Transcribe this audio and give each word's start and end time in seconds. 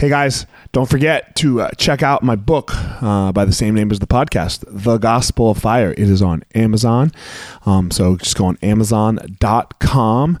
Hey 0.00 0.08
guys, 0.08 0.46
don't 0.72 0.88
forget 0.88 1.36
to 1.36 1.60
uh, 1.60 1.70
check 1.72 2.02
out 2.02 2.22
my 2.22 2.34
book 2.34 2.70
uh, 3.02 3.32
by 3.32 3.44
the 3.44 3.52
same 3.52 3.74
name 3.74 3.90
as 3.90 3.98
the 3.98 4.06
podcast, 4.06 4.64
The 4.66 4.96
Gospel 4.96 5.50
of 5.50 5.58
Fire. 5.58 5.90
It 5.90 5.98
is 6.08 6.22
on 6.22 6.42
Amazon. 6.54 7.12
Um, 7.66 7.90
so 7.90 8.16
just 8.16 8.34
go 8.34 8.46
on 8.46 8.56
amazon.com 8.62 10.40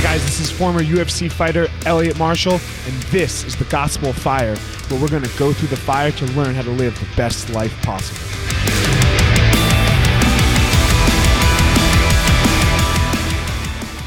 Hey 0.00 0.16
guys, 0.16 0.24
this 0.24 0.40
is 0.40 0.50
former 0.50 0.82
UFC 0.82 1.30
fighter 1.30 1.68
Elliot 1.84 2.18
Marshall, 2.18 2.54
and 2.54 3.02
this 3.10 3.44
is 3.44 3.54
the 3.54 3.66
Gospel 3.66 4.14
Fire, 4.14 4.56
where 4.56 4.98
we're 4.98 5.10
going 5.10 5.22
to 5.22 5.38
go 5.38 5.52
through 5.52 5.68
the 5.68 5.76
fire 5.76 6.10
to 6.10 6.24
learn 6.28 6.54
how 6.54 6.62
to 6.62 6.70
live 6.70 6.98
the 6.98 7.06
best 7.16 7.50
life 7.50 7.70
possible. 7.82 8.18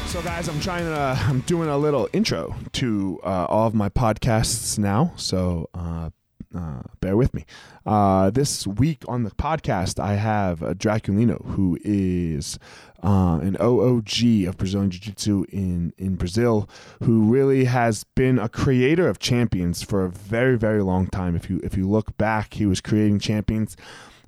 So, 0.08 0.20
guys, 0.20 0.48
I'm 0.48 0.58
trying 0.58 0.86
to, 0.86 1.16
I'm 1.28 1.42
doing 1.42 1.68
a 1.68 1.78
little 1.78 2.08
intro 2.12 2.56
to 2.72 3.20
uh, 3.22 3.46
all 3.48 3.68
of 3.68 3.74
my 3.74 3.88
podcasts 3.88 4.76
now. 4.76 5.12
So, 5.14 5.70
uh, 5.74 6.10
uh, 6.54 6.82
bear 7.00 7.16
with 7.16 7.34
me. 7.34 7.44
Uh, 7.84 8.30
this 8.30 8.66
week 8.66 9.02
on 9.08 9.24
the 9.24 9.30
podcast, 9.30 9.98
I 9.98 10.14
have 10.14 10.62
uh, 10.62 10.74
Draculino, 10.74 11.44
who 11.44 11.78
is 11.82 12.58
uh, 13.02 13.38
an 13.42 13.56
OOG 13.60 14.46
of 14.46 14.56
Brazilian 14.56 14.90
Jiu 14.90 15.00
Jitsu 15.00 15.44
in, 15.50 15.92
in 15.98 16.16
Brazil, 16.16 16.68
who 17.02 17.24
really 17.32 17.64
has 17.64 18.04
been 18.14 18.38
a 18.38 18.48
creator 18.48 19.08
of 19.08 19.18
champions 19.18 19.82
for 19.82 20.04
a 20.04 20.10
very, 20.10 20.56
very 20.56 20.82
long 20.82 21.06
time. 21.08 21.36
If 21.36 21.50
you 21.50 21.60
if 21.62 21.76
you 21.76 21.88
look 21.88 22.16
back, 22.16 22.54
he 22.54 22.66
was 22.66 22.80
creating 22.80 23.18
champions 23.18 23.76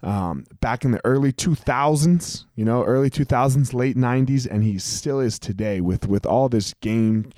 um, 0.02 0.44
back 0.60 0.84
in 0.84 0.92
the 0.92 1.00
early 1.04 1.32
2000s, 1.32 2.44
you 2.54 2.64
know, 2.64 2.84
early 2.84 3.10
2000s, 3.10 3.72
late 3.74 3.96
90s, 3.96 4.46
and 4.48 4.62
he 4.62 4.78
still 4.78 5.20
is 5.20 5.38
today 5.38 5.80
with 5.80 6.06
with 6.06 6.26
all 6.26 6.48
this 6.48 6.74
game 6.74 7.32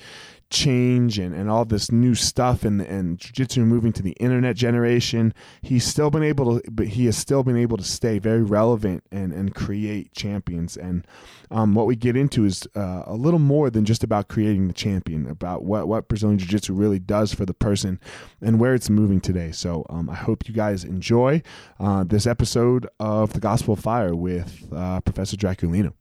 change 0.51 1.19
and, 1.19 1.35
and 1.35 1.51
all 1.51 1.65
this 1.65 1.91
new 1.91 2.15
stuff 2.15 2.65
and 2.65 2.81
and 2.81 3.19
jiu-jitsu 3.19 3.65
moving 3.65 3.93
to 3.93 4.03
the 4.03 4.13
internet 4.13 4.57
generation 4.57 5.35
he's 5.63 5.85
still 5.85 6.11
been 6.11 6.23
able 6.23 6.59
to 6.59 6.71
but 6.71 6.89
he 6.89 7.07
has 7.07 7.17
still 7.17 7.43
been 7.43 7.57
able 7.57 7.77
to 7.77 7.85
stay 7.85 8.19
very 8.19 8.43
relevant 8.43 9.03
and 9.11 9.33
and 9.33 9.55
create 9.55 10.13
champions. 10.13 10.77
And 10.77 11.07
um, 11.51 11.75
what 11.75 11.87
we 11.87 11.97
get 11.97 12.17
into 12.17 12.45
is 12.45 12.67
uh, 12.77 13.03
a 13.07 13.15
little 13.15 13.39
more 13.39 13.71
than 13.71 13.85
just 13.85 14.05
about 14.05 14.29
creating 14.29 14.69
the 14.69 14.75
champion 14.75 15.27
about 15.27 15.65
what 15.65 15.89
what 15.89 16.09
Brazilian 16.09 16.39
jiu-jitsu 16.39 16.73
really 16.73 16.99
does 16.99 17.33
for 17.33 17.47
the 17.47 17.55
person 17.55 18.01
and 18.43 18.61
where 18.61 18.75
it's 18.75 18.91
moving 18.91 19.21
today. 19.21 19.53
So 19.53 19.87
um, 19.89 20.11
I 20.11 20.15
hope 20.15 20.49
you 20.49 20.55
guys 20.55 20.85
enjoy 20.85 21.43
uh, 21.81 22.05
this 22.05 22.27
episode 22.27 22.89
of 23.01 23.33
the 23.33 23.41
Gospel 23.41 23.75
of 23.75 23.81
Fire 23.81 24.15
with 24.15 24.67
uh, 24.75 25.01
Professor 25.01 25.37
Draculino 25.37 25.93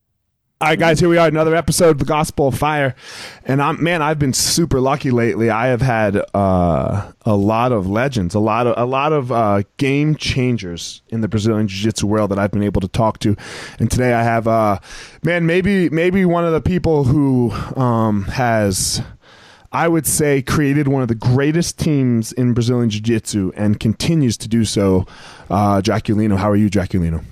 all 0.60 0.70
right, 0.70 0.80
guys, 0.80 1.00
here 1.00 1.08
we 1.08 1.20
are, 1.20 1.28
another 1.28 1.56
episode 1.56 1.92
of 1.92 1.98
the 2.00 2.06
Gospel 2.06 2.48
of 2.48 2.58
Fire, 2.58 2.96
and 3.46 3.62
I'm 3.62 3.84
man, 3.84 4.02
I've 4.02 4.18
been 4.18 4.34
super 4.34 4.82
lucky 4.82 5.12
lately. 5.12 5.52
I 5.52 5.68
have 5.68 5.82
had 5.82 6.20
uh, 6.34 7.12
a 7.22 7.36
lot 7.36 7.72
of 7.72 7.88
legends, 7.88 8.34
a 8.34 8.40
lot 8.40 8.66
of 8.66 8.74
a 8.76 8.86
lot 8.86 9.14
of 9.14 9.32
uh, 9.32 9.62
game 9.78 10.16
changers 10.16 11.04
in 11.10 11.22
the 11.22 11.28
Brazilian 11.28 11.68
Jiu-Jitsu 11.68 12.08
world 12.08 12.32
that 12.32 12.40
I've 12.40 12.50
been 12.50 12.64
able 12.64 12.82
to 12.82 12.88
talk 12.88 13.20
to, 13.20 13.36
and 13.78 13.92
today 13.92 14.16
I 14.16 14.24
have, 14.24 14.48
uh, 14.48 14.80
man, 15.22 15.46
maybe 15.46 15.92
maybe 15.92 16.26
one 16.26 16.44
of 16.44 16.54
the 16.54 16.62
people 16.62 17.04
who 17.04 17.52
um, 17.80 18.24
has. 18.24 19.04
I 19.70 19.90
would 19.90 20.08
say 20.08 20.42
created 20.42 20.88
one 20.88 21.02
of 21.02 21.10
the 21.10 21.14
greatest 21.14 21.78
teams 21.78 22.32
in 22.32 22.54
Brazilian 22.54 22.90
Jiu 22.90 23.02
Jitsu 23.02 23.52
and 23.56 23.78
continues 23.78 24.38
to 24.38 24.48
do 24.48 24.64
so. 24.64 25.06
Uh, 25.50 25.82
how 25.86 26.50
are 26.50 26.56
you, 26.56 26.70
Draculino? 26.70 27.24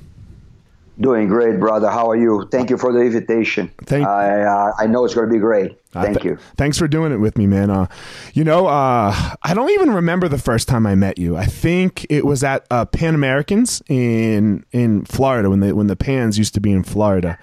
Doing 1.00 1.28
great, 1.28 1.60
brother. 1.60 1.90
How 1.90 2.10
are 2.10 2.16
you? 2.16 2.48
Thank 2.52 2.70
you 2.70 2.78
for 2.78 2.94
the 2.94 3.02
invitation. 3.02 3.70
Thank 3.84 4.08
I 4.08 4.44
uh, 4.44 4.72
I 4.80 4.88
know 4.88 5.04
it's 5.04 5.14
going 5.14 5.28
to 5.28 5.34
be 5.34 5.40
great. 5.40 5.72
Uh, 5.94 6.04
Thank 6.04 6.18
uh, 6.18 6.20
th- 6.22 6.24
you. 6.24 6.38
Thanks 6.56 6.78
for 6.78 6.88
doing 6.88 7.12
it 7.12 7.18
with 7.18 7.38
me, 7.38 7.48
man. 7.48 7.70
Uh, 7.70 7.88
you 8.34 8.46
know, 8.46 8.68
uh, 8.68 9.14
I 9.44 9.54
don't 9.54 9.72
even 9.72 9.92
remember 9.92 10.30
the 10.30 10.38
first 10.38 10.70
time 10.70 10.88
I 10.88 10.96
met 10.96 11.18
you. 11.18 11.36
I 11.36 11.46
think 11.46 12.06
it 12.10 12.26
was 12.26 12.46
at 12.46 12.66
uh, 12.72 12.86
Pan 12.86 13.14
Americans 13.14 13.82
in 13.90 14.66
in 14.72 15.04
Florida 15.04 15.50
when 15.50 15.60
the 15.60 15.76
when 15.76 15.88
the 15.88 15.98
Pans 15.98 16.38
used 16.38 16.54
to 16.54 16.62
be 16.62 16.72
in 16.72 16.84
Florida. 16.84 17.38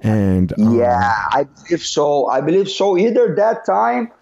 And 0.00 0.52
um, 0.60 0.78
yeah, 0.78 1.28
I 1.32 1.44
believe 1.44 1.80
so. 1.80 2.26
I 2.26 2.42
believe 2.42 2.68
so. 2.68 2.98
Either 2.98 3.34
that 3.36 3.64
time, 3.64 4.12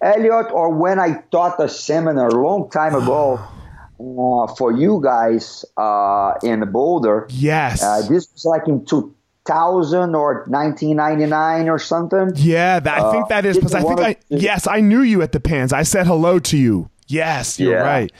Elliot, 0.00 0.52
or 0.52 0.70
when 0.70 1.00
I 1.00 1.24
taught 1.32 1.58
a 1.58 1.68
seminar 1.68 2.28
a 2.28 2.40
long 2.40 2.70
time 2.70 2.94
ago. 2.94 3.40
uh, 3.98 4.46
for 4.54 4.72
you 4.72 5.00
guys 5.02 5.64
uh, 5.76 6.34
in 6.42 6.70
Boulder. 6.70 7.26
Yes. 7.30 7.82
Uh, 7.82 8.02
this 8.08 8.28
was 8.32 8.44
like 8.44 8.68
in 8.68 8.84
2000 8.84 10.14
or 10.14 10.44
1999 10.48 11.68
or 11.68 11.78
something. 11.78 12.30
Yeah, 12.34 12.80
that, 12.80 12.98
I 12.98 13.12
think 13.12 13.24
uh, 13.24 13.28
that 13.28 13.46
is 13.46 13.56
because 13.56 13.74
I 13.74 13.82
think 13.82 14.00
I, 14.00 14.16
yes, 14.28 14.66
I 14.66 14.80
knew 14.80 15.02
you 15.02 15.22
at 15.22 15.32
the 15.32 15.40
Pans. 15.40 15.72
I 15.72 15.82
said 15.82 16.06
hello 16.06 16.38
to 16.40 16.56
you. 16.56 16.90
Yes, 17.08 17.60
you're 17.60 17.72
yeah. 17.72 17.82
right. 17.82 18.12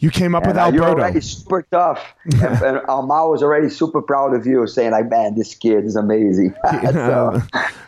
You 0.00 0.10
came 0.10 0.34
up 0.34 0.44
and 0.44 0.52
with 0.52 0.56
uh, 0.56 0.62
Alberto. 0.62 0.82
You're 0.82 0.98
already 0.98 1.20
super 1.20 1.62
tough. 1.70 2.14
and, 2.24 2.62
and 2.62 2.80
Amal 2.88 3.30
was 3.30 3.42
already 3.42 3.68
super 3.68 4.00
proud 4.00 4.34
of 4.34 4.46
you, 4.46 4.66
saying 4.66 4.92
like, 4.92 5.10
"Man, 5.10 5.36
this 5.36 5.54
kid 5.54 5.84
is 5.84 5.94
amazing." 5.94 6.54
so, 6.92 7.40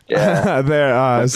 yeah, 0.09 0.61
there. 0.61 0.95
Uh, 0.95 1.27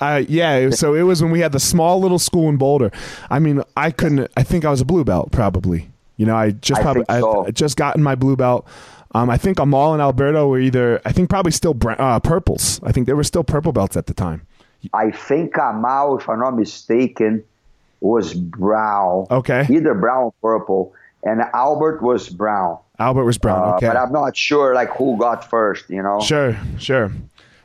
uh, 0.00 0.22
yeah. 0.28 0.70
So 0.70 0.94
it 0.94 1.02
was 1.02 1.22
when 1.22 1.30
we 1.30 1.38
had 1.38 1.52
the 1.52 1.60
small 1.60 2.00
little 2.00 2.18
school 2.18 2.48
in 2.48 2.56
Boulder. 2.56 2.90
I 3.30 3.38
mean, 3.38 3.62
I 3.76 3.92
couldn't. 3.92 4.28
I 4.36 4.42
think 4.42 4.64
I 4.64 4.70
was 4.70 4.80
a 4.80 4.84
blue 4.84 5.04
belt, 5.04 5.30
probably. 5.30 5.88
You 6.16 6.26
know, 6.26 6.34
I 6.34 6.50
just 6.50 6.80
probably 6.80 7.04
I, 7.08 7.20
so. 7.20 7.46
I 7.46 7.50
just 7.52 7.76
gotten 7.76 8.02
my 8.02 8.16
blue 8.16 8.36
belt. 8.36 8.66
Um, 9.14 9.30
I 9.30 9.36
think 9.36 9.60
Amal 9.60 9.92
and 9.92 10.02
Alberto 10.02 10.48
were 10.48 10.58
either. 10.58 11.00
I 11.04 11.12
think 11.12 11.30
probably 11.30 11.52
still 11.52 11.78
uh, 11.86 12.18
purples. 12.18 12.80
I 12.82 12.90
think 12.90 13.06
they 13.06 13.12
were 13.12 13.22
still 13.22 13.44
purple 13.44 13.70
belts 13.70 13.96
at 13.96 14.06
the 14.06 14.14
time. 14.14 14.44
I 14.92 15.12
think 15.12 15.56
Amal, 15.56 16.18
if 16.18 16.28
I'm 16.28 16.40
not 16.40 16.56
mistaken 16.56 17.44
was 18.00 18.34
brown. 18.34 19.26
Okay. 19.30 19.66
Either 19.70 19.94
brown 19.94 20.24
or 20.24 20.34
purple. 20.42 20.94
And 21.22 21.40
Albert 21.54 22.02
was 22.02 22.28
brown. 22.28 22.78
Albert 22.98 23.24
was 23.24 23.38
brown. 23.38 23.62
Uh, 23.62 23.76
okay. 23.76 23.86
But 23.88 23.96
I'm 23.96 24.12
not 24.12 24.36
sure 24.36 24.74
like 24.74 24.90
who 24.90 25.16
got 25.18 25.48
first, 25.48 25.88
you 25.88 26.02
know? 26.02 26.20
Sure, 26.20 26.56
sure. 26.78 27.10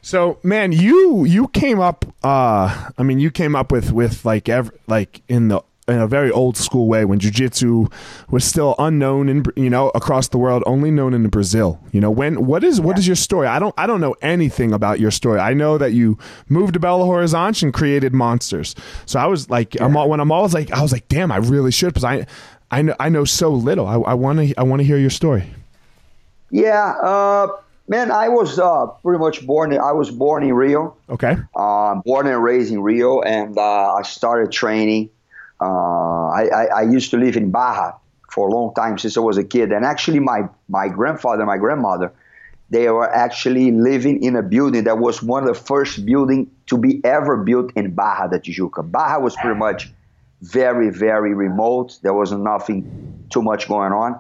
So, 0.01 0.39
man, 0.43 0.71
you 0.71 1.25
you 1.25 1.49
came 1.49 1.79
up. 1.79 2.05
Uh, 2.23 2.91
I 2.97 3.03
mean, 3.03 3.19
you 3.19 3.31
came 3.31 3.55
up 3.55 3.71
with 3.71 3.91
with 3.91 4.23
like 4.23 4.47
ever 4.47 4.73
like 4.87 5.21
in 5.27 5.49
the 5.49 5.61
in 5.89 5.99
a 5.99 6.07
very 6.07 6.31
old 6.31 6.55
school 6.57 6.87
way 6.87 7.05
when 7.05 7.19
jiu-jitsu 7.19 7.87
was 8.29 8.45
still 8.45 8.75
unknown 8.79 9.27
in 9.27 9.43
you 9.55 9.69
know 9.69 9.89
across 9.89 10.27
the 10.29 10.37
world 10.37 10.63
only 10.65 10.91
known 10.91 11.13
in 11.13 11.27
Brazil 11.29 11.79
you 11.91 11.99
know 11.99 12.11
when 12.11 12.45
what 12.45 12.63
is 12.63 12.79
what 12.79 12.95
yeah. 12.95 12.99
is 12.99 13.07
your 13.07 13.15
story 13.15 13.47
I 13.47 13.59
don't 13.59 13.73
I 13.77 13.87
don't 13.87 14.01
know 14.01 14.15
anything 14.21 14.71
about 14.71 14.99
your 14.99 15.11
story 15.11 15.39
I 15.39 15.53
know 15.53 15.77
that 15.77 15.91
you 15.93 16.17
moved 16.47 16.73
to 16.73 16.79
Belo 16.79 17.05
Horizonte 17.05 17.63
and 17.63 17.73
created 17.73 18.13
monsters 18.13 18.75
so 19.05 19.19
I 19.19 19.25
was 19.25 19.49
like 19.49 19.75
yeah. 19.75 19.85
I'm 19.85 19.97
all, 19.97 20.09
when 20.09 20.19
I'm 20.19 20.31
always 20.31 20.53
like 20.53 20.71
I 20.71 20.81
was 20.81 20.91
like 20.91 21.07
damn 21.07 21.31
I 21.31 21.37
really 21.37 21.71
should 21.71 21.93
because 21.93 22.03
I 22.03 22.25
I 22.71 22.81
know 22.81 22.95
I 22.99 23.09
know 23.09 23.25
so 23.25 23.49
little 23.49 23.87
I 23.87 24.13
want 24.13 24.39
to 24.39 24.53
I 24.57 24.63
want 24.63 24.79
to 24.79 24.85
hear 24.85 24.97
your 24.97 25.09
story 25.09 25.45
yeah 26.51 26.93
uh 27.01 27.47
Man, 27.89 28.11
I 28.11 28.29
was 28.29 28.59
uh, 28.59 28.85
pretty 29.01 29.17
much 29.17 29.43
born. 29.47 29.73
I 29.73 29.93
was 29.93 30.11
born 30.11 30.43
in 30.43 30.53
Rio. 30.53 30.95
Okay. 31.09 31.35
Uh, 31.55 31.95
born 32.05 32.27
and 32.27 32.41
raised 32.43 32.71
in 32.71 32.81
Rio, 32.83 33.21
and 33.21 33.57
uh, 33.57 33.95
I 33.95 34.03
started 34.03 34.51
training 34.51 35.09
uh, 35.61 36.27
I, 36.29 36.67
I, 36.73 36.81
used 36.83 37.11
to 37.11 37.17
live 37.17 37.35
in 37.35 37.51
Barra 37.51 37.95
for 38.31 38.47
a 38.47 38.51
long 38.51 38.73
time 38.73 38.97
since 38.97 39.17
I 39.17 39.19
was 39.19 39.37
a 39.37 39.43
kid, 39.43 39.71
and 39.71 39.83
actually 39.83 40.19
my 40.19 40.47
my 40.69 40.87
grandfather, 40.87 41.45
my 41.45 41.57
grandmother, 41.57 42.13
they 42.69 42.89
were 42.89 43.09
actually 43.09 43.71
living 43.71 44.23
in 44.23 44.35
a 44.35 44.43
building 44.43 44.85
that 44.85 44.99
was 44.99 45.21
one 45.21 45.47
of 45.47 45.53
the 45.53 45.61
first 45.61 46.05
building 46.05 46.49
to 46.67 46.77
be 46.77 47.03
ever 47.03 47.37
built 47.37 47.71
in 47.75 47.93
Barra 47.93 48.29
da 48.29 48.37
Tijuca. 48.37 48.89
Barra 48.89 49.19
was 49.19 49.35
pretty 49.35 49.59
much 49.59 49.91
very 50.41 50.89
very 50.89 51.33
remote. 51.33 51.99
There 52.03 52.13
was 52.13 52.31
nothing 52.31 53.27
too 53.29 53.41
much 53.41 53.67
going 53.67 53.91
on, 53.91 54.17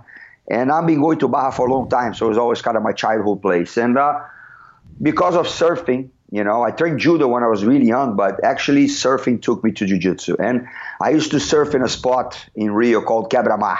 and 0.49 0.71
I've 0.71 0.87
been 0.87 0.99
going 0.99 1.19
to 1.19 1.29
Barra 1.29 1.53
for 1.53 1.67
a 1.69 1.71
long 1.71 1.89
time, 1.89 2.13
so 2.13 2.25
it 2.25 2.29
was 2.29 2.37
always 2.37 2.61
kind 2.61 2.75
of 2.75 2.83
my 2.83 2.91
childhood 2.91 3.41
place. 3.41 3.77
And 3.77 3.97
uh, 3.97 4.19
because 5.01 5.35
of 5.35 5.47
surfing, 5.47 6.09
you 6.31 6.43
know, 6.43 6.63
I 6.63 6.71
trained 6.71 6.99
judo 6.99 7.27
when 7.27 7.43
I 7.43 7.47
was 7.47 7.65
really 7.65 7.87
young, 7.87 8.15
but 8.15 8.43
actually 8.43 8.85
surfing 8.87 9.41
took 9.41 9.63
me 9.63 9.71
to 9.73 9.85
jiu-jitsu. 9.85 10.37
And 10.39 10.67
I 11.01 11.09
used 11.09 11.31
to 11.31 11.39
surf 11.39 11.73
in 11.73 11.81
a 11.81 11.89
spot 11.89 12.39
in 12.55 12.71
Rio 12.71 13.01
called 13.01 13.31
Quebra-Mar. 13.31 13.79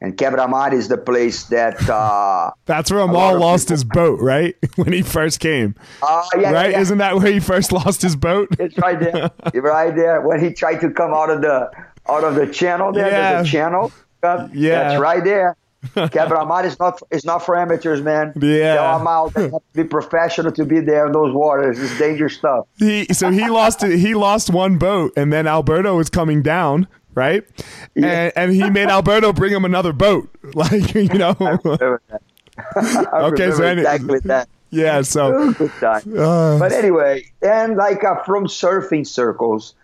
And 0.00 0.16
Quebra-Mar 0.16 0.74
is 0.74 0.88
the 0.88 0.96
place 0.96 1.44
that... 1.44 1.88
Uh, 1.88 2.50
That's 2.66 2.90
where 2.90 3.00
Amal 3.00 3.38
lost 3.38 3.66
people, 3.66 3.74
his 3.74 3.84
boat, 3.84 4.20
right? 4.20 4.56
when 4.76 4.92
he 4.92 5.02
first 5.02 5.40
came. 5.40 5.74
Uh, 6.02 6.24
yeah, 6.38 6.50
right? 6.50 6.70
Yeah. 6.70 6.80
Isn't 6.80 6.98
that 6.98 7.16
where 7.16 7.30
he 7.30 7.40
first 7.40 7.72
lost 7.72 8.02
his 8.02 8.16
boat? 8.16 8.48
it's 8.58 8.76
right 8.78 8.98
there. 8.98 9.30
right 9.54 9.94
there. 9.94 10.20
When 10.22 10.42
he 10.42 10.52
tried 10.52 10.80
to 10.80 10.90
come 10.90 11.12
out 11.12 11.30
of 11.30 11.40
the 11.42 11.70
out 12.08 12.24
of 12.24 12.36
the 12.36 12.46
channel 12.46 12.92
there. 12.92 13.10
Yeah. 13.10 13.32
There's 13.32 13.48
a 13.48 13.50
channel. 13.50 13.92
Uh, 14.22 14.48
yeah. 14.52 14.88
That's 14.88 15.00
right 15.00 15.24
there. 15.24 15.56
Quebra-Mar 15.94 16.64
is 16.66 16.78
not 16.78 17.00
is 17.10 17.24
not 17.24 17.44
for 17.44 17.56
amateurs, 17.56 18.02
man. 18.02 18.32
Yeah, 18.46 18.96
them 18.98 19.06
out. 19.06 19.34
They 19.34 19.42
have 19.42 19.52
to 19.52 19.60
be 19.74 19.84
professional 19.84 20.52
to 20.52 20.64
be 20.64 20.80
there 20.80 21.06
in 21.06 21.12
those 21.12 21.34
waters. 21.34 21.78
It's 21.78 21.98
dangerous 21.98 22.34
stuff. 22.34 22.66
He 22.78 23.06
so 23.06 23.30
he 23.30 23.48
lost 23.48 23.82
he 23.82 24.14
lost 24.14 24.50
one 24.50 24.78
boat, 24.78 25.12
and 25.16 25.32
then 25.32 25.46
Alberto 25.46 25.96
was 25.96 26.10
coming 26.10 26.42
down, 26.42 26.86
right? 27.14 27.44
Yeah. 27.94 28.06
And, 28.06 28.32
and 28.36 28.52
he 28.52 28.70
made 28.70 28.88
Alberto 28.88 29.32
bring 29.32 29.52
him 29.52 29.64
another 29.64 29.92
boat, 29.92 30.28
like 30.54 30.94
you 30.94 31.08
know. 31.08 31.36
okay, 32.76 33.50
so 33.50 33.64
any, 33.64 33.80
exactly 33.80 34.20
that. 34.20 34.48
Yeah, 34.70 35.02
so 35.02 35.52
good 35.52 35.72
time. 35.80 36.02
Uh, 36.16 36.58
but 36.58 36.72
anyway, 36.72 37.24
and 37.42 37.76
like 37.76 38.04
uh, 38.04 38.22
from 38.24 38.46
surfing 38.46 39.06
circles, 39.06 39.74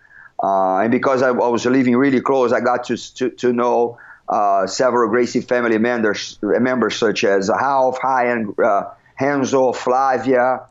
uh, 0.41 0.77
and 0.77 0.91
because 0.91 1.21
I, 1.21 1.29
I 1.29 1.47
was 1.47 1.65
living 1.65 1.95
really 1.95 2.21
close, 2.21 2.51
I 2.51 2.59
got 2.59 2.85
to 2.85 2.97
to, 3.15 3.29
to 3.29 3.53
know 3.53 3.97
uh, 4.29 4.67
several 4.67 5.09
Gracie 5.09 5.41
family 5.41 5.77
members, 5.77 6.39
members 6.41 6.95
such 6.95 7.23
as 7.23 7.49
Ralph, 7.49 7.99
Ryan, 8.03 8.55
uh, 8.63 8.83
Renzo, 9.19 9.73
Flavia, 9.73 10.61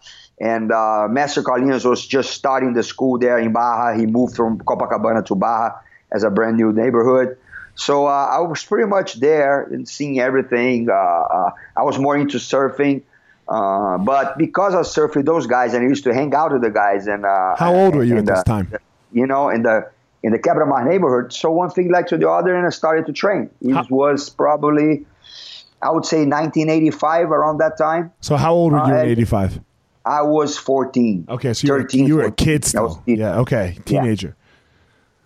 and 0.41 0.73
uh, 0.73 1.07
Master 1.09 1.43
Carlinhos 1.43 1.89
was 1.89 2.05
just 2.07 2.33
starting 2.33 2.73
the 2.73 2.83
school 2.83 3.19
there 3.19 3.39
in 3.39 3.53
Barra. 3.53 3.97
He 3.97 4.07
moved 4.07 4.35
from 4.37 4.59
Copacabana 4.59 5.25
to 5.27 5.35
Barra 5.35 5.81
as 6.11 6.25
a 6.25 6.31
brand 6.31 6.57
new 6.57 6.73
neighborhood. 6.73 7.39
So 7.75 8.07
uh, 8.07 8.11
I 8.11 8.41
was 8.41 8.65
pretty 8.65 8.89
much 8.89 9.15
there 9.15 9.63
and 9.63 9.89
seeing 9.89 10.21
everything. 10.21 10.91
Uh, 10.91 10.95
uh, 10.95 11.51
I 11.77 11.83
was 11.85 11.99
more 11.99 12.17
into 12.17 12.39
surfing. 12.39 13.03
Uh, 13.49 13.99
but 13.99 14.39
because 14.39 14.75
I 14.75 14.81
surfed 14.81 15.17
with 15.17 15.27
those 15.27 15.47
guys 15.47 15.75
and 15.75 15.85
I 15.85 15.89
used 15.89 16.05
to 16.05 16.15
hang 16.15 16.35
out 16.35 16.53
with 16.53 16.63
the 16.63 16.71
guys 16.71 17.07
and 17.07 17.25
how 17.25 17.75
old 17.75 17.95
were 17.95 18.05
you 18.05 18.19
at 18.19 18.27
this 18.27 18.43
time? 18.45 18.73
You 19.13 19.27
know, 19.27 19.49
in 19.51 19.63
the 19.63 19.91
in 20.23 20.33
the 20.33 20.39
Quebra-Mar 20.39 20.89
neighborhood. 20.89 21.33
So 21.33 21.51
one 21.51 21.71
thing 21.71 21.91
led 21.91 22.09
to 22.09 22.19
the 22.19 22.29
other, 22.29 22.55
and 22.55 22.67
I 22.67 22.71
started 22.71 23.07
to 23.07 23.13
train. 23.13 23.51
It 23.61 23.73
how? 23.73 23.87
was 23.91 24.31
probably, 24.31 25.05
I 25.83 25.91
would 25.91 26.05
say, 26.05 26.19
1985 26.19 27.31
around 27.31 27.59
that 27.59 27.77
time. 27.77 28.13
So 28.21 28.37
how 28.37 28.55
old 28.55 28.73
were 28.73 28.87
you 28.87 28.95
uh, 28.95 29.03
in 29.03 29.09
'85? 29.11 29.61
I 30.05 30.23
was 30.23 30.59
14. 30.59 31.27
Okay, 31.29 31.55
so 31.55 31.67
you, 31.67 31.73
13, 31.75 32.03
were, 32.03 32.09
you 32.09 32.17
were 32.17 32.25
a 32.25 32.33
kid 32.33 32.65
still. 32.65 33.03
Yeah, 33.07 33.41
okay, 33.41 33.79
teenager. 33.85 34.37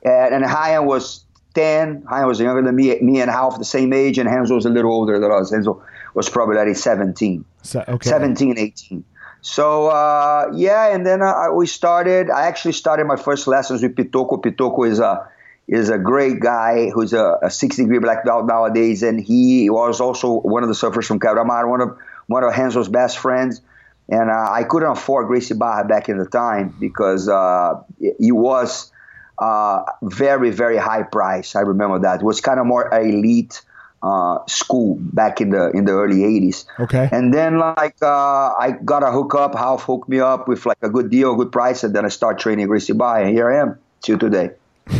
Yeah. 0.05 0.27
And, 0.27 0.35
and 0.35 0.45
Ryan 0.45 0.85
was 0.85 1.25
10. 1.55 2.05
Ryan 2.05 2.27
was 2.29 2.39
younger 2.39 2.63
than 2.63 2.77
me. 2.77 2.99
Me 3.01 3.21
and 3.21 3.29
Ralph 3.29 3.59
the 3.59 3.65
same 3.65 3.93
age, 3.93 4.19
and 4.19 4.29
Renzo 4.29 4.55
was 4.55 4.67
a 4.67 4.71
little 4.71 4.93
older 4.93 5.19
than 5.19 5.33
us. 5.33 5.53
Renzo 5.53 5.83
was 6.15 6.29
probably 6.29 6.57
like 6.57 6.77
17. 6.77 7.45
So, 7.63 7.85
okay. 7.89 8.09
17, 8.09 8.59
18. 8.59 9.05
So 9.47 9.87
uh, 9.87 10.51
yeah, 10.55 10.93
and 10.93 11.07
then 11.07 11.23
uh, 11.23 11.53
we 11.55 11.69
started. 11.69 12.31
I 12.31 12.49
actually 12.49 12.73
started 12.73 13.07
my 13.07 13.15
first 13.15 13.47
lessons 13.47 13.81
with 13.81 13.95
Pitoko. 13.95 14.43
Pitoko 14.43 14.91
is 14.91 14.99
a 14.99 15.31
is 15.69 15.89
a 15.89 15.99
great 15.99 16.41
guy 16.41 16.91
who's 16.91 17.13
a, 17.13 17.39
a 17.41 17.49
six 17.49 17.77
degree 17.77 18.01
black 18.01 18.25
belt 18.25 18.47
nowadays, 18.47 19.05
and 19.05 19.21
he 19.21 19.71
was 19.71 20.01
also 20.01 20.41
one 20.41 20.65
of 20.65 20.69
the 20.69 20.75
surfers 20.75 21.07
from 21.07 21.21
Quebra-Mar, 21.21 21.69
one 21.69 21.81
of 21.81 21.97
one 22.27 22.43
of 22.43 22.57
Renzo's 22.57 22.89
best 22.89 23.19
friends. 23.19 23.61
And 24.09 24.31
uh, 24.31 24.51
I 24.51 24.65
couldn't 24.65 24.91
afford 24.91 25.29
Gracie 25.29 25.55
Barra 25.55 25.87
back 25.87 26.09
in 26.09 26.19
the 26.19 26.27
time 26.27 26.75
because 26.81 27.29
uh, 27.29 27.85
he 28.01 28.33
was 28.33 28.91
uh, 29.39 29.85
very 30.03 30.51
very 30.51 30.77
high 30.77 31.05
price. 31.05 31.55
I 31.55 31.61
remember 31.61 32.01
that 32.01 32.21
it 32.21 32.25
was 32.25 32.41
kind 32.41 32.59
of 32.59 32.67
more 32.67 32.93
elite 32.93 33.63
uh, 34.07 34.39
school 34.47 34.97
back 35.01 35.41
in 35.41 35.51
the 35.51 35.71
in 35.71 35.85
the 35.85 35.93
early 35.93 36.19
80s. 36.19 36.65
Okay. 36.79 37.09
And 37.11 37.35
then 37.35 37.59
like 37.59 37.97
uh, 38.03 38.55
I 38.55 38.77
got 38.85 39.03
a 39.03 39.11
hookup, 39.11 39.55
Ralph 39.55 39.83
hooked 39.83 40.09
me 40.09 40.21
up 40.21 40.47
with 40.47 40.65
like 40.65 40.79
a 40.83 40.89
good 40.89 41.11
deal, 41.11 41.35
good 41.35 41.51
price, 41.51 41.83
and 41.83 41.95
then 41.95 42.05
I 42.05 42.09
start 42.09 42.39
training 42.39 42.69
Gracie 42.69 42.93
Barra, 42.93 43.25
and 43.25 43.31
here 43.31 43.51
I 43.51 43.61
am 43.61 43.79
to 44.03 44.17
today. 44.17 44.51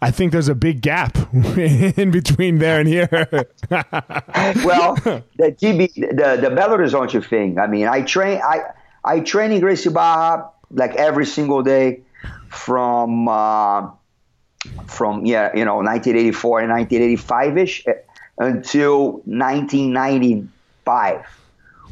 I 0.00 0.12
think 0.12 0.30
there's 0.30 0.48
a 0.48 0.54
big 0.54 0.80
gap 0.80 1.18
in 1.34 2.12
between 2.12 2.58
there 2.58 2.78
and 2.78 2.88
here. 2.88 3.08
well, 4.64 4.94
the 5.36 5.50
GB, 5.58 5.92
the 5.94 6.38
the 6.40 6.50
Belo 6.54 6.78
Horizonte 6.78 7.26
thing. 7.26 7.58
I 7.58 7.66
mean, 7.66 7.88
I 7.88 8.02
train 8.02 8.40
I 8.44 8.60
I 9.04 9.20
train 9.20 9.50
in 9.50 9.60
Gracie 9.60 9.90
Barra 9.90 10.48
like 10.70 10.94
every 10.94 11.26
single 11.26 11.62
day 11.62 12.02
from 12.48 13.26
uh, 13.28 13.90
from 14.86 15.26
yeah 15.26 15.50
you 15.56 15.64
know 15.64 15.76
1984 15.76 16.60
and 16.60 16.70
1985 16.70 17.58
ish 17.58 17.84
until 18.38 19.12
1995 19.24 21.26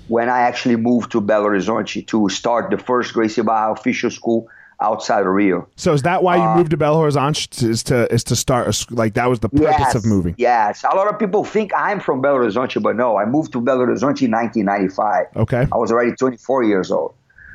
when 0.08 0.28
I 0.28 0.40
actually 0.40 0.76
moved 0.76 1.12
to 1.12 1.20
Belo 1.20 1.44
Horizonte 1.44 2.06
to 2.08 2.28
start 2.28 2.70
the 2.70 2.78
first 2.78 3.14
Gracie 3.14 3.42
Barra 3.42 3.72
official 3.72 4.10
school 4.10 4.48
outside 4.80 5.20
of 5.20 5.26
Rio. 5.26 5.68
So 5.76 5.92
is 5.92 6.02
that 6.02 6.22
why 6.22 6.36
you 6.36 6.42
uh, 6.42 6.56
moved 6.56 6.70
to 6.70 6.76
Belo 6.76 6.96
Horizonte? 6.96 7.62
Is 7.62 7.82
to 7.84 8.12
is 8.12 8.24
to 8.24 8.34
start 8.34 8.66
a, 8.66 8.94
like 8.94 9.14
that 9.14 9.26
was 9.26 9.40
the 9.40 9.48
purpose 9.48 9.76
yes, 9.78 9.94
of 9.94 10.04
moving? 10.04 10.34
Yes. 10.38 10.84
A 10.84 10.96
lot 10.96 11.06
of 11.06 11.18
people 11.18 11.44
think 11.44 11.70
I'm 11.76 12.00
from 12.00 12.22
Belo 12.22 12.38
Horizonte, 12.38 12.82
but 12.82 12.96
no, 12.96 13.18
I 13.18 13.24
moved 13.24 13.52
to 13.52 13.60
Belo 13.60 13.86
Horizonte 13.86 14.22
in 14.22 14.32
1995. 14.32 15.26
Okay. 15.36 15.68
I 15.72 15.76
was 15.76 15.92
already 15.92 16.12
24 16.12 16.64
years 16.64 16.90
old. 16.90 17.14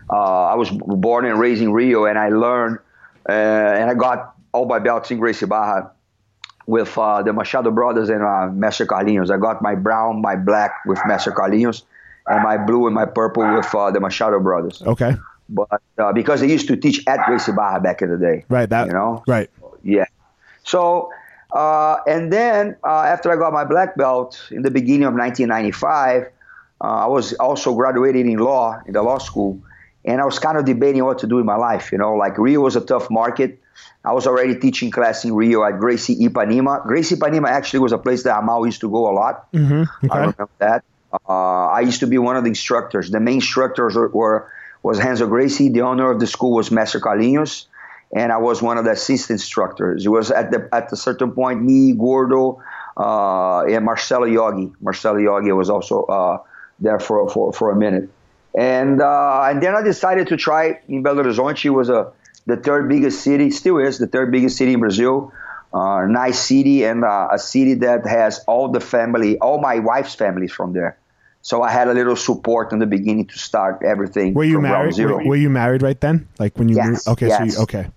Uh, 0.09 0.45
I 0.45 0.55
was 0.55 0.69
born 0.71 1.25
and 1.25 1.39
raised 1.39 1.61
in 1.61 1.73
Rio, 1.73 2.05
and 2.05 2.17
I 2.17 2.29
learned 2.29 2.79
uh, 3.27 3.31
and 3.31 3.89
I 3.89 3.93
got 3.95 4.35
all 4.53 4.65
my 4.65 4.79
belts 4.79 5.11
in 5.11 5.19
Gracie 5.19 5.45
Barra 5.45 5.91
with 6.67 6.97
uh, 6.97 7.21
the 7.21 7.33
Machado 7.33 7.71
brothers 7.71 8.09
and 8.09 8.23
uh, 8.23 8.49
Master 8.51 8.85
Carlinhos. 8.85 9.29
I 9.29 9.37
got 9.37 9.61
my 9.61 9.75
brown, 9.75 10.21
my 10.21 10.35
black 10.35 10.73
with 10.85 10.99
Master 11.05 11.31
Carlinhos, 11.31 11.83
and 12.27 12.43
my 12.43 12.57
blue 12.57 12.87
and 12.87 12.95
my 12.95 13.05
purple 13.05 13.43
with 13.55 13.73
uh, 13.73 13.91
the 13.91 13.99
Machado 13.99 14.39
brothers. 14.39 14.81
Okay. 14.81 15.15
But 15.47 15.81
uh, 15.97 16.11
because 16.11 16.41
they 16.41 16.49
used 16.49 16.67
to 16.67 16.75
teach 16.75 17.05
at 17.07 17.25
Gracie 17.27 17.51
Barra 17.51 17.79
back 17.79 18.01
in 18.01 18.09
the 18.09 18.17
day. 18.17 18.45
Right. 18.49 18.67
That. 18.67 18.87
You 18.87 18.93
know. 18.93 19.23
Right. 19.27 19.49
Yeah. 19.83 20.05
So. 20.63 21.11
Uh, 21.51 22.01
and 22.05 22.33
then 22.33 22.75
uh, 22.83 23.03
after 23.03 23.31
I 23.31 23.37
got 23.37 23.53
my 23.53 23.63
black 23.63 23.95
belt 23.95 24.45
in 24.51 24.63
the 24.63 24.71
beginning 24.71 25.03
of 25.03 25.13
1995, 25.13 26.29
I 26.81 27.07
was 27.07 27.33
also 27.33 27.73
graduated 27.73 28.25
in 28.25 28.37
law 28.37 28.81
in 28.85 28.93
the 28.93 29.01
law 29.01 29.19
school, 29.19 29.61
and 30.03 30.19
I 30.19 30.25
was 30.25 30.37
kind 30.37 30.57
of 30.57 30.65
debating 30.65 31.03
what 31.05 31.19
to 31.19 31.27
do 31.27 31.39
in 31.39 31.45
my 31.45 31.55
life. 31.55 31.91
You 31.91 31.97
know, 31.97 32.13
like 32.15 32.37
Rio 32.37 32.61
was 32.61 32.75
a 32.75 32.81
tough 32.81 33.09
market. 33.09 33.59
I 34.03 34.13
was 34.13 34.27
already 34.27 34.59
teaching 34.59 34.91
class 34.91 35.25
in 35.25 35.33
Rio 35.33 35.63
at 35.63 35.79
Gracie 35.79 36.15
Ipanema. 36.15 36.85
Gracie 36.85 37.15
Ipanema 37.15 37.47
actually 37.47 37.79
was 37.79 37.91
a 37.91 37.97
place 37.97 38.23
that 38.23 38.37
Amal 38.37 38.65
used 38.65 38.81
to 38.81 38.89
go 38.89 39.09
a 39.09 39.13
lot. 39.13 39.51
Mm-hmm. 39.51 39.83
Okay. 40.05 40.09
I 40.11 40.17
remember 40.19 40.49
that. 40.59 40.83
Uh, 41.27 41.67
I 41.67 41.81
used 41.81 42.01
to 42.01 42.07
be 42.07 42.17
one 42.17 42.35
of 42.35 42.43
the 42.43 42.49
instructors. 42.49 43.09
The 43.09 43.19
main 43.19 43.35
instructors 43.35 43.95
were, 43.95 44.09
were 44.09 44.51
was 44.83 44.99
Renzo 44.99 45.27
Gracie. 45.27 45.69
The 45.69 45.81
owner 45.81 46.11
of 46.11 46.19
the 46.19 46.27
school 46.27 46.51
was 46.51 46.69
Master 46.71 46.99
Carlinhos, 46.99 47.65
and 48.15 48.31
I 48.31 48.37
was 48.37 48.61
one 48.61 48.77
of 48.77 48.85
the 48.85 48.91
assistant 48.91 49.39
instructors. 49.39 50.05
It 50.05 50.09
was 50.09 50.29
at 50.29 50.51
the 50.51 50.69
at 50.71 50.91
a 50.91 50.95
certain 50.95 51.31
point 51.31 51.63
me, 51.63 51.93
Gordo, 51.93 52.61
uh, 52.97 53.63
and 53.65 53.83
Marcelo 53.85 54.25
Yogi. 54.25 54.71
Marcelo 54.81 55.17
Yogi 55.17 55.51
was 55.51 55.69
also 55.69 56.03
uh, 56.03 56.37
there 56.79 56.99
for, 56.99 57.29
for 57.29 57.53
for 57.53 57.71
a 57.71 57.75
minute, 57.75 58.09
and 58.55 59.01
uh, 59.01 59.43
and 59.49 59.61
then 59.61 59.75
I 59.75 59.81
decided 59.81 60.27
to 60.27 60.37
try 60.37 60.79
in 60.87 61.03
Belo 61.03 61.23
Horizonte. 61.23 61.65
It 61.65 61.69
was 61.71 61.89
a 61.89 62.11
the 62.45 62.57
third 62.57 62.89
biggest 62.89 63.21
city, 63.21 63.51
still 63.51 63.77
is 63.79 63.97
the 63.97 64.07
third 64.07 64.31
biggest 64.31 64.57
city 64.57 64.73
in 64.73 64.79
Brazil. 64.79 65.33
Uh, 65.73 66.05
nice 66.07 66.39
city 66.39 66.85
and 66.85 67.03
uh, 67.03 67.29
a 67.33 67.39
city 67.39 67.73
that 67.73 68.05
has 68.05 68.39
all 68.47 68.69
the 68.69 68.79
family, 68.79 69.37
all 69.39 69.59
my 69.59 69.79
wife's 69.79 70.15
families 70.15 70.53
from 70.53 70.71
there. 70.73 70.97
So 71.41 71.61
I 71.61 71.69
had 71.69 71.87
a 71.87 71.93
little 71.93 72.15
support 72.15 72.71
in 72.71 72.79
the 72.79 72.85
beginning 72.85 73.27
to 73.27 73.37
start 73.37 73.81
everything. 73.83 74.33
Were 74.33 74.45
you 74.45 74.61
married? 74.61 74.97
Were, 74.97 75.23
were, 75.23 75.35
you 75.35 75.49
married 75.49 75.81
right 75.81 75.99
then? 75.99 76.27
Like 76.39 76.57
when 76.57 76.69
you 76.69 76.77
yes, 76.77 76.87
moved? 76.87 77.07
Okay, 77.09 77.27
yes. 77.27 77.53
so 77.53 77.59
you, 77.59 77.63
okay. 77.63 77.87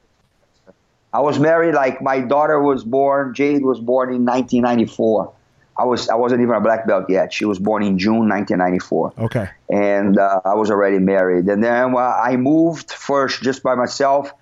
I 1.13 1.21
was 1.21 1.39
married. 1.39 1.75
Like 1.75 2.03
my 2.03 2.21
daughter 2.21 2.61
was 2.61 2.85
born. 2.85 3.33
Jade 3.35 3.65
was 3.65 3.81
born 3.81 4.13
in 4.13 4.27
1994. 4.27 5.33
I 5.79 5.85
was 5.85 6.09
I 6.09 6.17
wasn't 6.17 6.43
even 6.43 6.55
a 6.55 6.61
black 6.61 6.87
belt 6.87 7.07
yet. 7.09 7.33
She 7.33 7.45
was 7.45 7.59
born 7.59 7.83
in 7.83 7.99
June 7.99 8.29
1994. 8.29 9.13
Okay. 9.19 9.49
And 9.71 10.19
uh, 10.19 10.41
I 10.45 10.55
was 10.55 10.71
already 10.71 10.99
married. 10.99 11.47
And 11.47 11.63
then 11.63 11.95
uh, 11.95 11.99
I 11.99 12.37
moved 12.37 12.91
first 12.93 13.43
just 13.43 13.63
by 13.63 13.75
myself. 13.75 14.33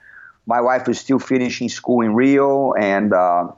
My 0.46 0.60
wife 0.60 0.86
was 0.86 0.98
still 0.98 1.18
finishing 1.18 1.68
school 1.68 2.02
in 2.02 2.14
Rio, 2.14 2.72
and 2.72 3.12
uh, 3.12 3.48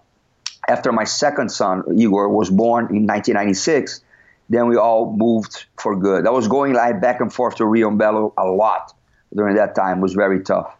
after 0.66 0.90
my 0.90 1.04
second 1.04 1.50
son 1.50 1.84
Igor 1.96 2.28
was 2.30 2.50
born 2.50 2.86
in 2.86 3.06
1996 3.06 4.02
then 4.48 4.68
we 4.68 4.76
all 4.76 5.14
moved 5.14 5.66
for 5.76 5.94
good. 5.96 6.26
I 6.26 6.30
was 6.30 6.48
going 6.48 6.72
like 6.72 7.00
back 7.00 7.20
and 7.20 7.32
forth 7.32 7.56
to 7.56 7.66
Rio 7.66 7.88
and 7.88 8.00
Belo 8.00 8.32
a 8.36 8.46
lot 8.46 8.94
during 9.34 9.56
that 9.56 9.74
time. 9.74 9.98
It 9.98 10.02
was 10.02 10.14
very 10.14 10.42
tough. 10.42 10.74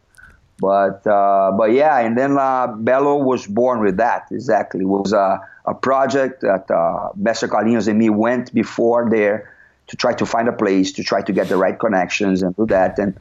But 0.61 1.07
uh, 1.07 1.53
but 1.57 1.73
yeah, 1.73 1.99
and 2.01 2.19
then 2.19 2.33
uh, 2.33 2.69
Belo 2.69 3.23
was 3.23 3.47
born 3.47 3.81
with 3.81 3.97
that 3.99 4.27
exactly. 4.31 4.81
It 4.81 4.89
was 4.89 5.13
a, 5.13 5.41
a 5.65 5.75
project 5.75 6.41
that 6.41 6.71
uh, 6.71 7.11
Master 7.15 7.47
Carlinhos 7.47 7.87
and 7.87 7.99
me 7.99 8.11
went 8.11 8.53
before 8.53 9.09
there 9.09 9.55
to 9.87 9.97
try 9.97 10.13
to 10.15 10.27
find 10.27 10.49
a 10.49 10.53
place, 10.53 10.93
to 10.93 11.05
try 11.05 11.23
to 11.23 11.33
get 11.33 11.49
the 11.49 11.57
right 11.57 11.79
connections 11.79 12.43
and 12.43 12.57
do 12.57 12.67
that. 12.67 12.99
And 12.99 13.17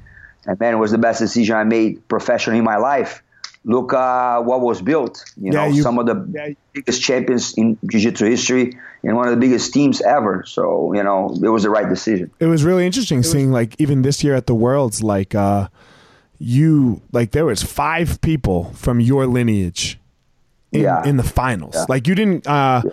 and 0.45 0.59
man, 0.59 0.73
it 0.73 0.77
was 0.77 0.91
the 0.91 0.97
best 0.97 1.19
decision 1.19 1.55
I 1.55 1.63
made 1.63 2.07
professionally 2.07 2.59
in 2.59 2.65
my 2.65 2.77
life 2.77 3.21
look 3.67 3.93
uh, 3.93 4.41
what 4.41 4.61
was 4.61 4.81
built. 4.81 5.23
You 5.35 5.51
yeah, 5.51 5.51
know, 5.51 5.67
you, 5.67 5.83
some 5.83 5.99
of 5.99 6.05
the 6.07 6.27
yeah. 6.33 6.53
biggest 6.73 7.01
champions 7.03 7.53
in 7.55 7.77
jiu-jitsu 7.85 8.25
history 8.25 8.77
and 9.03 9.15
one 9.15 9.27
of 9.27 9.31
the 9.31 9.39
biggest 9.39 9.73
teams 9.73 10.01
ever. 10.01 10.43
So 10.47 10.93
you 10.93 11.03
know, 11.03 11.37
it 11.43 11.49
was 11.49 11.63
the 11.63 11.69
right 11.69 11.87
decision. 11.87 12.31
It 12.39 12.47
was 12.47 12.63
really 12.63 12.85
interesting 12.85 13.19
was, 13.19 13.31
seeing 13.31 13.51
like 13.51 13.75
even 13.79 14.01
this 14.01 14.23
year 14.23 14.33
at 14.33 14.47
the 14.47 14.55
Worlds, 14.55 15.03
like 15.03 15.35
uh, 15.35 15.67
you 16.39 17.01
like 17.11 17.31
there 17.31 17.45
was 17.45 17.63
five 17.63 18.21
people 18.21 18.71
from 18.73 18.99
your 18.99 19.25
lineage 19.25 19.99
in, 20.71 20.81
yeah. 20.81 21.05
in 21.05 21.17
the 21.17 21.23
finals. 21.23 21.75
Like 21.89 22.07
you 22.07 22.15
didn't. 22.15 22.47
Uh, 22.47 22.83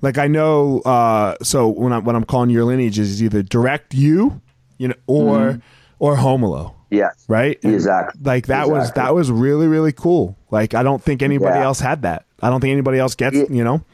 like 0.00 0.16
I 0.16 0.28
know, 0.28 0.80
uh, 0.80 1.36
so 1.42 1.68
when 1.68 1.92
I 1.92 1.98
when 1.98 2.14
I'm 2.14 2.24
calling 2.24 2.50
your 2.50 2.64
lineage 2.64 2.98
is 2.98 3.22
either 3.22 3.42
direct 3.42 3.94
you, 3.94 4.40
you 4.78 4.88
know, 4.88 4.94
or 5.06 5.38
mm-hmm. 5.38 5.58
or 5.98 6.16
Romulo. 6.16 6.74
Yes. 6.90 7.24
Right? 7.28 7.58
Exactly. 7.62 8.20
Like 8.22 8.46
that 8.46 8.62
exactly. 8.62 8.72
was 8.72 8.92
that 8.92 9.14
was 9.14 9.30
really 9.30 9.66
really 9.66 9.92
cool. 9.92 10.36
Like 10.50 10.74
I 10.74 10.82
don't 10.82 11.02
think 11.02 11.22
anybody 11.22 11.58
yeah. 11.58 11.64
else 11.64 11.80
had 11.80 12.02
that. 12.02 12.24
I 12.40 12.48
don't 12.48 12.60
think 12.60 12.72
anybody 12.72 12.98
else 12.98 13.14
gets, 13.14 13.36
it, 13.36 13.50
you 13.50 13.64
know. 13.64 13.84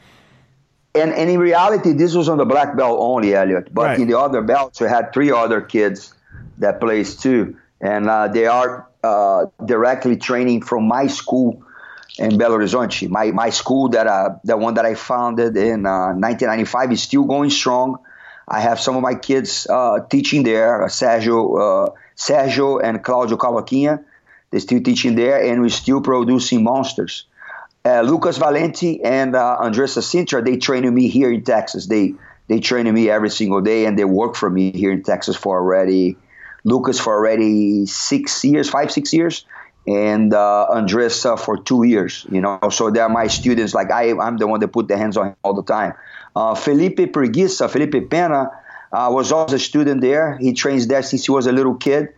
And, 0.93 1.11
and 1.11 1.29
in 1.29 1.39
reality 1.39 1.91
this 1.91 2.13
was 2.13 2.29
on 2.29 2.37
the 2.37 2.45
black 2.45 2.77
belt 2.77 2.97
only, 3.01 3.33
Elliot. 3.33 3.73
But 3.73 3.81
right. 3.81 3.99
in 3.99 4.07
the 4.07 4.17
other 4.17 4.41
belts 4.41 4.79
we 4.79 4.87
had 4.87 5.11
three 5.11 5.31
other 5.31 5.59
kids 5.59 6.13
that 6.59 6.79
plays 6.79 7.15
too. 7.15 7.57
And 7.81 8.09
uh, 8.09 8.27
they 8.29 8.47
are 8.47 8.87
uh, 9.03 9.47
directly 9.63 10.17
training 10.17 10.61
from 10.61 10.87
my 10.87 11.07
school 11.07 11.63
in 12.17 12.31
Belo 12.31 12.57
Horizonte. 12.57 13.09
My 13.09 13.31
my 13.31 13.49
school 13.49 13.89
that 13.89 14.07
uh, 14.07 14.35
the 14.43 14.57
one 14.57 14.75
that 14.75 14.85
I 14.85 14.95
founded 14.95 15.57
in 15.57 15.83
1995 15.83 16.89
uh, 16.89 16.93
is 16.93 17.03
still 17.03 17.25
going 17.25 17.49
strong. 17.49 17.97
I 18.47 18.61
have 18.61 18.79
some 18.79 18.95
of 18.95 19.01
my 19.01 19.15
kids 19.15 19.67
uh, 19.69 19.99
teaching 20.09 20.43
there. 20.43 20.83
Uh, 20.83 20.87
Sergio 20.87 21.93
Sergio 22.15 22.81
and 22.81 23.03
Claudio 23.03 23.37
Cavaquinha. 23.37 24.03
They're 24.51 24.59
still 24.59 24.81
teaching 24.81 25.15
there, 25.15 25.43
and 25.43 25.61
we're 25.61 25.69
still 25.69 26.01
producing 26.01 26.63
monsters. 26.63 27.25
Lucas 27.85 28.39
Valente 28.39 28.99
and 29.03 29.35
uh, 29.35 29.57
Andressa 29.61 30.01
Cintra, 30.01 30.43
they 30.43 30.57
train 30.57 30.91
me 30.91 31.07
here 31.07 31.31
in 31.31 31.43
Texas. 31.43 31.85
They 31.85 32.15
they 32.47 32.59
train 32.59 32.91
me 32.91 33.09
every 33.09 33.29
single 33.29 33.61
day, 33.61 33.85
and 33.85 33.99
they 33.99 34.05
work 34.05 34.35
for 34.35 34.49
me 34.49 34.71
here 34.71 34.91
in 34.91 35.03
Texas 35.03 35.35
for 35.35 35.57
already 35.57 36.17
Lucas 36.65 36.99
for 36.99 37.13
already 37.13 37.85
six 37.85 38.43
years, 38.43 38.69
five 38.69 38.91
six 38.91 39.13
years, 39.13 39.45
and 39.87 40.33
uh, 40.33 40.67
Andressa 40.71 41.39
for 41.39 41.57
two 41.57 41.83
years. 41.83 42.25
You 42.29 42.41
know, 42.41 42.59
so 42.71 42.89
they're 42.89 43.07
my 43.07 43.27
students. 43.27 43.73
Like 43.73 43.91
I, 43.91 44.17
I'm 44.17 44.37
the 44.37 44.47
one 44.47 44.59
that 44.59 44.69
put 44.69 44.89
the 44.89 44.97
hands 44.97 45.15
on 45.15 45.35
all 45.43 45.53
the 45.53 45.63
time. 45.63 45.93
Uh, 46.35 46.55
Felipe 46.55 47.13
Preguiça, 47.13 47.69
Felipe 47.69 48.09
Pena 48.09 48.51
uh, 48.91 49.09
was 49.11 49.31
also 49.31 49.55
a 49.55 49.59
student 49.59 50.01
there. 50.01 50.37
He 50.37 50.53
trains 50.53 50.87
there 50.87 51.03
since 51.03 51.25
he 51.25 51.31
was 51.31 51.47
a 51.47 51.51
little 51.51 51.75
kid. 51.75 52.09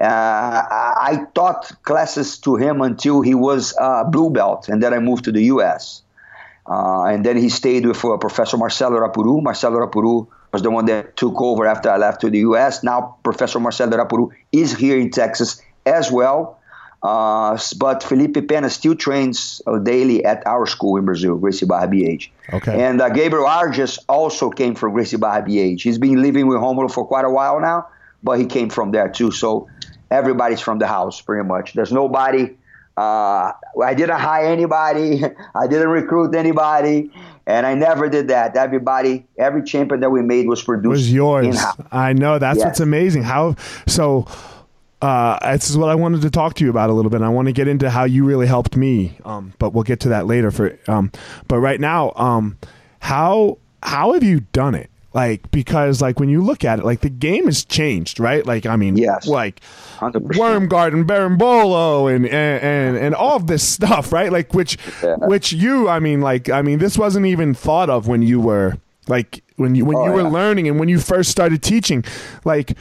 Uh, 0.00 0.04
I 0.06 1.26
taught 1.34 1.72
classes 1.82 2.38
to 2.40 2.56
him 2.56 2.82
until 2.82 3.22
he 3.22 3.34
was 3.34 3.74
uh, 3.80 4.04
blue 4.04 4.30
belt, 4.30 4.68
and 4.68 4.82
then 4.82 4.94
I 4.94 4.98
moved 4.98 5.24
to 5.24 5.32
the 5.32 5.44
U.S. 5.44 6.02
Uh, 6.68 7.04
and 7.04 7.24
then 7.24 7.36
he 7.36 7.48
stayed 7.48 7.86
with 7.86 8.04
uh, 8.04 8.16
Professor 8.18 8.56
Marcelo 8.56 8.98
Rapuru. 8.98 9.42
Marcelo 9.42 9.78
Rapuru 9.78 10.28
was 10.56 10.62
the 10.62 10.70
one 10.70 10.86
that 10.86 11.18
took 11.18 11.38
over 11.38 11.66
after 11.66 11.90
I 11.90 11.98
left 11.98 12.22
to 12.22 12.30
the 12.30 12.38
U.S. 12.50 12.82
Now 12.82 13.18
Professor 13.22 13.60
Marcelo 13.60 13.94
Arapuru 13.94 14.30
is 14.52 14.74
here 14.74 14.98
in 14.98 15.10
Texas 15.10 15.60
as 15.84 16.10
well. 16.10 16.58
Uh, 17.02 17.58
but 17.76 18.02
Felipe 18.02 18.48
Pena 18.48 18.70
still 18.70 18.94
trains 18.94 19.60
uh, 19.66 19.78
daily 19.78 20.24
at 20.24 20.46
our 20.46 20.64
school 20.64 20.96
in 20.96 21.04
Brazil, 21.04 21.36
Gracie 21.36 21.66
Barra 21.66 21.86
BH. 21.86 22.30
Okay. 22.54 22.82
And 22.82 23.02
uh, 23.02 23.10
Gabriel 23.10 23.44
Arges 23.44 23.98
also 24.08 24.48
came 24.48 24.74
from 24.74 24.94
Gracie 24.94 25.18
Barra 25.18 25.42
BH. 25.42 25.82
He's 25.82 25.98
been 25.98 26.22
living 26.22 26.46
with 26.46 26.56
Romulo 26.56 26.90
for 26.90 27.06
quite 27.06 27.26
a 27.26 27.30
while 27.30 27.60
now, 27.60 27.88
but 28.22 28.38
he 28.38 28.46
came 28.46 28.70
from 28.70 28.92
there 28.92 29.10
too. 29.10 29.30
So 29.30 29.68
everybody's 30.10 30.60
from 30.60 30.78
the 30.78 30.86
house 30.86 31.20
pretty 31.20 31.46
much. 31.46 31.74
There's 31.74 31.92
nobody. 31.92 32.56
Uh, 32.96 33.52
I 33.84 33.94
didn't 33.94 34.18
hire 34.18 34.46
anybody. 34.46 35.22
I 35.54 35.66
didn't 35.66 35.88
recruit 35.88 36.34
anybody, 36.34 37.10
and 37.46 37.66
I 37.66 37.74
never 37.74 38.08
did 38.08 38.28
that. 38.28 38.56
Everybody, 38.56 39.26
every 39.38 39.62
champion 39.64 40.00
that 40.00 40.10
we 40.10 40.22
made 40.22 40.48
was 40.48 40.62
produced. 40.62 40.90
was 40.90 41.12
yours. 41.12 41.46
in-house. 41.46 41.76
I 41.92 42.12
know 42.14 42.38
that's 42.38 42.58
Yes. 42.58 42.64
what's 42.66 42.80
amazing. 42.80 43.22
How 43.24 43.56
so? 43.86 44.26
Uh, 45.02 45.38
this 45.52 45.68
is 45.68 45.76
what 45.76 45.90
I 45.90 45.94
wanted 45.94 46.22
to 46.22 46.30
talk 46.30 46.54
to 46.54 46.64
you 46.64 46.70
about 46.70 46.88
a 46.88 46.92
little 46.94 47.10
bit. 47.10 47.20
I 47.20 47.28
want 47.28 47.46
to 47.48 47.52
get 47.52 47.68
into 47.68 47.90
how 47.90 48.04
you 48.04 48.24
really 48.24 48.46
helped 48.46 48.76
me, 48.76 49.18
um, 49.26 49.52
but 49.58 49.74
we'll 49.74 49.84
get 49.84 50.00
to 50.00 50.08
that 50.08 50.26
later. 50.26 50.50
For 50.50 50.78
um, 50.88 51.12
but 51.48 51.58
right 51.60 51.78
now, 51.78 52.12
um, 52.16 52.56
how 53.00 53.58
how 53.82 54.14
have 54.14 54.22
you 54.22 54.40
done 54.52 54.74
it? 54.74 54.88
Like 55.16 55.50
because 55.50 56.02
like 56.02 56.20
when 56.20 56.28
you 56.28 56.42
look 56.42 56.62
at 56.62 56.78
it, 56.78 56.84
like 56.84 57.00
the 57.00 57.08
game 57.08 57.46
has 57.46 57.64
changed, 57.64 58.20
right? 58.20 58.44
Like 58.44 58.66
I 58.66 58.76
mean, 58.76 58.96
Yes. 58.98 59.26
like 59.26 59.60
100%. 59.98 60.36
Worm 60.36 60.68
Guard 60.68 60.92
and 60.92 61.06
Berimbolo 61.08 62.14
and, 62.14 62.26
and 62.26 62.62
and 62.62 62.96
and 62.98 63.14
all 63.14 63.36
of 63.36 63.46
this 63.46 63.66
stuff, 63.66 64.12
right? 64.12 64.30
Like 64.30 64.52
which 64.52 64.76
Yeah. 65.02 65.16
which 65.22 65.54
you, 65.54 65.88
I 65.88 66.00
mean, 66.00 66.20
like 66.20 66.50
I 66.50 66.60
mean, 66.60 66.80
this 66.80 66.98
wasn't 66.98 67.24
even 67.24 67.54
thought 67.54 67.88
of 67.88 68.06
when 68.08 68.20
you 68.20 68.40
were 68.40 68.76
like 69.08 69.42
when 69.56 69.74
you 69.74 69.86
when 69.86 69.96
Oh, 69.96 70.04
you 70.04 70.12
were 70.12 70.20
yeah. 70.22 70.28
learning 70.28 70.68
and 70.68 70.78
when 70.78 70.90
you 70.90 70.98
first 71.00 71.30
started 71.30 71.62
teaching, 71.62 72.04
like. 72.44 72.76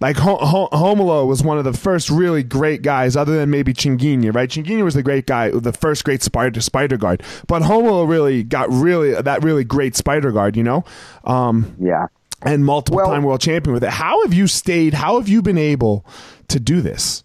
Like 0.00 0.16
Ho- 0.18 0.36
Ho- 0.36 0.68
Romulo 0.72 1.26
was 1.26 1.42
one 1.42 1.58
of 1.58 1.64
the 1.64 1.72
first 1.72 2.08
really 2.08 2.44
great 2.44 2.82
guys, 2.82 3.16
other 3.16 3.36
than 3.36 3.50
maybe 3.50 3.74
Chinguinha, 3.74 4.32
right? 4.32 4.48
Chinguinha 4.48 4.84
was 4.84 4.94
the 4.94 5.02
great 5.02 5.26
guy, 5.26 5.50
the 5.50 5.72
first 5.72 6.04
great 6.04 6.22
spider 6.22 6.60
spider 6.60 6.96
guard, 6.96 7.22
but 7.48 7.62
Romulo 7.62 8.08
really 8.08 8.44
got 8.44 8.70
really 8.70 9.12
that 9.20 9.42
really 9.42 9.64
great 9.64 9.96
spider 9.96 10.30
guard, 10.30 10.56
you 10.56 10.62
know. 10.62 10.84
Um, 11.24 11.74
Yeah. 11.80 12.06
and 12.42 12.64
multiple 12.64 12.98
Well- 12.98 13.08
time 13.10 13.24
world 13.24 13.40
champion 13.40 13.74
with 13.74 13.82
it. 13.82 13.90
How 13.90 14.22
have 14.22 14.32
you 14.32 14.46
stayed? 14.46 14.94
How 14.94 15.18
have 15.18 15.28
you 15.28 15.42
been 15.42 15.58
able 15.58 16.06
to 16.46 16.60
do 16.60 16.80
this? 16.80 17.24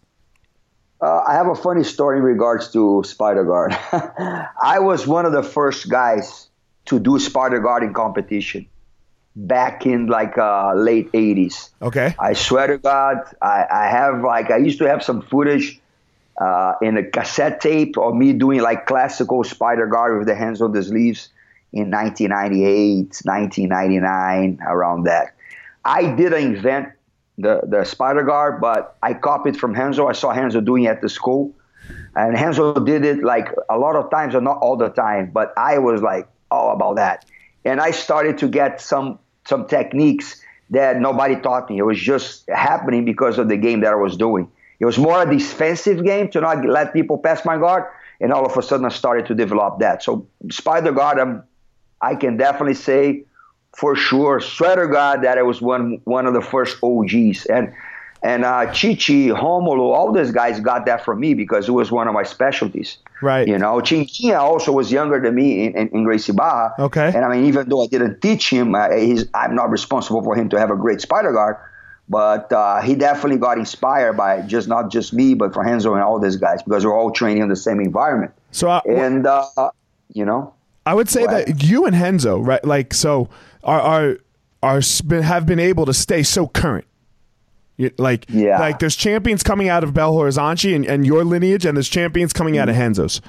Uh, 1.00 1.22
I 1.27 1.34
have 1.34 1.48
a 1.48 1.56
funny 1.56 1.84
story 1.84 2.18
in 2.18 2.24
regards 2.24 2.72
to 2.72 3.03
Spider 3.06 3.44
Guard. 3.44 3.77
I 4.63 4.80
was 4.80 5.06
one 5.06 5.25
of 5.27 5.32
the 5.34 5.44
first 5.44 5.89
guys 5.89 6.50
to 6.86 6.98
do 7.00 7.20
Spider 7.20 7.60
Guard 7.60 7.84
in 7.84 7.94
competition 7.94 8.65
back 9.36 9.86
in 9.86 10.08
like 10.08 10.38
uh, 10.38 10.74
late 10.75 11.12
80s. 11.12 11.70
Okay. 11.82 12.16
I 12.20 12.34
swear 12.34 12.68
to 12.68 12.78
God, 12.78 13.18
I, 13.42 13.66
I 13.70 13.88
have 13.88 14.22
like, 14.22 14.52
I 14.52 14.58
used 14.58 14.80
to 14.80 14.86
have 14.86 15.04
some 15.04 15.22
footage 15.22 15.80
uh, 16.40 16.74
in 16.82 16.98
a 16.98 17.04
cassette 17.04 17.62
tape 17.62 17.98
of 17.98 18.16
me 18.16 18.34
doing 18.34 18.62
like 18.62 18.86
classical 18.86 19.44
Spider 19.44 19.88
Guard 19.88 20.18
with 20.18 20.28
the 20.28 20.36
hands 20.36 20.62
on 20.62 20.72
the 20.72 20.84
sleeves 20.84 21.30
in 21.72 21.90
1998, 21.90 23.22
1999, 23.24 24.60
around 24.68 25.04
that. 25.04 25.36
I 25.86 26.13
didn't 26.16 26.56
invent 26.56 26.90
the, 27.38 27.62
the 27.68 27.84
Spider 27.84 28.24
Guard, 28.24 28.62
but 28.62 28.98
I 29.02 29.13
copied 29.13 29.60
from 29.60 29.74
Renzo. 29.74 30.08
I 30.08 30.13
saw 30.13 30.32
Renzo 30.32 30.62
doing 30.62 30.84
it 30.84 30.90
at 30.90 31.02
the 31.02 31.10
school. 31.10 31.54
And 32.16 32.36
Renzo 32.36 32.75
did 32.75 33.04
it 33.04 33.24
like 33.24 33.50
a 33.70 33.78
lot 33.78 33.96
of 33.96 34.10
times, 34.12 34.36
or 34.36 34.42
not 34.42 34.58
all 34.60 34.78
the 34.78 34.90
time, 34.90 35.32
but 35.32 35.54
I 35.58 35.80
was 35.80 36.02
like 36.02 36.28
all 36.52 36.72
about 36.72 36.96
that. 36.98 37.25
And 37.66 37.82
I 37.82 37.92
started 37.92 38.38
to 38.40 38.48
get 38.48 38.80
some 38.80 39.20
some 39.45 39.67
techniques 39.67 40.41
that 40.69 41.00
nobody 41.00 41.35
taught 41.35 41.69
me. 41.69 41.77
It 41.77 41.83
was 41.83 42.00
just 42.00 42.47
happening 42.50 43.05
because 43.05 43.38
of 43.38 43.47
the 43.50 43.57
game 43.57 43.81
that 43.81 43.91
I 43.91 43.95
was 43.95 44.17
doing. 44.17 44.50
It 44.79 44.85
was 44.85 44.97
more 44.97 45.21
a 45.21 45.29
defensive 45.29 46.03
game 46.03 46.29
to 46.31 46.41
not 46.41 46.65
let 46.65 46.93
people 46.93 47.17
pass 47.17 47.45
my 47.45 47.57
guard, 47.57 47.85
and 48.19 48.33
all 48.33 48.45
of 48.45 48.57
a 48.57 48.62
sudden 48.62 48.85
I 48.85 48.89
started 48.89 49.25
to 49.27 49.35
develop 49.35 49.79
that. 49.79 50.03
So 50.03 50.27
Spider 50.50 50.91
Guard, 50.91 51.19
I'm, 51.19 51.43
I 52.01 52.15
can 52.15 52.38
definitely 52.38 52.73
say 52.73 53.25
for 53.75 53.95
sure, 53.95 54.39
swear 54.39 54.75
to 54.75 54.88
God 54.88 55.23
that 55.23 55.38
I 55.38 55.41
was 55.41 55.62
one 55.62 56.00
one 56.03 56.25
of 56.27 56.33
the 56.33 56.41
first 56.41 56.77
OGs. 56.83 57.45
And 57.47 57.73
and 58.24 58.46
uh, 58.46 58.72
Chichi, 58.72 59.27
Romulo, 59.27 59.94
all 59.94 60.13
those 60.13 60.32
guys 60.32 60.60
got 60.62 60.86
that 60.86 61.03
from 61.03 61.20
me 61.20 61.34
because 61.34 61.68
it 61.68 61.74
was 61.74 61.92
one 61.92 62.08
of 62.08 62.13
my 62.13 62.24
specialties. 62.24 62.98
Right. 63.22 63.48
You 63.48 63.58
know, 63.58 63.82
Chinchilla 63.82 64.39
also 64.39 64.72
was 64.72 64.92
younger 64.92 65.20
than 65.20 65.36
me 65.36 65.65
in, 65.65 65.77
in, 65.77 65.89
in 65.89 66.03
Gracie 66.03 66.32
Barra. 66.32 66.74
Okay. 66.80 67.08
And 67.08 67.25
I 67.25 67.30
mean, 67.30 67.46
even 67.46 67.68
though 67.68 67.84
I 67.84 67.88
didn't 67.88 68.22
teach 68.22 68.50
him, 68.50 68.75
uh, 68.75 68.92
he's, 68.92 69.25
I'm 69.34 69.56
not 69.56 69.70
responsible 69.70 70.24
for 70.24 70.36
him 70.36 70.50
to 70.50 70.60
have 70.60 70.72
a 70.72 70.75
great 70.75 71.01
spider 71.01 71.34
guard. 71.34 71.58
But 72.10 72.51
uh, 72.51 72.82
he 72.82 72.96
definitely 72.96 73.39
got 73.39 73.58
inspired 73.58 74.13
by 74.13 74.42
just 74.42 74.68
not 74.68 74.92
just 74.92 75.13
me, 75.13 75.34
but 75.36 75.54
for 75.54 75.63
Renzo 75.63 75.93
and 75.93 76.04
all 76.04 76.19
these 76.19 76.36
guys 76.36 76.62
because 76.63 76.86
we're 76.86 76.97
all 76.97 77.12
training 77.12 77.43
in 77.43 77.50
the 77.50 77.56
same 77.56 77.80
environment. 77.80 78.32
So 78.52 78.69
I, 78.69 78.82
And, 78.86 79.26
uh, 79.26 79.71
you 80.13 80.26
know, 80.26 80.54
I 80.86 80.93
would 80.93 81.10
say 81.10 81.26
that 81.26 81.63
you 81.63 81.86
and 81.86 81.95
Renzo, 81.95 82.39
right? 82.39 82.63
Like, 82.63 82.93
so 82.93 83.30
are 83.63 83.82
are 83.82 84.17
are 84.62 84.82
have 85.21 85.45
been 85.45 85.60
able 85.60 85.86
to 85.86 85.93
stay 85.93 86.24
so 86.24 86.47
current. 86.47 86.86
Like, 87.97 88.25
Yeah. 88.29 88.59
like 88.59 88.79
there's 88.79 88.95
champions 88.95 89.43
coming 89.43 89.67
out 89.69 89.83
of 89.83 89.91
Belo 89.93 90.13
Horizonte 90.21 90.75
and, 90.75 90.86
and 90.86 91.05
your 91.05 91.23
lineage, 91.23 91.65
and 91.65 91.75
there's 91.75 91.89
champions 91.89 92.31
coming 92.31 92.57
out 92.57 92.69
of 92.69 92.75
Renzo's, 92.77 93.19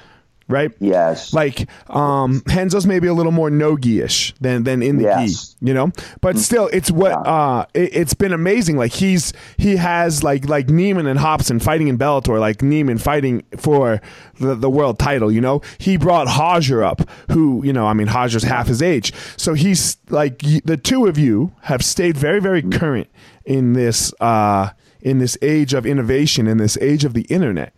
right? 0.49 0.71
yes. 0.81 1.33
Like 1.33 1.67
um 1.89 2.43
Renzo's 2.47 2.87
maybe 2.87 3.07
a 3.09 3.15
little 3.15 3.33
more 3.33 3.49
no-gi-ish 3.49 4.35
than 4.43 4.65
than 4.65 4.83
in 4.83 4.99
the 4.99 5.05
Yes. 5.05 5.55
gi, 5.61 5.69
you 5.69 5.73
know. 5.75 5.91
But 6.21 6.37
still, 6.39 6.69
it's 6.75 6.91
what 6.91 7.13
Yeah. 7.13 7.21
uh 7.21 7.65
it, 7.73 7.97
it's 7.97 8.13
been 8.15 8.35
amazing. 8.35 8.77
Like 8.77 8.93
he's 8.93 9.33
he 9.57 9.77
has 9.77 10.23
like 10.23 10.47
like 10.47 10.67
Neiman 10.69 11.07
and 11.11 11.19
Robson 11.21 11.59
fighting 11.59 11.89
in 11.89 11.97
Bellator, 11.97 12.39
like 12.39 12.59
Neiman 12.59 13.01
fighting 13.01 13.43
for 13.57 14.03
the, 14.39 14.55
the 14.55 14.69
world 14.69 14.99
title. 14.99 15.33
You 15.33 15.41
know, 15.41 15.63
he 15.79 15.97
brought 15.97 16.27
Hajar 16.29 16.85
up, 16.85 17.09
who 17.31 17.65
you 17.65 17.73
know, 17.73 17.87
I 17.87 17.95
mean, 17.95 18.09
Hajar's 18.09 18.43
half 18.45 18.67
his 18.69 18.83
age, 18.83 19.15
so 19.39 19.55
he's 19.55 19.97
like 20.11 20.39
the 20.65 20.77
two 20.77 21.07
of 21.07 21.17
you 21.17 21.53
have 21.63 21.83
stayed 21.83 22.17
very 22.19 22.41
very 22.41 22.61
current 22.61 23.09
in 23.45 23.73
this 23.75 24.13
uh 24.21 24.71
in 25.01 25.19
this 25.19 25.37
age 25.43 25.75
of 25.75 25.85
innovation, 25.87 26.47
in 26.47 26.57
this 26.59 26.77
age 26.79 27.05
of 27.05 27.15
the 27.15 27.23
internet. 27.23 27.75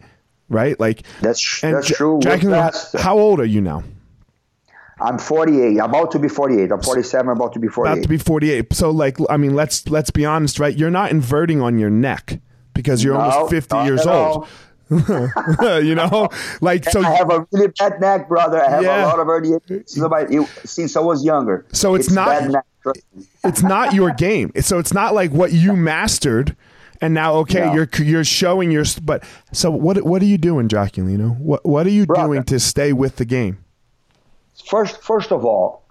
Right, 0.48 0.78
like 0.78 1.02
That's- 1.20 1.58
that's 1.60 1.88
true. 1.88 2.14
With 2.16 2.22
Jackie, 2.24 2.44
Lou, 2.46 2.52
that- 2.52 2.76
how 2.98 3.18
old 3.18 3.40
are 3.40 3.44
you 3.44 3.60
now? 3.60 3.82
I'm 5.00 5.18
48, 5.18 5.76
about 5.78 6.10
to 6.12 6.18
be 6.18 6.28
48. 6.28 6.70
I'm 6.72 6.80
47, 6.80 7.28
about 7.32 7.52
to 7.52 7.58
be 7.58 7.68
48. 7.68 7.92
about 7.92 8.02
to 8.04 8.08
be 8.08 8.16
48 8.16 8.72
so 8.72 8.90
like 8.90 9.18
i 9.28 9.36
mean 9.36 9.54
let's 9.54 9.86
let's 9.90 10.10
be 10.10 10.24
honest 10.24 10.58
right 10.58 10.74
you're 10.74 10.90
not 10.90 11.10
inverting 11.10 11.60
on 11.60 11.78
your 11.78 11.90
neck 11.90 12.40
because 12.72 13.04
you're 13.04 13.12
No, 13.12 13.20
almost 13.20 13.50
50 13.50 13.76
years 13.84 14.06
old 14.06 14.46
you 14.90 15.94
know 15.96 16.28
like 16.62 16.88
so 16.88 17.02
I 17.02 17.10
have 17.10 17.30
a 17.30 17.44
really 17.52 17.72
bad 17.78 18.00
neck, 18.00 18.28
brother. 18.28 18.64
I 18.64 18.70
have 18.70 18.82
Yeah. 18.84 19.04
a 19.04 19.06
lot 19.06 19.18
of 19.18 19.26
herniations 19.26 19.88
since 19.88 20.06
I- 20.12 20.44
since 20.64 20.96
I 20.96 21.00
was 21.00 21.24
younger. 21.24 21.66
So 21.72 21.96
it's 21.96 22.08
not- 22.10 22.54
bad 22.92 23.02
neck. 23.14 23.24
trust 23.32 23.44
me. 23.44 23.48
it's 23.50 23.62
not 23.62 23.94
your 23.94 24.10
game 24.12 24.50
so 24.60 24.78
it's 24.78 24.92
not 24.92 25.14
like 25.14 25.30
what 25.32 25.52
you 25.52 25.74
mastered 25.76 26.56
and 27.00 27.12
now 27.14 27.34
okay 27.34 27.66
No. 27.66 27.74
you're 27.74 27.88
you're 27.98 28.24
showing 28.24 28.70
your 28.70 28.84
but 29.02 29.22
so 29.52 29.70
what 29.70 30.02
what 30.04 30.22
are 30.22 30.26
you 30.26 30.38
doing 30.38 30.68
Draculino 30.68 31.38
what 31.38 31.64
what 31.66 31.86
are 31.86 31.90
you 31.90 32.06
Brother. 32.06 32.26
doing 32.28 32.44
to 32.44 32.58
stay 32.60 32.92
with 32.92 33.16
the 33.16 33.24
game 33.24 33.58
First, 34.68 35.00
first 35.02 35.30
of 35.30 35.44
all, 35.44 35.84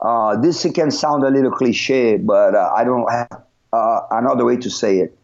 uh, 0.00 0.36
this 0.40 0.66
can 0.74 0.90
sound 0.90 1.22
a 1.22 1.28
little 1.28 1.50
cliche, 1.50 2.16
but 2.16 2.54
uh, 2.54 2.72
I 2.74 2.82
don't 2.84 3.10
have 3.12 3.42
uh, 3.74 4.00
another 4.10 4.44
way 4.46 4.56
to 4.56 4.70
say 4.70 5.00
it. 5.00 5.18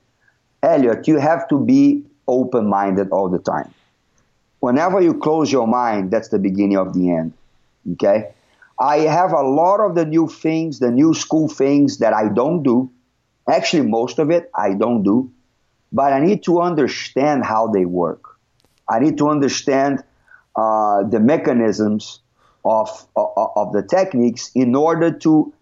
Elliot, 0.62 1.08
you 1.08 1.16
have 1.18 1.48
to 1.48 1.58
be 1.64 2.04
open-minded 2.26 3.08
all 3.10 3.30
the 3.30 3.38
time. 3.38 3.72
Whenever 4.60 5.00
you 5.00 5.14
close 5.14 5.50
your 5.50 5.66
mind, 5.66 6.10
that's 6.10 6.28
the 6.28 6.38
beginning 6.38 6.76
of 6.76 6.92
the 6.92 7.10
end. 7.12 7.32
Okay? 7.92 8.32
I 8.80 8.98
have 8.98 9.32
a 9.32 9.42
lot 9.42 9.80
of 9.80 9.94
the 9.94 10.04
new 10.04 10.28
things, 10.28 10.78
the 10.78 10.90
new 10.90 11.14
school 11.14 11.48
things 11.48 11.98
that 11.98 12.12
I 12.12 12.28
don't 12.28 12.62
do. 12.62 12.90
Actually, 13.48 13.88
most 13.88 14.18
of 14.18 14.30
it 14.30 14.50
I 14.54 14.74
don't 14.74 15.02
do, 15.02 15.30
but 15.92 16.12
I 16.12 16.20
need 16.20 16.44
to 16.44 16.60
understand 16.60 17.44
how 17.44 17.68
they 17.68 17.84
work. 17.84 18.36
I 18.88 19.00
need 19.00 19.18
to 19.18 19.28
understand 19.28 20.02
uh, 20.54 21.02
the 21.04 21.20
mechanisms 21.20 22.20
of, 22.64 22.88
of, 23.16 23.50
of 23.56 23.72
the 23.72 23.82
techniques 23.82 24.50
in 24.54 24.74
order 24.74 25.10
to 25.10 25.52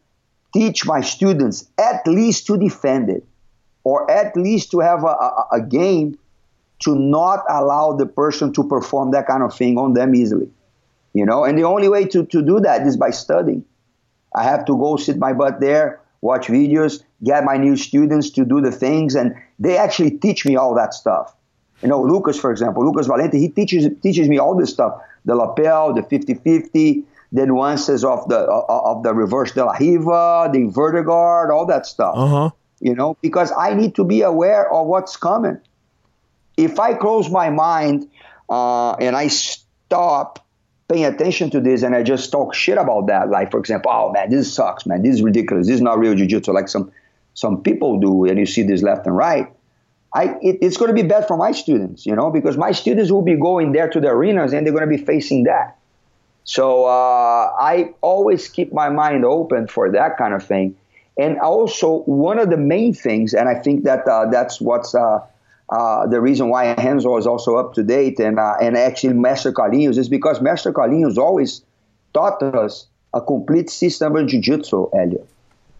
teach 0.55 0.87
my 0.87 1.00
students 1.00 1.68
at 1.79 2.07
least 2.07 2.46
to 2.46 2.57
defend 2.57 3.11
it 3.11 3.24
or 3.85 4.11
at 4.11 4.37
least 4.37 4.70
to 4.72 4.81
have 4.81 5.05
a, 5.05 5.07
a, 5.07 5.48
a 5.52 5.61
game 5.61 6.18
to 6.81 6.94
not 6.94 7.44
allow 7.48 7.92
the 7.92 8.07
person 8.07 8.52
to 8.52 8.64
perform 8.64 9.11
that 9.12 9.26
kind 9.26 9.42
of 9.42 9.55
thing 9.55 9.79
on 9.79 9.92
them 9.92 10.14
easily. 10.14 10.48
You 11.16 11.24
know, 11.24 11.44
and 11.44 11.57
the 11.59 11.64
only 11.64 11.88
way 11.88 12.05
to, 12.09 12.26
to 12.26 12.42
do 12.42 12.61
that 12.61 12.87
is 12.87 12.98
by 12.98 13.09
studying. 13.09 13.64
I 14.35 14.42
have 14.42 14.66
to 14.66 14.76
go 14.76 14.98
sit 14.98 15.16
my 15.16 15.33
butt 15.33 15.61
there, 15.61 15.98
watch 16.20 16.48
videos, 16.48 17.02
get 17.24 17.42
my 17.42 17.57
new 17.57 17.79
students 17.79 18.29
to 18.33 18.44
do 18.44 18.61
the 18.61 18.70
things, 18.70 19.14
and 19.14 19.35
they 19.59 19.79
actually 19.79 20.11
teach 20.11 20.44
me 20.44 20.57
all 20.57 20.74
that 20.74 20.92
stuff. 20.92 21.35
You 21.81 21.88
know, 21.88 22.02
Lucas, 22.02 22.38
for 22.38 22.50
example, 22.50 22.85
Lucas 22.85 23.09
Valente, 23.09 23.38
he 23.38 23.48
teaches 23.48 23.88
teaches 24.02 24.29
me 24.29 24.37
all 24.37 24.55
this 24.55 24.68
stuff: 24.68 25.00
the 25.24 25.35
lapel, 25.35 25.94
the 25.94 26.02
50-50, 26.02 27.05
the 27.33 27.46
nuances 27.46 28.05
of 28.05 28.29
the 28.29 28.40
of 28.40 29.02
the 29.02 29.14
reverse 29.14 29.52
de 29.52 29.64
la 29.64 29.72
riva, 29.72 30.50
the 30.52 30.59
inverted 30.59 31.07
guard, 31.07 31.50
all 31.50 31.64
that 31.64 31.87
stuff. 31.87 32.14
Uh-huh. 32.14 32.50
You 32.81 32.94
know, 32.94 33.16
because 33.22 33.50
I 33.59 33.72
need 33.72 33.94
to 33.94 34.05
be 34.05 34.20
aware 34.20 34.70
of 34.70 34.87
what's 34.87 35.16
coming. 35.16 35.59
If 36.59 36.79
I 36.79 36.92
close 36.92 37.31
my 37.31 37.48
mind 37.48 38.07
uh, 38.50 38.92
and 38.96 39.16
I 39.16 39.29
stop 39.29 40.45
paying 40.88 41.05
attention 41.05 41.51
to 41.51 41.61
this 41.61 41.83
and 41.83 41.94
I 41.94 42.03
just 42.03 42.31
talk 42.31 42.55
shit 42.55 42.79
about 42.79 43.09
that, 43.09 43.29
like 43.31 43.51
for 43.51 43.59
example, 43.59 43.90
oh 43.92 44.12
man, 44.12 44.31
this 44.31 44.53
sucks, 44.53 44.87
man, 44.87 45.03
this 45.03 45.16
is 45.16 45.22
ridiculous, 45.22 45.66
this 45.66 45.77
is 45.77 45.83
not 45.83 45.99
real 45.99 46.14
jiu-jitsu, 46.14 46.53
like 46.53 46.68
some 46.68 46.92
some 47.35 47.62
people 47.62 48.01
do, 48.01 48.25
and 48.25 48.38
you 48.38 48.46
see 48.46 48.62
this 48.62 48.83
left 48.83 49.07
and 49.07 49.16
right. 49.16 49.53
I, 50.14 50.37
it, 50.40 50.59
it's 50.62 50.79
going 50.79 50.88
to 50.88 50.94
be 50.94 51.07
bad 51.07 51.29
for 51.29 51.37
my 51.37 51.53
students, 51.53 52.07
you 52.07 52.16
know, 52.16 52.31
because 52.31 52.57
my 52.57 52.72
students 52.72 53.11
will 53.11 53.20
be 53.20 53.35
going 53.37 53.72
there 53.72 53.90
to 53.90 54.01
the 54.01 54.09
arenas 54.09 54.55
and 54.55 54.64
they're 54.64 54.72
going 54.72 54.88
to 54.88 54.96
be 54.96 55.05
facing 55.05 55.44
that. 55.44 55.77
So 56.44 56.87
uh, 56.87 57.53
I 57.61 57.92
always 58.01 58.49
keep 58.49 58.72
my 58.72 58.88
mind 58.88 59.27
open 59.27 59.66
for 59.66 59.90
that 59.92 60.16
kind 60.16 60.33
of 60.33 60.42
thing. 60.42 60.77
And 61.18 61.38
also, 61.38 61.99
one 62.05 62.38
of 62.38 62.49
the 62.49 62.57
main 62.57 62.94
things, 62.94 63.35
and 63.35 63.49
I 63.49 63.57
think 63.57 63.85
that 63.85 64.07
uh, 64.07 64.31
that's 64.31 64.61
what's 64.61 64.94
uh, 64.94 65.20
uh, 65.70 66.07
the 66.07 66.20
reason 66.20 66.48
why 66.48 66.74
Renzo 66.74 67.16
is 67.16 67.26
also 67.26 67.57
up 67.57 67.74
to 67.74 67.83
date 67.83 68.20
and 68.20 68.38
uh, 68.38 68.55
and 68.61 68.76
actually 68.76 69.14
Master 69.14 69.52
Carlinhos 69.52 69.98
is 69.98 70.09
because 70.09 70.40
Master 70.40 70.72
Carlinhos 70.72 71.16
always 71.16 71.62
taught 72.14 72.42
us 72.42 72.87
a 73.14 73.20
complete 73.20 73.70
system 73.70 74.14
of 74.16 74.26
jiu-jitsu, 74.26 74.90
Elliot. 74.94 75.29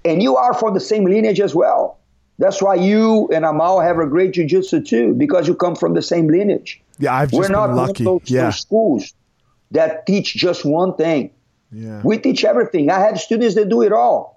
And 0.05 0.23
you 0.23 0.37
are 0.37 0.55
from 0.55 0.75
the 0.75 0.81
same 0.81 1.05
lineage 1.05 1.41
as 1.41 1.55
well. 1.55 1.99
That's 2.39 2.61
why 2.61 2.75
you 2.75 3.29
and 3.33 3.45
Amal 3.45 3.81
have 3.81 3.99
a 3.99 4.07
great 4.07 4.33
jiu-jitsu 4.35 4.83
too, 4.83 5.15
because 5.15 5.49
you 5.49 5.55
come 5.55 5.77
from 5.77 5.95
the 5.95 6.03
same 6.03 6.29
lineage. 6.29 6.81
Yeah, 6.99 7.15
I've 7.15 7.31
just 7.31 7.41
We're 7.41 7.49
not 7.49 7.69
been 7.69 7.77
lucky. 7.77 8.05
one 8.05 8.17
of 8.17 8.23
those, 8.23 8.31
yeah. 8.31 8.45
those 8.45 8.61
schools 8.61 9.15
that 9.71 10.07
teach 10.07 10.35
just 10.35 10.65
one 10.65 10.95
thing. 10.97 11.31
Yeah. 11.73 12.01
We 12.05 12.19
teach 12.19 12.45
everything. 12.45 12.91
I 12.91 13.01
have 13.01 13.21
students 13.21 13.55
that 13.55 13.69
do 13.69 13.83
it 13.83 13.93
all. 13.93 14.36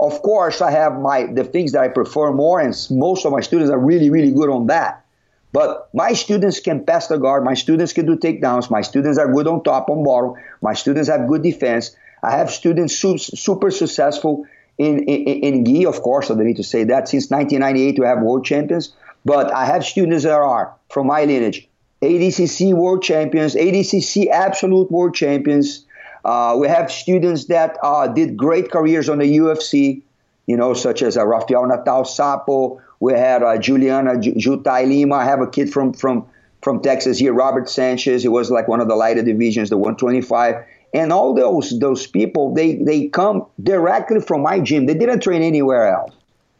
Of 0.00 0.22
course, 0.22 0.60
I 0.60 0.70
have 0.70 1.00
my 1.00 1.24
the 1.26 1.44
things 1.44 1.72
that 1.72 1.82
I 1.82 1.88
prefer 1.88 2.32
more, 2.32 2.60
and 2.60 2.74
most 2.90 3.26
of 3.26 3.32
my 3.32 3.40
students 3.40 3.70
are 3.70 3.78
really, 3.78 4.10
really 4.10 4.30
good 4.30 4.50
on 4.50 4.66
that. 4.68 5.04
But 5.52 5.88
my 5.94 6.12
students 6.12 6.60
can 6.60 6.84
pass 6.84 7.08
the 7.08 7.16
guard. 7.16 7.42
My 7.42 7.54
students 7.54 7.92
can 7.92 8.06
do 8.06 8.16
takedowns. 8.16 8.70
My 8.70 8.82
students 8.82 9.18
are 9.18 9.32
good 9.32 9.46
on 9.46 9.62
top, 9.62 9.88
on 9.88 10.04
bottom. 10.04 10.34
My 10.60 10.74
students 10.74 11.08
have 11.08 11.26
good 11.26 11.42
defense. 11.42 11.96
I 12.22 12.32
have 12.36 12.50
students 12.50 12.96
su- 12.96 13.18
super 13.18 13.70
successful 13.70 14.46
in, 14.76 14.98
in, 15.04 15.54
in 15.54 15.64
gi, 15.64 15.86
of 15.86 16.02
course. 16.02 16.30
I 16.30 16.34
don't 16.34 16.46
need 16.46 16.56
to 16.56 16.64
say 16.64 16.84
that. 16.84 17.08
Since 17.08 17.30
1998, 17.30 17.98
we 17.98 18.06
have 18.06 18.20
world 18.20 18.44
champions. 18.44 18.92
But 19.24 19.52
I 19.52 19.64
have 19.64 19.84
students 19.84 20.24
that 20.24 20.32
are 20.32 20.74
from 20.90 21.06
my 21.06 21.24
lineage 21.24 21.68
ADCC 22.02 22.74
world 22.74 23.02
champions, 23.02 23.54
ADCC 23.54 24.30
absolute 24.30 24.90
world 24.90 25.14
champions. 25.14 25.84
Uh, 26.24 26.56
we 26.58 26.68
have 26.68 26.90
students 26.90 27.46
that 27.46 27.76
uh, 27.82 28.06
did 28.08 28.36
great 28.36 28.70
careers 28.70 29.08
on 29.08 29.18
the 29.18 29.38
UFC, 29.38 30.02
you 30.46 30.56
know, 30.56 30.74
such 30.74 31.02
as 31.02 31.16
uh, 31.16 31.26
Rafael 31.26 31.66
Natal 31.66 32.04
Sapo. 32.04 32.80
We 33.00 33.12
had 33.12 33.42
uh, 33.42 33.58
Juliana 33.58 34.18
Ju 34.20 34.62
Thai 34.62 34.84
Lima. 34.84 35.16
I 35.16 35.24
have 35.24 35.40
a 35.40 35.46
kid 35.46 35.72
from 35.72 35.92
from 35.92 36.26
from 36.62 36.82
Texas 36.82 37.18
here, 37.18 37.32
Robert 37.32 37.68
Sanchez. 37.68 38.22
He 38.22 38.28
was 38.28 38.50
like 38.50 38.66
one 38.68 38.80
of 38.80 38.88
the 38.88 38.96
lighter 38.96 39.22
divisions, 39.22 39.70
the 39.70 39.76
125. 39.76 40.56
And 40.94 41.12
all 41.12 41.34
those 41.34 41.78
those 41.78 42.06
people, 42.06 42.54
they 42.54 42.76
they 42.76 43.08
come 43.08 43.46
directly 43.62 44.20
from 44.20 44.42
my 44.42 44.58
gym. 44.58 44.86
They 44.86 44.94
didn't 44.94 45.20
train 45.20 45.42
anywhere 45.42 45.86
else. 45.94 46.14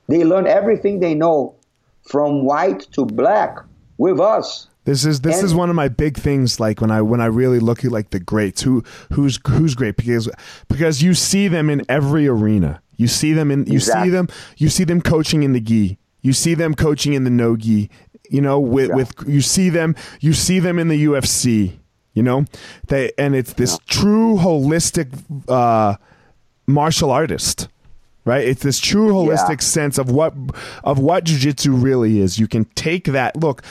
They 0.08 0.24
learn 0.24 0.46
everything 0.46 1.00
they 1.00 1.14
know 1.14 1.54
from 2.02 2.44
white 2.44 2.80
to 2.92 3.04
black 3.04 3.58
with 3.96 4.20
us. 4.20 4.68
This 4.88 5.04
is 5.04 5.20
this 5.20 5.36
And- 5.36 5.44
is 5.44 5.54
one 5.54 5.68
of 5.68 5.76
my 5.76 5.88
big 5.88 6.16
things. 6.16 6.58
Like 6.58 6.80
when 6.80 6.90
I 6.90 7.02
when 7.02 7.20
I 7.20 7.26
really 7.26 7.60
look 7.60 7.84
at 7.84 7.92
like 7.92 8.08
the 8.10 8.18
greats, 8.20 8.62
who 8.62 8.82
who's 9.12 9.38
who's 9.46 9.74
great 9.74 9.96
because 9.96 10.30
because 10.68 11.02
you 11.02 11.12
see 11.12 11.46
them 11.46 11.68
in 11.68 11.82
every 11.90 12.26
arena. 12.26 12.80
You 12.96 13.06
see 13.06 13.34
them 13.34 13.50
in 13.50 13.66
you 13.66 13.74
Exactly. 13.74 14.08
see 14.08 14.10
them 14.10 14.28
you 14.56 14.68
see 14.70 14.84
them 14.84 15.02
coaching 15.02 15.42
in 15.42 15.52
the 15.52 15.60
gi. 15.60 15.98
You 16.22 16.32
see 16.32 16.54
them 16.54 16.74
coaching 16.74 17.12
in 17.12 17.24
the 17.24 17.30
no 17.30 17.54
gi. 17.56 17.90
You 18.30 18.40
know 18.40 18.58
with 18.58 18.88
Yeah. 18.88 18.94
with 18.96 19.12
you 19.26 19.42
see 19.42 19.68
them 19.68 19.94
you 20.20 20.32
see 20.32 20.58
them 20.58 20.78
in 20.78 20.88
the 20.88 21.04
UFC. 21.04 21.72
You 22.14 22.22
know 22.22 22.46
they 22.88 23.12
and 23.18 23.36
it's 23.36 23.52
this 23.52 23.78
true 23.86 24.36
holistic 24.38 25.08
uh, 25.48 25.96
martial 26.66 27.10
artist 27.10 27.68
right 28.24 28.46
it's 28.46 28.62
this 28.62 28.78
true 28.80 29.12
holistic 29.12 29.60
Yeah. 29.60 29.74
sense 29.76 29.98
of 29.98 30.10
what 30.10 30.34
of 30.82 30.98
what 30.98 31.24
jiu-jitsu 31.24 31.72
really 31.72 32.20
is 32.20 32.38
you 32.38 32.46
can 32.48 32.64
take 32.74 33.04
that 33.04 33.36
look 33.36 33.62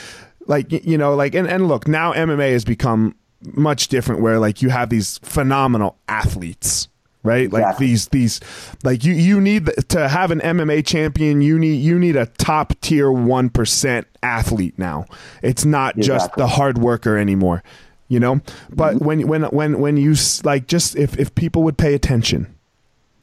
like 0.48 0.72
you 0.72 0.98
know 0.98 1.14
like 1.14 1.34
and, 1.34 1.46
and 1.46 1.68
look 1.68 1.86
now 1.86 2.12
mma 2.12 2.50
has 2.50 2.64
become 2.64 3.14
much 3.42 3.86
different 3.86 4.20
where 4.20 4.40
like 4.40 4.60
you 4.60 4.70
have 4.70 4.90
these 4.90 5.18
phenomenal 5.18 5.96
athletes 6.08 6.88
right? 7.24 7.52
Like 7.52 7.62
Exactly. 7.62 7.86
these 7.86 8.08
these 8.08 8.40
like 8.84 9.04
you 9.04 9.12
you 9.12 9.40
need 9.40 9.70
to 9.88 10.08
have 10.08 10.30
an 10.30 10.40
mma 10.40 10.86
champion 10.86 11.42
you 11.42 11.58
need 11.58 11.74
you 11.74 11.98
need 11.98 12.16
a 12.16 12.26
top 12.26 12.72
tier 12.80 13.08
1% 13.08 14.04
athlete 14.22 14.78
now. 14.78 15.04
It's 15.42 15.64
not 15.64 15.96
just 15.98 16.32
the 16.34 16.46
hard 16.46 16.78
worker 16.78 17.16
anymore 17.16 17.62
you 18.08 18.18
know? 18.18 18.40
But 18.70 18.94
mm-hmm. 18.94 19.04
when 19.04 19.28
when 19.28 19.42
when 19.44 19.80
when 19.80 19.96
you 19.96 20.12
s- 20.12 20.44
like 20.44 20.66
just 20.66 20.96
if 20.96 21.18
if 21.18 21.34
people 21.34 21.62
would 21.64 21.76
pay 21.76 21.94
attention 21.94 22.54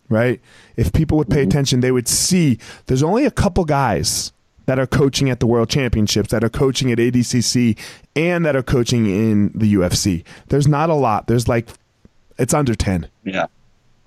right? 0.08 0.40
If 0.76 0.94
people 0.94 1.18
would 1.18 1.30
pay 1.32 1.38
mm-hmm. 1.38 1.50
attention, 1.50 1.80
they 1.80 1.92
would 1.92 2.08
see 2.08 2.60
there's 2.86 3.02
only 3.02 3.26
a 3.26 3.32
couple 3.32 3.66
guys 3.66 4.32
that 4.66 4.80
are 4.80 4.88
coaching 4.88 5.30
at 5.30 5.40
the 5.40 5.48
World 5.48 5.70
Championships, 5.70 6.30
that 6.32 6.44
are 6.44 6.50
coaching 6.50 6.92
at 6.92 6.98
ADCC, 6.98 7.78
and 8.16 8.46
that 8.46 8.56
are 8.56 8.64
coaching 8.64 9.06
in 9.06 9.52
the 9.54 9.74
UFC. 9.74 10.24
There's 10.48 10.68
not 10.68 10.90
a 10.90 10.96
lot. 10.96 11.28
There's 11.28 11.48
like, 11.48 11.70
it's 12.38 12.54
under 12.54 12.76
10. 12.76 13.08
Yeah, 13.24 13.48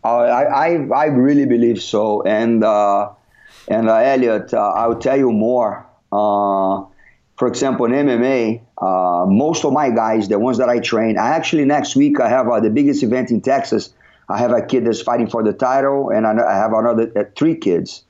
uh, 0.04 0.08
I, 0.08 0.42
I 0.42 0.88
I 0.94 1.04
really 1.06 1.46
believe 1.46 1.82
so. 1.82 2.22
And 2.22 2.62
uh, 2.64 3.10
and 3.68 3.88
uh, 3.88 3.96
Elliot, 3.96 4.54
uh, 4.54 4.72
I'll 4.76 4.98
tell 4.98 5.16
you 5.16 5.32
more. 5.32 5.86
Uh, 6.10 6.84
for 7.36 7.46
example, 7.46 7.86
in 7.86 7.92
MMA, 7.92 8.62
uh, 8.78 9.26
most 9.26 9.64
of 9.64 9.72
my 9.72 9.90
guys, 9.90 10.28
the 10.28 10.38
ones 10.38 10.58
that 10.58 10.68
I 10.68 10.80
train, 10.80 11.18
I 11.18 11.28
actually 11.28 11.64
next 11.64 11.94
week 11.94 12.18
I 12.18 12.28
have 12.28 12.46
the 12.62 12.70
biggest 12.70 13.02
event 13.02 13.30
in 13.30 13.40
Texas. 13.40 13.90
I 14.28 14.38
have 14.38 14.52
a 14.52 14.60
kid 14.60 14.84
that's 14.84 15.00
fighting 15.00 15.28
for 15.28 15.42
the 15.42 15.52
title, 15.52 16.10
and 16.10 16.26
I 16.26 16.54
have 16.54 16.72
another 16.72 17.32
three 17.36 17.54
kids. 17.56 18.02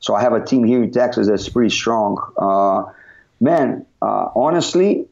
So 0.00 0.14
I 0.14 0.22
have 0.22 0.32
a 0.32 0.44
team 0.44 0.64
here 0.64 0.82
in 0.82 0.90
Texas 0.92 1.26
that's 1.28 1.48
pretty 1.48 1.74
strong. 1.74 2.18
Uh, 2.36 2.92
man, 3.40 3.86
uh, 4.02 4.28
honestly, 4.34 5.06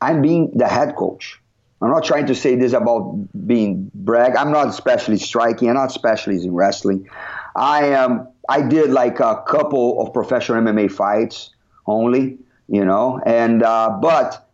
I'm 0.00 0.22
being 0.22 0.50
the 0.54 0.66
head 0.66 0.96
coach. 0.96 1.40
I'm 1.82 1.90
not 1.90 2.04
trying 2.04 2.26
to 2.26 2.34
say 2.34 2.56
this 2.56 2.72
about 2.72 3.26
being 3.46 3.90
brag. 3.94 4.36
I'm 4.36 4.52
not 4.52 4.68
especially 4.68 5.16
striking. 5.16 5.68
I'm 5.68 5.76
not 5.76 5.92
specialist 5.92 6.44
in 6.44 6.52
wrestling. 6.52 7.08
I 7.56 7.86
am. 7.86 8.28
I 8.48 8.62
did 8.62 8.90
like 8.90 9.20
a 9.20 9.42
couple 9.46 10.00
of 10.02 10.12
professional 10.12 10.60
MMA 10.62 10.90
fights 10.90 11.50
only, 11.86 12.38
you 12.68 12.84
know, 12.84 13.20
and 13.24 13.62
uh, 13.62 13.98
but 14.00 14.50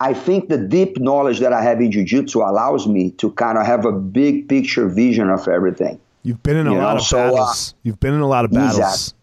I 0.00 0.14
think 0.14 0.48
the 0.48 0.58
deep 0.58 0.98
knowledge 0.98 1.40
that 1.40 1.52
I 1.52 1.62
have 1.62 1.80
in 1.80 1.90
jiu-jitsu 1.90 2.40
allows 2.40 2.86
me 2.86 3.10
to 3.12 3.32
kind 3.32 3.58
of 3.58 3.66
have 3.66 3.84
a 3.84 3.92
big 3.92 4.48
picture 4.48 4.88
vision 4.88 5.28
of 5.30 5.48
everything. 5.48 5.98
You've 6.22 6.42
been 6.42 6.56
in 6.56 6.66
a 6.68 6.72
You 6.72 6.78
lot 6.78 6.94
know, 6.94 7.00
of 7.00 7.02
so, 7.06 7.18
uh, 7.18 7.30
battles. 7.30 7.74
You've 7.82 7.98
been 8.00 8.14
in 8.14 8.20
a 8.20 8.28
lot 8.28 8.44
of 8.44 8.52
battles, 8.52 8.78
Exactly. 8.78 9.17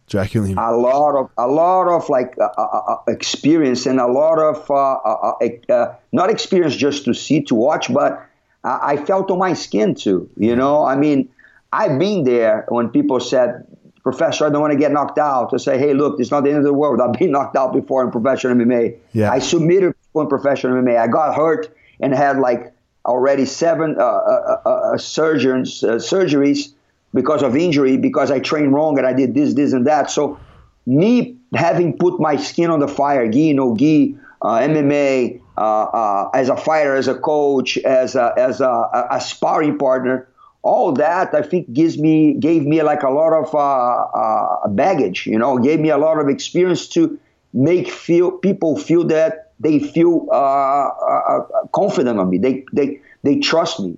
A 0.58 0.76
lot 0.76 1.15
of 1.15 1.32
a 1.38 1.48
lot 1.48 1.88
of 1.88 2.10
like 2.10 2.36
uh, 2.39 2.50
uh, 2.58 2.62
uh, 2.62 2.98
experience 3.08 3.86
and 3.86 4.00
a 4.00 4.08
lot 4.08 4.38
of 4.38 4.70
uh, 4.70 4.74
uh, 4.74 5.34
uh, 5.41 5.74
uh, 5.74 5.96
not 6.12 6.30
experience 6.30 6.76
just 6.76 7.06
to 7.06 7.13
see 7.13 7.41
to 7.44 7.56
watch, 7.56 7.91
but 7.91 8.24
I, 8.63 8.98
felt 8.98 9.30
on 9.30 9.38
my 9.38 9.54
skin 9.54 9.94
too. 9.94 10.30
You 10.38 10.56
know, 10.56 10.84
I 10.84 10.96
mean, 10.96 11.30
I've 11.72 12.00
been 12.00 12.24
there 12.24 12.65
when 12.70 12.89
people 12.89 13.20
said, 13.20 13.65
"Professor, 14.04 14.46
I 14.46 14.50
don't 14.50 14.62
want 14.62 14.74
to 14.74 14.80
get 14.80 14.91
knocked 14.91 15.18
out." 15.18 15.50
To 15.52 15.60
say, 15.60 15.78
"Hey, 15.78 15.94
look, 15.94 16.20
it's 16.20 16.32
not 16.32 16.44
the 16.44 16.50
end 16.50 16.60
of 16.60 16.63
the 16.63 16.74
world. 16.74 17.02
I've 17.02 17.13
been 17.13 17.32
knocked 17.38 17.56
out 17.56 17.74
before 17.74 18.04
in 18.04 18.12
professional 18.12 18.56
MMA. 18.56 18.96
Yeah. 19.13 19.32
I 19.32 19.39
submitted 19.39 19.96
in 20.15 20.28
professional 20.28 20.82
MMA. 20.82 20.98
I 21.00 21.08
got 21.08 21.36
hurt 21.36 21.76
and 22.00 22.13
had 22.13 22.39
like 22.39 22.74
already 23.06 23.46
seven 23.46 23.96
uh, 24.00 24.04
uh, 24.04 24.62
uh, 24.65 24.70
uh, 24.70 24.98
surgeons 24.98 25.84
uh, 25.84 25.96
surgeries." 25.96 26.74
Because 27.15 27.41
of 27.41 27.56
injury, 27.56 27.97
because 27.97 28.30
I 28.30 28.39
trained 28.39 28.73
wrong 28.73 28.97
and 28.99 29.08
I 29.08 29.13
did 29.13 29.34
this, 29.34 29.56
this, 29.56 29.73
and 29.73 29.88
that. 29.88 30.12
So, 30.12 30.38
me 30.86 31.38
having 31.56 31.97
put 31.97 32.19
my 32.19 32.36
skin 32.36 32.69
on 32.69 32.80
the 32.80 32.88
fire, 32.88 33.28
gi, 33.32 33.54
no 33.54 33.75
gi, 33.75 34.17
uh, 34.41 34.60
MMA, 34.60 35.41
uh, 35.58 35.62
uh, 35.62 36.30
as 36.34 36.49
a 36.49 36.58
fighter, 36.58 36.95
as 36.95 37.08
a 37.08 37.15
coach, 37.15 37.78
as 37.80 38.15
a, 38.15 38.34
as 38.38 38.62
a, 38.62 39.08
a, 39.10 39.21
sparring 39.21 39.78
partner, 39.78 40.28
all 40.62 40.91
that 40.91 41.34
I 41.34 41.41
think 41.41 41.71
gives 41.71 41.97
me 41.97 42.34
gave 42.34 42.63
me 42.63 42.82
like 42.84 43.04
a 43.04 43.10
lot 43.10 43.34
of 43.34 43.56
uh, 43.56 43.60
uh, 43.60 44.67
baggage. 44.67 45.25
You 45.25 45.39
know, 45.39 45.58
gave 45.58 45.80
me 45.80 45.89
a 45.89 45.97
lot 45.97 46.19
of 46.19 46.28
experience 46.28 46.88
to 46.89 47.17
make 47.54 47.89
feel 47.89 48.32
people 48.32 48.78
feel 48.78 49.06
that 49.06 49.54
they 49.60 49.80
feel 49.80 50.28
uh, 50.32 51.41
confident 51.71 52.19
on 52.19 52.30
me. 52.30 52.39
They 52.39 52.65
they 52.73 52.99
they 53.23 53.39
trust 53.39 53.80
me. 53.80 53.97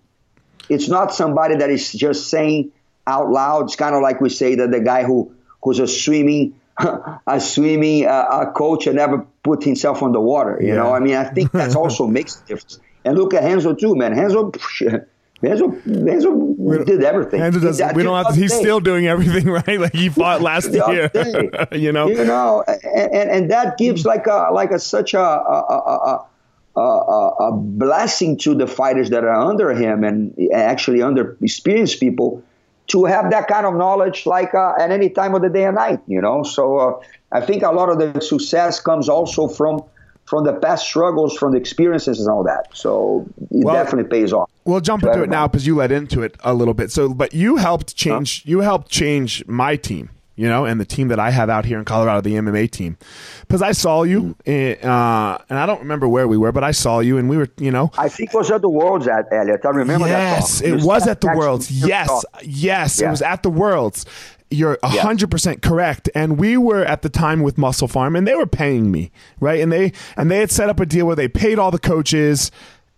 It's 0.69 0.89
not 0.89 1.13
somebody 1.13 1.55
that 1.55 1.69
is 1.69 1.91
just 1.93 2.29
saying 2.29 2.71
out 3.07 3.29
loud. 3.31 3.65
It's 3.65 3.75
kind 3.75 3.95
of 3.95 4.01
like 4.01 4.21
we 4.21 4.29
say 4.29 4.55
that 4.55 4.69
the 4.71 4.79
guy 4.81 5.03
who 5.03 5.31
who's 5.63 5.79
a 5.79 5.87
swimming 5.87 6.53
a 7.27 7.39
swimming 7.39 8.05
uh, 8.05 8.27
a 8.47 8.51
coach 8.51 8.85
and 8.87 8.95
never 8.97 9.25
put 9.43 9.63
himself 9.63 10.03
on 10.03 10.11
the 10.11 10.21
water. 10.21 10.59
You 10.61 10.67
Yeah. 10.69 10.75
know, 10.75 10.93
I 10.93 10.99
mean, 10.99 11.15
I 11.15 11.23
think 11.23 11.51
that 11.53 11.75
also 11.81 12.05
makes 12.05 12.41
a 12.41 12.45
difference. 12.45 12.79
And 13.05 13.17
look 13.17 13.33
at 13.33 13.43
Renzo 13.43 13.73
too, 13.73 13.95
man. 13.95 14.11
Renzo, 14.13 14.51
Enzo, 15.43 15.81
Enzo 15.85 16.85
did 16.85 17.03
everything. 17.03 17.39
Enzo 17.41 17.61
does. 17.61 17.81
we 17.95 18.03
don't 18.03 18.17
have. 18.23 18.33
To, 18.33 18.39
he's 18.39 18.53
still 18.53 18.79
doing 18.79 19.07
everything 19.07 19.47
right. 19.59 19.79
Like 19.79 19.93
he 19.93 20.09
fought 20.09 20.41
last 20.41 20.71
year. 20.71 21.09
you 21.71 21.91
know. 21.91 22.07
You 22.07 22.25
know, 22.25 22.63
and, 22.67 23.29
and 23.29 23.51
that 23.51 23.77
gives 23.77 24.03
like 24.05 24.25
a 24.27 24.49
like 24.51 24.71
a 24.71 24.79
such 24.79 25.13
a 25.13 25.19
a, 25.21 26.25
a, 26.75 26.79
a, 26.79 27.29
a 27.47 27.51
blessing 27.53 28.37
to 28.39 28.55
the 28.55 28.67
fighters 28.67 29.09
that 29.11 29.23
are 29.23 29.35
under 29.35 29.71
him 29.73 30.03
and 30.03 30.35
actually 30.53 31.01
under 31.01 31.37
experienced 31.41 31.99
people 31.99 32.43
to 32.87 33.05
have 33.05 33.31
that 33.31 33.47
kind 33.47 33.65
of 33.65 33.75
knowledge 33.75 34.25
like 34.25 34.53
uh, 34.53 34.73
at 34.79 34.91
any 34.91 35.09
time 35.09 35.35
of 35.35 35.41
the 35.41 35.49
day 35.49 35.65
and 35.65 35.75
night. 35.75 35.99
You 36.07 36.21
know. 36.21 36.43
So 36.43 36.77
uh, 36.77 37.01
I 37.31 37.41
think 37.41 37.63
a 37.63 37.71
lot 37.71 37.89
of 37.89 37.99
the 37.99 38.21
success 38.21 38.79
comes 38.79 39.09
also 39.09 39.47
from 39.47 39.83
from 40.25 40.43
the 40.43 40.53
past 40.53 40.85
struggles, 40.85 41.37
from 41.37 41.53
the 41.53 41.57
experiences 41.57 42.19
and 42.19 42.29
all 42.29 42.43
that. 42.43 42.67
So 42.73 43.25
it 43.49 43.65
well, 43.65 43.73
definitely 43.73 44.09
pays 44.09 44.33
off. 44.33 44.49
We'll 44.65 44.81
jump 44.81 45.03
into 45.03 45.23
it 45.23 45.29
now 45.29 45.47
because 45.47 45.65
you 45.65 45.75
led 45.75 45.91
into 45.91 46.21
it 46.21 46.35
a 46.43 46.53
little 46.53 46.73
bit. 46.73 46.91
So, 46.91 47.13
but 47.13 47.33
you 47.33 47.55
helped 47.55 47.95
change. 47.95 48.43
Huh? 48.43 48.49
You 48.49 48.59
helped 48.59 48.89
change 48.91 49.45
my 49.47 49.77
team. 49.77 50.09
You 50.37 50.47
know, 50.47 50.65
and 50.65 50.79
the 50.79 50.85
team 50.85 51.07
that 51.07 51.19
I 51.19 51.31
have 51.31 51.49
out 51.49 51.65
here 51.65 51.79
in 51.79 51.85
Colorado, 51.85 52.21
the 52.21 52.35
MMA 52.35 52.69
team, 52.69 52.97
because 53.41 53.63
I 53.63 53.71
saw 53.71 54.03
you, 54.03 54.35
mm. 54.45 54.85
uh, 54.85 55.37
and 55.49 55.57
I 55.57 55.65
don't 55.65 55.79
remember 55.79 56.07
where 56.07 56.27
we 56.27 56.37
were, 56.37 56.51
but 56.51 56.63
I 56.63 56.71
saw 56.71 56.99
you, 56.99 57.17
and 57.17 57.27
we 57.27 57.37
were, 57.37 57.49
you 57.57 57.71
know, 57.71 57.91
I 57.97 58.07
think 58.07 58.33
it 58.33 58.37
was 58.37 58.51
at 58.51 58.61
the 58.61 58.69
Worlds 58.69 59.07
at 59.07 59.25
Elliot. 59.31 59.61
I 59.65 59.69
remember 59.69 60.07
yes, 60.07 60.59
that. 60.59 60.67
Yes, 60.67 60.81
it 60.81 60.85
was 60.85 61.07
at 61.07 61.21
the 61.21 61.33
Worlds. 61.35 61.71
Yes, 61.71 62.23
yes, 62.43 63.01
yeah. 63.01 63.07
it 63.07 63.09
was 63.09 63.23
at 63.23 63.41
the 63.41 63.49
Worlds 63.49 64.05
you're 64.49 64.77
100% 64.77 65.45
yeah. 65.45 65.55
correct 65.55 66.09
and 66.15 66.39
we 66.39 66.55
were 66.55 66.83
at 66.85 67.01
the 67.01 67.09
time 67.09 67.41
with 67.41 67.57
MusclePharm 67.57 68.17
and 68.17 68.25
they 68.25 68.35
were 68.35 68.47
paying 68.47 68.91
me 68.91 69.11
right 69.39 69.59
and 69.59 69.71
they 69.71 69.91
and 70.15 70.31
they 70.31 70.39
had 70.39 70.51
set 70.51 70.69
up 70.69 70.79
a 70.79 70.85
deal 70.85 71.05
where 71.05 71.15
they 71.15 71.27
paid 71.27 71.59
all 71.59 71.69
the 71.69 71.79
coaches 71.79 72.49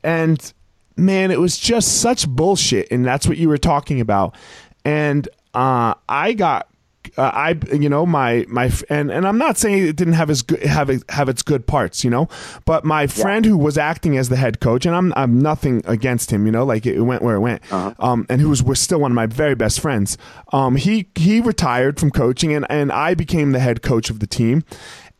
and 0.03 0.53
man 0.95 1.31
it 1.31 1.39
was 1.39 1.57
just 1.57 2.01
such 2.01 2.27
bullshit 2.27 2.87
and 2.91 3.03
that's 3.03 3.27
what 3.27 3.37
you 3.37 3.49
were 3.49 3.57
talking 3.57 3.99
about 3.99 4.35
and 4.85 5.27
uh, 5.55 5.93
i 6.07 6.33
got 6.33 6.68
uh, 7.17 7.31
I 7.33 7.59
you 7.73 7.89
know 7.89 8.05
my 8.05 8.45
my 8.47 8.71
and 8.89 9.11
and 9.11 9.27
I'm 9.27 9.37
not 9.37 9.57
saying 9.57 9.87
it 9.87 9.95
didn't 9.95 10.13
have 10.13 10.29
its 10.29 10.41
good, 10.41 10.61
have 10.63 10.89
have 11.09 11.29
its 11.29 11.43
good 11.43 11.67
parts, 11.67 12.03
you 12.03 12.09
know, 12.09 12.27
but 12.65 12.85
my 12.85 13.07
friend 13.07 13.45
yeah. 13.45 13.51
who 13.51 13.57
was 13.57 13.77
acting 13.77 14.17
as 14.17 14.29
the 14.29 14.35
head 14.35 14.59
coach, 14.59 14.85
and 14.85 14.95
I'm 14.95 15.13
I'm 15.15 15.39
nothing 15.39 15.81
against 15.85 16.31
him, 16.31 16.45
you 16.45 16.51
know, 16.51 16.65
like 16.65 16.85
it 16.85 17.01
went 17.01 17.21
where 17.21 17.35
it 17.35 17.41
went, 17.41 17.61
uh-huh. 17.71 17.93
um, 17.99 18.25
and 18.29 18.41
who 18.41 18.49
was, 18.49 18.63
was 18.63 18.79
still 18.79 18.99
one 18.99 19.11
of 19.11 19.15
my 19.15 19.25
very 19.25 19.55
best 19.55 19.79
friends. 19.79 20.17
Um, 20.53 20.75
he 20.75 21.09
he 21.15 21.41
retired 21.41 21.99
from 21.99 22.11
coaching, 22.11 22.53
and 22.53 22.65
and 22.69 22.91
I 22.91 23.13
became 23.13 23.51
the 23.51 23.59
head 23.59 23.81
coach 23.81 24.09
of 24.09 24.19
the 24.19 24.27
team. 24.27 24.63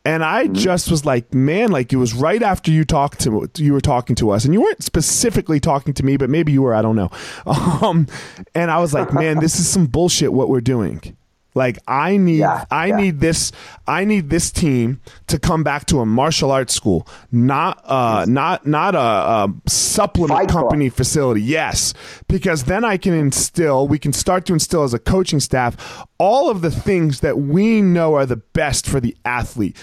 And 0.04 0.24
I 0.24 0.44
mm-hmm. 0.44 0.54
just 0.54 0.90
was 0.90 1.04
like, 1.04 1.34
man, 1.34 1.70
like 1.70 1.92
it 1.92 1.96
was 1.96 2.14
right 2.14 2.42
after 2.42 2.70
you 2.70 2.84
talked 2.84 3.20
to 3.20 3.50
you 3.56 3.74
were 3.74 3.82
talking 3.82 4.16
to 4.16 4.30
us, 4.30 4.46
and 4.46 4.54
you 4.54 4.62
weren't 4.62 4.82
specifically 4.82 5.60
talking 5.60 5.92
to 5.94 6.02
me, 6.02 6.16
but 6.16 6.30
maybe 6.30 6.52
you 6.52 6.62
were, 6.62 6.74
I 6.74 6.82
don't 6.82 6.96
know. 6.96 7.10
Um, 7.80 8.06
and 8.54 8.70
I 8.70 8.78
was 8.78 8.92
like, 8.92 9.12
man, 9.12 9.38
this 9.38 9.58
is 9.58 9.68
some 9.68 9.86
bullshit. 9.86 10.32
What 10.32 10.48
we're 10.48 10.60
doing, 10.60 11.16
like 11.54 11.78
I 11.86 12.16
need 12.16 12.38
yeah, 12.38 12.64
I 12.70 12.86
yeah. 12.86 12.96
need 12.96 13.20
this 13.20 13.52
I 13.86 14.04
need 14.04 14.30
this 14.30 14.50
team 14.50 15.00
to 15.26 15.38
come 15.38 15.62
back 15.64 15.86
to 15.86 16.00
a 16.00 16.06
martial 16.06 16.50
arts 16.50 16.74
school, 16.74 17.06
not 17.32 17.82
uh 17.84 18.24
not 18.28 18.66
not 18.66 18.94
a, 18.94 18.98
a 18.98 19.54
supplement 19.68 20.38
Fight 20.38 20.48
company 20.48 20.88
club. 20.90 20.96
facility. 20.96 21.42
Yes, 21.42 21.94
because 22.28 22.64
then 22.64 22.84
I 22.84 22.96
can 22.96 23.14
instill, 23.14 23.88
we 23.88 23.98
can 23.98 24.12
start 24.12 24.46
to 24.46 24.52
instill 24.52 24.84
as 24.84 24.94
a 24.94 24.98
coaching 24.98 25.40
staff 25.40 26.06
all 26.18 26.50
of 26.50 26.60
the 26.60 26.70
things 26.70 27.20
that 27.20 27.38
we 27.38 27.80
know 27.82 28.14
are 28.14 28.26
the 28.26 28.36
best 28.36 28.86
for 28.86 29.00
the 29.00 29.16
athlete 29.24 29.76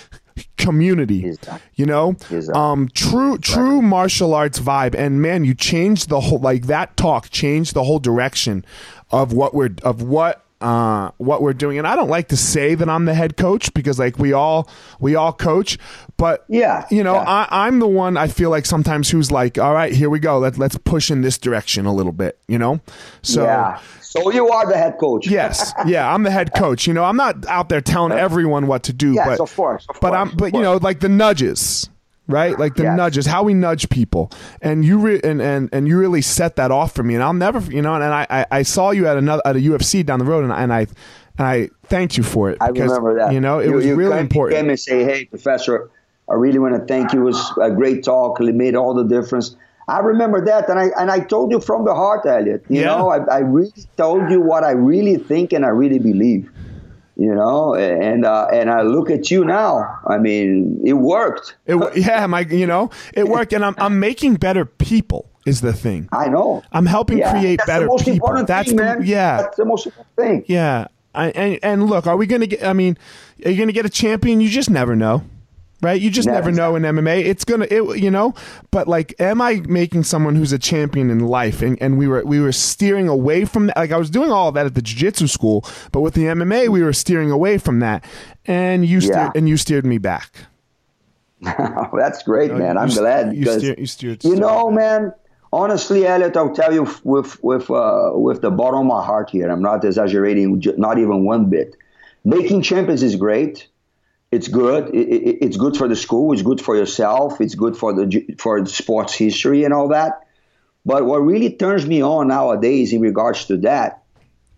community 0.58 1.36
you 1.75 1.86
know? 1.86 2.15
Um 2.53 2.89
true 2.93 3.38
true 3.39 3.82
martial 3.82 4.34
arts 4.34 4.60
vibe. 4.60 4.95
And 4.95 5.21
man 5.21 5.43
you 5.43 5.53
changed 5.53 6.10
the 6.10 6.19
whole 6.19 6.39
like 6.39 6.67
that 6.67 6.95
talk 6.95 7.30
changed 7.30 7.73
the 7.73 7.84
whole 7.84 7.99
direction 7.99 8.63
of 9.10 9.34
what 9.34 9.53
we're 9.53 9.71
of 9.84 10.01
what 10.01 10.46
uh, 10.62 11.12
what 11.17 11.41
we're 11.41 11.54
doing. 11.54 11.78
And 11.78 11.88
I 11.88 11.96
don't 11.96 12.10
like 12.10 12.30
to 12.30 12.38
say 12.38 12.76
that 12.76 12.89
I'm 12.89 13.06
the 13.06 13.13
head 13.13 13.38
coach 13.38 13.74
because 13.74 14.00
like 14.00 14.17
we 14.17 14.34
all 14.34 14.70
we 15.00 15.15
all 15.15 15.34
coach, 15.34 15.78
but 16.17 16.46
yeah, 16.48 16.86
you 16.89 17.04
know, 17.04 17.15
yeah. 17.15 17.46
I, 17.50 17.67
I'm 17.67 17.80
the 17.80 17.88
one 17.88 18.17
I 18.17 18.28
feel 18.28 18.50
like 18.50 18.65
sometimes 18.65 19.10
who's 19.10 19.32
like, 19.32 19.58
all 19.58 19.74
right, 19.74 19.93
here 19.93 20.10
we 20.10 20.20
go. 20.20 20.39
Let's 20.39 20.58
let's 20.58 20.78
push 20.78 21.12
in 21.12 21.22
this 21.22 21.38
direction 21.38 21.86
a 21.86 21.93
little 21.93 22.12
bit, 22.12 22.39
you 22.48 22.58
know. 22.58 22.80
So 23.22 23.43
yeah. 23.43 23.80
So 24.02 24.32
you 24.32 24.50
are 24.50 24.65
the 24.67 24.78
head 24.78 24.98
coach. 25.00 25.28
yes, 25.28 25.74
yeah, 25.86 26.12
I'm 26.12 26.24
the 26.24 26.32
head 26.32 26.54
coach. 26.56 26.88
You 26.88 26.93
know, 26.93 27.04
I'm 27.04 27.17
not 27.17 27.46
out 27.48 27.70
there 27.70 27.82
telling 27.82 28.17
everyone 28.17 28.65
what 28.67 28.84
to 28.84 28.93
do, 28.93 29.13
yes, 29.13 29.28
but 29.28 29.39
of 29.39 29.56
course, 29.56 29.86
of 29.89 30.00
but 30.02 30.10
course, 30.10 30.32
I'm 30.32 30.38
but 30.38 30.54
you 30.56 30.62
know, 30.62 30.78
like 30.78 31.02
the 31.02 31.10
nudges 31.10 31.89
right? 32.27 32.57
Like 32.57 32.75
the 32.75 32.83
yes. 32.83 32.97
nudges, 32.97 33.25
how 33.25 33.43
we 33.43 33.53
nudge 33.53 33.89
people, 33.89 34.31
and 34.61 34.83
you 34.85 34.97
re- 34.99 35.21
and, 35.23 35.41
and 35.41 35.69
and 35.71 35.87
you 35.87 35.97
really 35.97 36.21
set 36.21 36.55
that 36.57 36.71
off 36.71 36.93
for 36.93 37.03
me. 37.03 37.15
And 37.15 37.23
I'll 37.23 37.33
never, 37.33 37.59
you 37.71 37.81
know, 37.81 37.95
and 37.95 38.03
I 38.03 38.27
I, 38.29 38.45
I 38.51 38.61
saw 38.63 38.91
you 38.91 39.07
at 39.07 39.17
another 39.17 39.41
at 39.45 39.55
a 39.55 39.59
UFC 39.59 40.05
down 40.05 40.19
the 40.19 40.25
road, 40.25 40.43
and, 40.43 40.53
and 40.53 40.73
I 40.73 40.87
and 41.37 41.47
I 41.47 41.69
thanked 41.85 42.17
you 42.17 42.23
for 42.23 42.49
it. 42.49 42.57
I 42.61 42.69
remember 42.69 43.17
that. 43.17 43.33
You 43.33 43.39
know, 43.39 43.59
it 43.59 43.67
you, 43.67 43.73
was 43.73 43.85
you 43.85 43.95
really 43.95 44.19
important. 44.19 44.59
Came 44.59 44.69
and 44.69 44.79
say, 44.79 45.03
"Hey, 45.03 45.25
professor, 45.25 45.89
I 46.29 46.33
really 46.33 46.59
want 46.59 46.75
to 46.75 46.85
thank 46.85 47.13
you. 47.13 47.21
It 47.21 47.25
was 47.25 47.53
a 47.61 47.71
great 47.71 48.03
talk. 48.03 48.39
It 48.41 48.55
made 48.55 48.75
all 48.75 48.93
the 48.93 49.03
difference." 49.03 49.55
I 49.89 49.99
remember 49.99 50.43
that, 50.43 50.69
and 50.69 50.77
I 50.77 50.87
and 50.99 51.09
I 51.09 51.21
told 51.21 51.51
you 51.51 51.61
from 51.61 51.85
the 51.85 51.95
heart, 51.95 52.25
Elliot. 52.25 52.65
You 52.67 52.81
yeah. 52.81 52.87
know, 52.87 53.09
I, 53.09 53.19
I 53.37 53.39
really 53.39 53.71
told 53.95 54.29
you 54.29 54.41
what 54.41 54.65
I 54.65 54.71
really 54.71 55.15
think 55.15 55.53
and 55.53 55.65
I 55.65 55.69
really 55.69 55.99
believe 55.99 56.51
you 57.17 57.34
know 57.34 57.75
and 57.75 58.25
uh, 58.25 58.47
and 58.51 58.69
I 58.69 58.82
look 58.82 59.10
at 59.10 59.32
you 59.32 59.43
now. 59.43 59.99
I 60.08 60.17
mean 60.17 60.82
it 60.86 60.93
worked. 60.93 61.56
It, 61.65 61.97
yeah 61.97 62.27
my 62.27 62.41
you 62.41 62.67
know 62.67 62.89
it 63.13 63.27
worked 63.36 63.53
and 63.53 63.65
I'm 63.65 63.75
I'm 63.77 63.99
making 63.99 64.36
better 64.36 64.65
people 64.65 65.30
is 65.45 65.62
the 65.62 65.73
thing. 65.73 66.10
I 66.12 66.27
know. 66.27 66.63
I'm 66.71 66.86
helping 66.86 67.19
yeah, 67.19 67.32
create 67.32 67.60
better 67.65 67.88
people. 68.03 68.43
that's 68.45 68.67
thing, 68.67 68.77
the 68.77 68.84
man. 68.84 69.01
yeah. 69.03 69.38
That's 69.38 69.58
the 69.58 69.65
most 69.65 69.86
important 69.86 70.15
thing. 70.15 70.45
Yeah. 70.47 70.88
I, 71.15 71.30
and 71.30 71.60
and 71.63 71.89
look 71.89 72.06
are 72.06 72.15
we 72.15 72.27
going 72.27 72.41
to 72.41 72.47
get 72.47 72.63
I 72.63 72.73
mean 72.73 72.97
are 73.43 73.49
you 73.49 73.58
going 73.58 73.69
to 73.69 73.73
get 73.73 73.86
a 73.86 73.89
champion? 73.89 74.39
You 74.39 74.49
just 74.49 74.69
never 74.69 74.95
know 74.95 75.23
right? 75.81 75.99
You 75.99 76.09
just 76.09 76.27
never, 76.27 76.51
never 76.51 76.51
know 76.51 76.75
in 76.75 76.83
MMA. 76.83 77.25
It's 77.25 77.45
gonna, 77.45 77.67
it, 77.69 77.99
you 77.99 78.11
know. 78.11 78.33
But 78.71 78.87
like, 78.87 79.13
am 79.19 79.41
I 79.41 79.61
making 79.67 80.03
someone 80.03 80.35
who's 80.35 80.51
a 80.51 80.59
champion 80.59 81.09
in 81.09 81.19
life? 81.19 81.61
And 81.61 81.81
and 81.81 81.97
we 81.97 82.07
were 82.07 82.23
we 82.25 82.39
were 82.39 82.51
steering 82.51 83.07
away 83.07 83.45
from 83.45 83.67
that. 83.67 83.77
Like 83.77 83.91
I 83.91 83.97
was 83.97 84.09
doing 84.09 84.31
all 84.31 84.49
of 84.49 84.55
that 84.55 84.65
at 84.65 84.75
the 84.75 84.81
jiu-jitsu 84.81 85.27
school, 85.27 85.65
but 85.91 86.01
with 86.01 86.13
the 86.13 86.23
MMA, 86.23 86.69
we 86.69 86.83
were 86.83 86.93
steering 86.93 87.31
away 87.31 87.57
from 87.57 87.79
that. 87.79 88.03
And 88.45 88.85
you 88.85 89.01
steered 89.01 89.15
yeah. 89.15 89.31
and 89.35 89.47
you 89.47 89.57
steered 89.57 89.85
me 89.85 89.97
back. 89.97 90.33
That's 91.41 92.23
great, 92.23 92.47
you 92.47 92.57
know, 92.57 92.63
man. 92.63 92.77
I'm 92.77 92.89
glad 92.89 93.35
you, 93.35 93.45
steer, 93.45 93.75
you, 93.77 93.85
steered, 93.85 94.23
you 94.23 94.35
know, 94.35 94.71
man. 94.71 95.13
Honestly, 95.53 96.05
Elliot, 96.05 96.35
I'll 96.35 96.53
tell 96.53 96.73
you 96.73 96.87
with 97.03 97.41
with 97.43 97.69
uh, 97.69 98.11
with 98.13 98.41
the 98.41 98.51
bottom 98.51 98.81
of 98.81 98.85
my 98.85 99.05
heart 99.05 99.29
here. 99.29 99.49
I'm 99.49 99.61
not 99.61 99.85
exaggerating, 99.85 100.61
not 100.77 100.97
even 100.97 101.25
one 101.25 101.49
bit. 101.49 101.75
Making 102.25 102.61
champions 102.63 103.03
is 103.03 103.15
great 103.15 103.67
it's 104.31 104.47
good. 104.47 104.93
It, 104.93 105.07
it, 105.07 105.37
it's 105.41 105.57
good 105.57 105.77
for 105.77 105.87
the 105.87 105.95
school. 105.95 106.33
It's 106.33 106.41
good 106.41 106.61
for 106.61 106.75
yourself. 106.75 107.39
It's 107.39 107.55
good 107.55 107.77
for 107.77 107.93
the 107.93 108.35
for 108.37 108.65
sports 108.65 109.13
history 109.13 109.63
and 109.63 109.73
all 109.73 109.89
that. 109.89 110.27
But 110.85 111.05
what 111.05 111.19
really 111.19 111.55
turns 111.55 111.85
me 111.85 112.01
on 112.01 112.27
nowadays 112.27 112.93
in 112.93 113.01
regards 113.01 113.45
to 113.45 113.57
that 113.57 114.03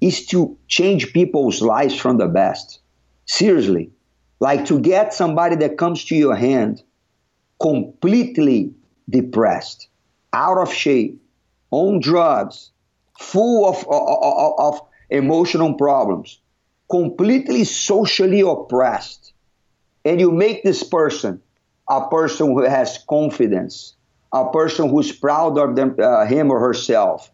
is 0.01 0.25
to 0.27 0.57
change 0.67 1.13
people's 1.13 1.61
lives 1.61 1.95
from 1.95 2.17
the 2.17 2.27
best. 2.27 2.79
Seriously, 3.25 3.91
like 4.39 4.65
to 4.65 4.79
get 4.79 5.13
somebody 5.13 5.55
that 5.57 5.77
comes 5.77 6.05
to 6.05 6.15
your 6.15 6.35
hand 6.35 6.81
completely 7.61 8.73
depressed, 9.09 9.87
out 10.33 10.57
of 10.57 10.73
shape, 10.73 11.21
on 11.71 11.99
drugs, 11.99 12.71
full 13.19 13.67
of, 13.67 13.85
of, 13.89 14.53
of 14.57 14.81
emotional 15.09 15.73
problems, 15.73 16.39
completely 16.89 17.63
socially 17.65 18.41
oppressed 18.41 19.28
and 20.05 20.19
you 20.19 20.31
make 20.31 20.63
this 20.63 20.83
person 20.83 21.41
a 21.89 22.07
person 22.07 22.47
who 22.47 22.63
has 22.63 22.99
confidence, 23.09 23.95
a 24.31 24.49
person 24.51 24.89
who's 24.89 25.11
proud 25.11 25.57
of 25.57 25.75
them, 25.75 25.95
uh, 25.99 26.25
him 26.25 26.51
or 26.51 26.59
herself, 26.59 27.31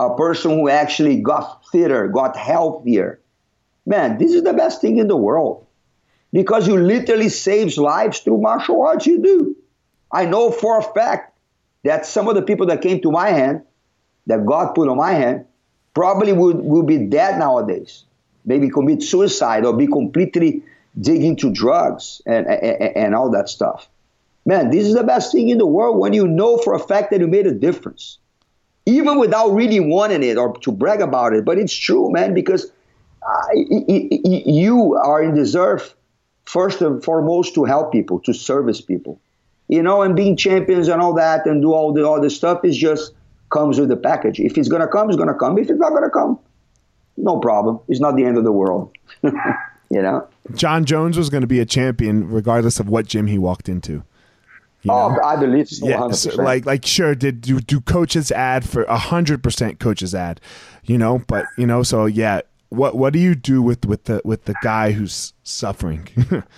a 0.00 0.14
person 0.16 0.52
who 0.52 0.68
actually 0.68 1.20
got 1.20 1.64
fitter, 1.70 2.08
got 2.08 2.36
healthier. 2.36 3.20
Man, 3.84 4.18
this 4.18 4.32
is 4.32 4.42
the 4.42 4.54
best 4.54 4.80
thing 4.80 4.98
in 4.98 5.08
the 5.08 5.16
world 5.16 5.66
because 6.32 6.66
you 6.66 6.78
literally 6.78 7.28
saves 7.28 7.78
lives 7.78 8.20
through 8.20 8.38
martial 8.38 8.82
arts. 8.82 9.06
You 9.06 9.22
do. 9.22 9.56
I 10.10 10.24
know 10.24 10.50
for 10.50 10.78
a 10.78 10.82
fact 10.82 11.36
that 11.84 12.06
some 12.06 12.28
of 12.28 12.34
the 12.34 12.42
people 12.42 12.66
that 12.66 12.82
came 12.82 13.00
to 13.02 13.10
my 13.10 13.30
hand, 13.30 13.62
that 14.26 14.44
God 14.44 14.74
put 14.74 14.88
on 14.88 14.96
my 14.96 15.12
hand, 15.12 15.46
probably 15.94 16.32
would, 16.32 16.56
would 16.56 16.86
be 16.86 16.98
dead 16.98 17.38
nowadays. 17.38 18.04
Maybe 18.44 18.70
commit 18.70 19.02
suicide 19.02 19.64
or 19.64 19.76
be 19.76 19.86
completely 19.86 20.62
dig 21.00 21.22
into 21.22 21.50
drugs 21.50 22.20
and, 22.26 22.46
and, 22.46 22.96
and 22.96 23.14
all 23.14 23.30
that 23.30 23.48
stuff. 23.48 23.88
Man, 24.46 24.70
this 24.70 24.86
is 24.86 24.94
the 24.94 25.04
best 25.04 25.32
thing 25.32 25.48
in 25.48 25.58
the 25.58 25.66
world 25.66 25.98
when 25.98 26.12
you 26.12 26.26
know 26.26 26.56
for 26.58 26.74
a 26.74 26.78
fact 26.78 27.10
that 27.10 27.20
you 27.20 27.26
made 27.26 27.46
a 27.46 27.52
difference, 27.52 28.18
even 28.86 29.18
without 29.18 29.50
really 29.50 29.80
wanting 29.80 30.22
it 30.22 30.38
or 30.38 30.56
to 30.58 30.72
brag 30.72 31.00
about 31.00 31.34
it. 31.34 31.44
But 31.44 31.58
it's 31.58 31.74
true, 31.74 32.10
man, 32.10 32.32
because 32.34 32.70
you 33.54 34.94
are 34.94 35.22
in 35.22 35.34
deserve 35.34 35.94
first 36.46 36.80
and 36.80 37.04
foremost 37.04 37.54
to 37.54 37.64
help 37.64 37.92
people, 37.92 38.20
to 38.20 38.32
service 38.32 38.80
people, 38.80 39.20
you 39.68 39.82
know, 39.82 40.00
and 40.00 40.16
being 40.16 40.36
champions 40.36 40.88
and 40.88 41.02
all 41.02 41.12
that, 41.14 41.46
and 41.46 41.60
do 41.60 41.74
all 41.74 41.92
the 41.92 42.20
this 42.22 42.36
stuff 42.36 42.64
is 42.64 42.76
just 42.76 43.12
comes 43.50 43.78
with 43.78 43.90
the 43.90 43.96
package. 43.96 44.40
If 44.40 44.56
it's 44.56 44.68
gonna 44.68 44.88
come, 44.88 45.08
it's 45.10 45.18
gonna 45.18 45.34
come. 45.34 45.58
If 45.58 45.68
it's 45.68 45.78
not 45.78 45.90
gonna 45.90 46.10
come, 46.10 46.38
no 47.18 47.38
problem. 47.38 47.80
It's 47.88 48.00
not 48.00 48.16
the 48.16 48.24
end 48.24 48.38
of 48.38 48.44
the 48.44 48.52
world. 48.52 48.96
you 49.90 50.02
know. 50.02 50.26
Jon 50.54 50.84
Jones 50.84 51.16
was 51.16 51.30
going 51.30 51.40
to 51.42 51.46
be 51.46 51.60
a 51.60 51.66
champion 51.66 52.28
regardless 52.28 52.80
of 52.80 52.88
what 52.88 53.06
gym 53.06 53.26
he 53.26 53.38
walked 53.38 53.68
into. 53.68 54.04
You 54.82 54.92
oh, 54.92 55.18
I 55.24 55.36
believe 55.36 55.68
so. 55.68 55.88
Yeah, 55.88 56.10
so 56.10 56.40
like 56.40 56.64
like 56.64 56.86
sure. 56.86 57.14
Did 57.14 57.40
do, 57.40 57.60
do 57.60 57.80
coaches 57.80 58.30
ad 58.30 58.68
for 58.68 58.84
a 58.84 58.96
hundred 58.96 59.42
percent 59.42 59.80
coaches 59.80 60.14
ad, 60.14 60.40
you 60.84 60.96
know? 60.96 61.22
But 61.26 61.46
you 61.56 61.66
know, 61.66 61.82
so 61.82 62.06
yeah. 62.06 62.42
What 62.70 62.96
what 62.96 63.14
do 63.14 63.18
you 63.18 63.34
do 63.34 63.62
with 63.62 63.86
with 63.86 64.04
the 64.04 64.20
with 64.24 64.44
the 64.44 64.54
guy 64.62 64.92
who's 64.92 65.32
suffering? 65.42 66.08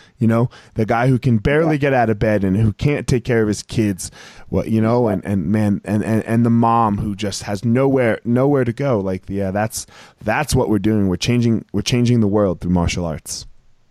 you 0.19 0.27
know, 0.27 0.51
the 0.75 0.85
guy 0.85 1.07
who 1.07 1.19
can 1.19 1.39
barely 1.39 1.79
get 1.79 1.93
out 1.93 2.11
of 2.11 2.19
bed 2.19 2.43
and 2.43 2.57
who 2.57 2.73
can't 2.73 3.07
take 3.07 3.25
care 3.25 3.43
of 3.43 3.49
his 3.49 3.63
kids. 3.63 4.11
What 4.49 4.69
you 4.69 4.81
know, 4.81 5.07
and 5.07 5.25
and 5.25 5.47
man, 5.47 5.81
and 5.85 6.05
and 6.05 6.25
and 6.25 6.45
the 6.45 6.51
mom 6.51 6.99
who 6.99 7.15
just 7.15 7.45
has 7.45 7.65
nowhere 7.65 8.21
nowhere 8.25 8.65
to 8.65 8.73
go. 8.73 8.99
Like 8.99 9.25
yeah, 9.29 9.53
that's 9.53 9.87
that's 10.23 10.55
what 10.55 10.69
we're 10.69 10.81
doing. 10.81 11.09
We're 11.09 11.17
changing 11.17 11.65
we're 11.73 11.83
changing 11.83 12.21
the 12.21 12.29
world 12.29 12.61
through 12.61 12.73
martial 12.73 13.05
arts. 13.05 13.47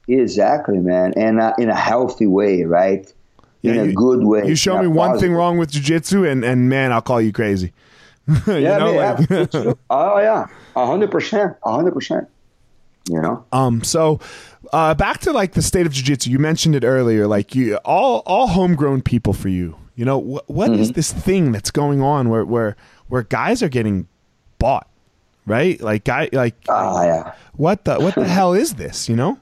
Exactly, 0.10 0.80
man, 0.80 1.14
and 1.16 1.40
uh, 1.40 1.54
in 1.58 1.70
a 1.70 1.76
healthy 1.76 2.28
way, 2.28 2.64
right? 2.64 3.14
in 3.64 3.78
a 3.78 3.86
you, 3.86 3.94
good 3.94 4.24
way. 4.24 4.48
You 4.48 4.56
show 4.56 4.82
me 4.82 4.88
one 4.88 5.12
positive. 5.12 5.30
thing 5.30 5.36
wrong 5.36 5.58
with 5.58 5.72
jiu-jitsu 5.72 6.26
and, 6.26 6.44
and 6.44 6.70
man, 6.70 6.92
I'll 6.92 7.02
call 7.02 7.22
you 7.22 7.32
crazy. 7.32 7.74
you 8.48 8.58
yeah, 8.58 8.78
know, 8.78 8.92
like, 8.94 9.30
yeah. 9.30 9.74
oh 9.89 10.20
yeah, 10.20 10.48
hundred 10.76 11.12
percent, 11.12 11.56
hundred 11.63 11.94
percent. 11.94 12.28
You 13.10 13.22
know. 13.22 13.46
Um. 13.52 13.84
So, 13.84 14.20
uh, 14.72 14.94
back 14.94 15.20
to 15.22 15.34
like 15.34 15.54
the 15.54 15.62
state 15.62 15.86
of 15.86 15.94
jiu-jitsu. 15.94 16.30
You 16.30 16.38
mentioned 16.38 16.76
it 16.76 16.84
earlier. 16.84 17.28
Like 17.28 17.56
you, 17.56 17.78
all 17.78 18.22
all 18.26 18.48
homegrown 18.48 19.02
people 19.02 19.34
for 19.34 19.50
you. 19.50 19.78
You 19.96 20.06
know 20.06 20.20
wh- 20.20 20.50
what 20.50 20.70
mm-hmm. 20.70 20.82
is 20.82 20.92
this 20.92 21.12
thing 21.12 21.52
that's 21.52 21.72
going 21.72 22.02
on 22.02 22.30
where 22.30 22.46
where 22.46 22.76
where 23.08 23.24
guys 23.24 23.63
are 23.63 23.70
getting 23.70 24.08
bought, 24.60 24.88
right? 25.46 25.82
Like 25.82 26.04
guy, 26.04 26.30
like. 26.32 26.56
Oh 26.68 27.02
yeah. 27.04 27.34
What 27.54 27.86
the 27.86 28.00
what 28.00 28.15
the 28.15 28.26
hell 28.26 28.54
is 28.54 28.76
this? 28.76 29.10
You 29.10 29.15
know. 29.15 29.39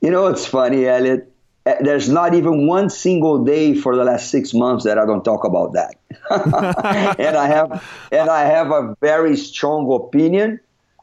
You 0.00 0.10
know 0.10 0.26
it's 0.26 0.44
funny, 0.44 0.86
Elliot 0.86 1.31
there's 1.64 2.08
not 2.08 2.34
even 2.34 2.66
one 2.66 2.90
single 2.90 3.44
day 3.44 3.74
for 3.74 3.94
the 3.96 4.04
last 4.04 4.30
six 4.30 4.52
months 4.52 4.84
that 4.84 4.98
I 4.98 5.06
don't 5.06 5.24
talk 5.24 5.44
about 5.44 5.74
that. 5.74 5.94
and 7.18 7.36
I 7.36 7.46
have 7.46 7.84
and 8.10 8.28
I 8.28 8.44
have 8.44 8.70
a 8.70 8.96
very 9.00 9.36
strong 9.36 9.92
opinion, 9.92 10.60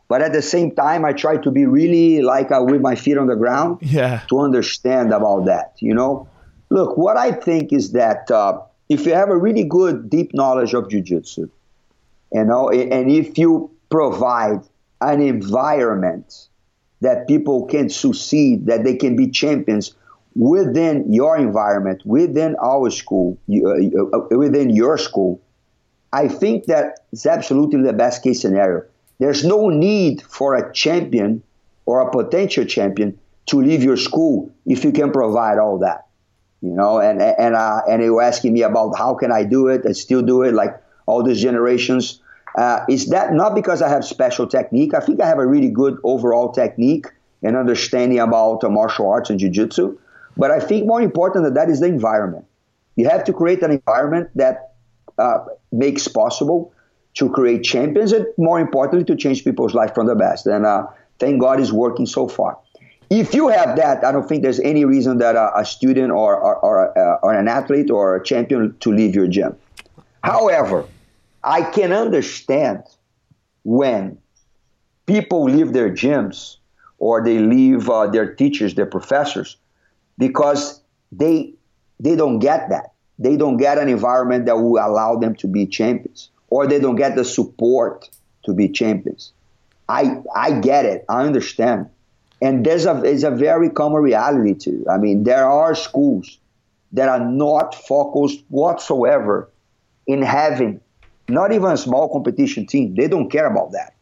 but 0.07 0.21
at 0.21 0.33
the 0.33 0.41
same 0.41 0.75
time 0.75 1.05
I 1.05 1.13
try 1.13 1.37
to 1.37 1.51
be 1.51 1.65
really 1.65 2.21
like 2.21 2.51
uh, 2.51 2.61
with 2.61 2.81
my 2.81 2.95
feet 2.95 3.17
on 3.17 3.27
the 3.27 3.35
ground 3.35 3.79
yeah. 3.81 4.21
to 4.29 4.39
understand 4.39 5.13
about 5.13 5.45
that. 5.45 5.75
You 5.79 5.93
know, 5.93 6.27
look, 6.69 6.97
what 6.97 7.15
I 7.15 7.31
think 7.31 7.71
is 7.71 7.93
that 7.93 8.29
uh, 8.29 8.59
if 8.89 9.05
you 9.05 9.13
have 9.13 9.29
a 9.29 9.37
really 9.37 9.63
good 9.63 10.09
deep 10.09 10.33
knowledge 10.33 10.73
of 10.73 10.89
jujitsu, 10.89 11.49
you 12.33 12.43
know, 12.43 12.69
and 12.69 13.09
if 13.09 13.37
you 13.37 13.71
provide 13.89 14.59
an 15.01 15.21
environment 15.21 16.47
that 17.01 17.27
people 17.27 17.65
can 17.65 17.89
succeed, 17.89 18.65
that 18.65 18.83
they 18.83 18.95
can 18.95 19.15
be 19.15 19.29
champions 19.29 19.95
within 20.39 21.11
your 21.11 21.37
environment, 21.37 22.01
within 22.05 22.55
our 22.63 22.89
school, 22.89 23.37
uh, 23.51 24.17
uh, 24.17 24.37
within 24.37 24.69
your 24.69 24.97
school, 24.97 25.41
I 26.13 26.29
think 26.29 26.65
that 26.65 27.01
it's 27.11 27.25
absolutely 27.25 27.81
the 27.81 27.91
best 27.91 28.23
case 28.23 28.41
scenario. 28.41 28.85
There's 29.19 29.43
no 29.43 29.67
need 29.67 30.21
for 30.21 30.55
a 30.55 30.73
champion 30.73 31.43
or 31.85 31.99
a 31.99 32.09
potential 32.09 32.63
champion 32.63 33.19
to 33.47 33.61
leave 33.61 33.83
your 33.83 33.97
school 33.97 34.49
if 34.65 34.85
you 34.85 34.93
can 34.93 35.11
provide 35.11 35.57
all 35.57 35.77
that. 35.79 36.07
You 36.61 36.71
know, 36.71 36.99
and 36.99 37.21
and 37.21 37.55
uh, 37.55 37.81
and 37.89 38.01
they 38.01 38.09
were 38.09 38.21
asking 38.21 38.53
me 38.53 38.61
about 38.61 38.97
how 38.97 39.15
can 39.15 39.33
I 39.33 39.43
do 39.43 39.67
it 39.67 39.83
and 39.83 39.95
still 39.95 40.21
do 40.21 40.43
it 40.43 40.53
like 40.53 40.73
all 41.05 41.21
these 41.21 41.41
generations. 41.41 42.21
Uh, 42.57 42.85
is 42.87 43.07
that 43.07 43.33
not 43.33 43.55
because 43.55 43.81
I 43.81 43.89
have 43.89 44.05
special 44.05 44.47
technique? 44.47 44.93
I 44.93 45.01
think 45.01 45.21
I 45.21 45.27
have 45.27 45.37
a 45.37 45.45
really 45.45 45.69
good 45.69 45.97
overall 46.03 46.51
technique 46.53 47.07
and 47.43 47.57
understanding 47.57 48.19
about 48.19 48.63
uh, 48.63 48.69
martial 48.69 49.09
arts 49.09 49.29
and 49.29 49.39
jiu-jitsu. 49.39 49.97
But 50.39 50.51
I 50.51 50.59
think 50.61 50.87
more 50.87 51.01
important 51.01 51.43
than 51.43 51.53
that 51.55 51.69
is 51.69 51.81
the 51.81 51.87
environment. 51.87 52.45
You 52.95 53.09
have 53.09 53.25
to 53.25 53.33
create 53.33 53.61
an 53.61 53.71
environment 53.71 54.29
that 54.35 54.73
uh, 55.17 55.39
makes 55.73 56.07
possible 56.07 56.73
to 57.15 57.29
create 57.29 57.63
champions 57.63 58.13
and 58.13 58.25
more 58.37 58.59
importantly 58.59 59.03
to 59.05 59.15
change 59.21 59.43
people's 59.43 59.73
life 59.73 59.93
from 59.93 60.07
the 60.07 60.15
best. 60.15 60.47
And 60.47 60.65
uh, 60.65 60.87
thank 61.19 61.41
God 61.41 61.59
is 61.59 61.73
working 61.73 62.05
so 62.05 62.29
far. 62.29 62.57
If 63.09 63.33
you 63.33 63.49
have 63.49 63.75
that, 63.75 64.05
I 64.05 64.13
don't 64.13 64.29
think 64.29 64.43
there's 64.43 64.61
any 64.61 64.85
reason 64.85 65.17
that 65.17 65.35
a, 65.35 65.57
a 65.57 65.65
student 65.65 66.11
or, 66.11 66.37
or, 66.37 66.55
or, 66.57 66.97
uh, 66.97 67.19
or 67.21 67.33
an 67.33 67.49
athlete 67.49 67.91
or 67.91 68.15
a 68.15 68.23
champion 68.23 68.77
to 68.79 68.93
leave 68.93 69.15
your 69.15 69.27
gym. 69.27 69.57
However, 70.23 70.85
I 71.43 71.63
can 71.63 71.91
understand 71.91 72.83
when 73.63 74.17
people 75.05 75.43
leave 75.43 75.73
their 75.73 75.89
gyms 75.89 76.57
or 76.97 77.23
they 77.23 77.39
leave 77.39 77.89
uh, 77.89 78.07
their 78.07 78.33
teachers, 78.35 78.75
their 78.75 78.85
professors, 78.85 79.57
because 80.19 80.81
they 81.11 81.53
they 81.99 82.15
don't 82.15 82.37
get 82.37 82.69
that. 82.69 82.93
They 83.17 83.35
don't 83.35 83.57
get 83.57 83.79
an 83.79 83.89
environment 83.89 84.45
that 84.45 84.57
will 84.57 84.77
allow 84.77 85.15
them 85.15 85.35
to 85.37 85.47
be 85.47 85.65
champions, 85.65 86.29
or 86.49 86.67
they 86.67 86.79
don't 86.79 86.95
get 86.95 87.15
the 87.15 87.25
support 87.25 88.07
to 88.45 88.53
be 88.53 88.69
champions. 88.69 89.33
I 89.87 90.21
I 90.35 90.59
get 90.59 90.85
it. 90.85 91.05
I 91.09 91.23
understand, 91.23 91.89
and 92.41 92.63
there's 92.63 92.85
a 92.85 92.93
there's 93.01 93.23
a 93.23 93.31
very 93.31 93.71
common 93.71 94.03
reality 94.03 94.53
too. 94.53 94.85
I 94.87 94.97
mean, 94.97 95.23
there 95.23 95.45
are 95.45 95.73
schools 95.73 96.37
that 96.91 97.09
are 97.09 97.19
not 97.19 97.73
focused 97.73 98.43
whatsoever 98.49 99.49
in 100.05 100.21
having 100.21 100.81
not 101.27 101.51
even 101.51 101.71
a 101.71 101.77
small 101.77 102.11
competition 102.11 102.65
team. 102.65 102.95
They 102.95 103.07
don't 103.07 103.29
care 103.29 103.45
about 103.45 103.71
that. 103.71 103.93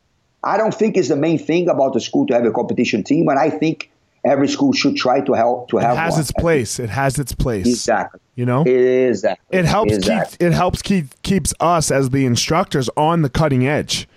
I 0.43 0.57
don't 0.57 0.73
think 0.73 0.95
it's 0.95 1.09
the 1.09 1.15
main 1.15 1.39
thing 1.39 1.67
about 1.67 1.93
the 1.93 1.99
school 1.99 2.25
to 2.27 2.33
have 2.33 2.45
a 2.45 2.51
competition 2.51 3.03
team, 3.03 3.27
and 3.27 3.39
I 3.39 3.49
think 3.49 3.91
every 4.27 4.47
school 4.47 4.73
should 4.73 4.95
try 4.95 5.21
to 5.21 5.33
help 5.33 5.69
to 5.69 5.77
have. 5.77 5.93
It 5.93 5.99
has 5.99 6.13
one. 6.13 6.21
its 6.21 6.31
place. 6.31 6.79
It 6.79 6.89
has 6.89 7.17
its 7.17 7.33
place. 7.33 7.67
Exactly. 7.67 8.19
You 8.35 8.45
know, 8.45 8.61
it 8.61 8.67
is 8.67 9.23
that. 9.23 9.39
It 9.49 9.65
helps 9.65 9.93
exactly. 9.93 10.37
keep. 10.37 10.47
It 10.47 10.53
helps 10.53 10.81
keep 10.81 11.21
keeps 11.23 11.53
us 11.59 11.89
as 11.89 12.09
the 12.11 12.25
instructors 12.25 12.89
on 12.95 13.21
the 13.21 13.29
cutting 13.29 13.65
edge. 13.67 14.07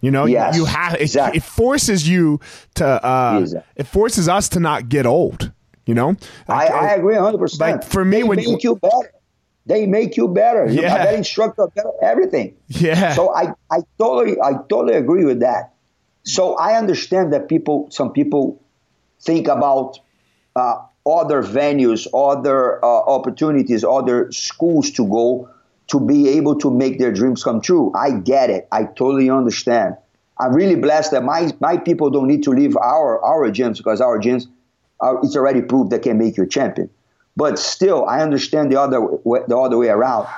You 0.00 0.10
know, 0.10 0.24
yes, 0.24 0.56
you, 0.56 0.64
have 0.64 0.94
it, 0.94 1.02
exactly. 1.02 1.38
it, 1.38 1.42
forces 1.42 2.08
you 2.08 2.40
to. 2.74 2.86
Uh, 2.86 3.38
exactly. 3.42 3.72
It 3.76 3.86
forces 3.86 4.28
us 4.28 4.48
to 4.50 4.60
not 4.60 4.88
get 4.88 5.06
old. 5.06 5.52
You 5.86 5.94
know, 5.94 6.16
like, 6.46 6.70
I, 6.70 6.90
I 6.90 6.94
agree 6.94 7.16
hundred 7.16 7.38
percent. 7.38 7.82
Like 7.82 7.84
for 7.84 8.04
me, 8.04 8.18
they 8.18 8.22
when 8.22 8.36
make 8.36 8.46
you, 8.46 8.58
you 8.62 8.76
better, 8.76 9.12
they 9.66 9.86
make 9.86 10.16
you 10.16 10.28
better. 10.28 10.66
Yeah, 10.66 10.72
you 10.72 10.82
know, 10.82 10.88
that 10.88 11.14
instructor, 11.14 11.66
better, 11.74 11.90
everything. 12.00 12.54
Yeah. 12.68 13.14
So 13.14 13.34
I, 13.34 13.54
I 13.70 13.80
totally, 13.98 14.40
I 14.40 14.52
totally 14.68 14.94
agree 14.94 15.24
with 15.24 15.40
that. 15.40 15.72
So 16.22 16.54
I 16.56 16.78
understand 16.78 17.32
that 17.32 17.48
people, 17.48 17.90
some 17.90 18.12
people 18.12 18.62
think 19.20 19.48
about 19.48 19.98
uh, 20.56 20.76
other 21.06 21.42
venues, 21.42 22.06
other 22.14 22.84
uh, 22.84 22.88
opportunities, 22.88 23.84
other 23.84 24.30
schools 24.32 24.90
to 24.92 25.06
go 25.06 25.48
to 25.88 26.00
be 26.00 26.28
able 26.28 26.56
to 26.56 26.70
make 26.70 26.98
their 26.98 27.12
dreams 27.12 27.42
come 27.42 27.60
true. 27.60 27.92
I 27.96 28.12
get 28.12 28.50
it. 28.50 28.68
I 28.70 28.84
totally 28.84 29.28
understand. 29.28 29.96
I'm 30.38 30.54
really 30.54 30.76
blessed 30.76 31.10
that 31.10 31.24
my, 31.24 31.52
my 31.60 31.76
people 31.76 32.10
don't 32.10 32.28
need 32.28 32.44
to 32.44 32.50
leave 32.50 32.76
our, 32.76 33.22
our 33.22 33.50
gyms 33.50 33.76
because 33.76 34.00
our 34.00 34.18
gyms, 34.18 34.46
are, 35.00 35.18
it's 35.22 35.36
already 35.36 35.62
proved 35.62 35.90
that 35.90 36.02
can 36.02 36.16
make 36.18 36.36
you 36.36 36.44
a 36.44 36.46
champion. 36.46 36.88
But 37.36 37.58
still, 37.58 38.06
I 38.06 38.20
understand 38.20 38.70
the 38.70 38.80
other 38.80 39.00
way, 39.00 39.40
the 39.46 39.56
other 39.56 39.76
way 39.76 39.88
around. 39.88 40.28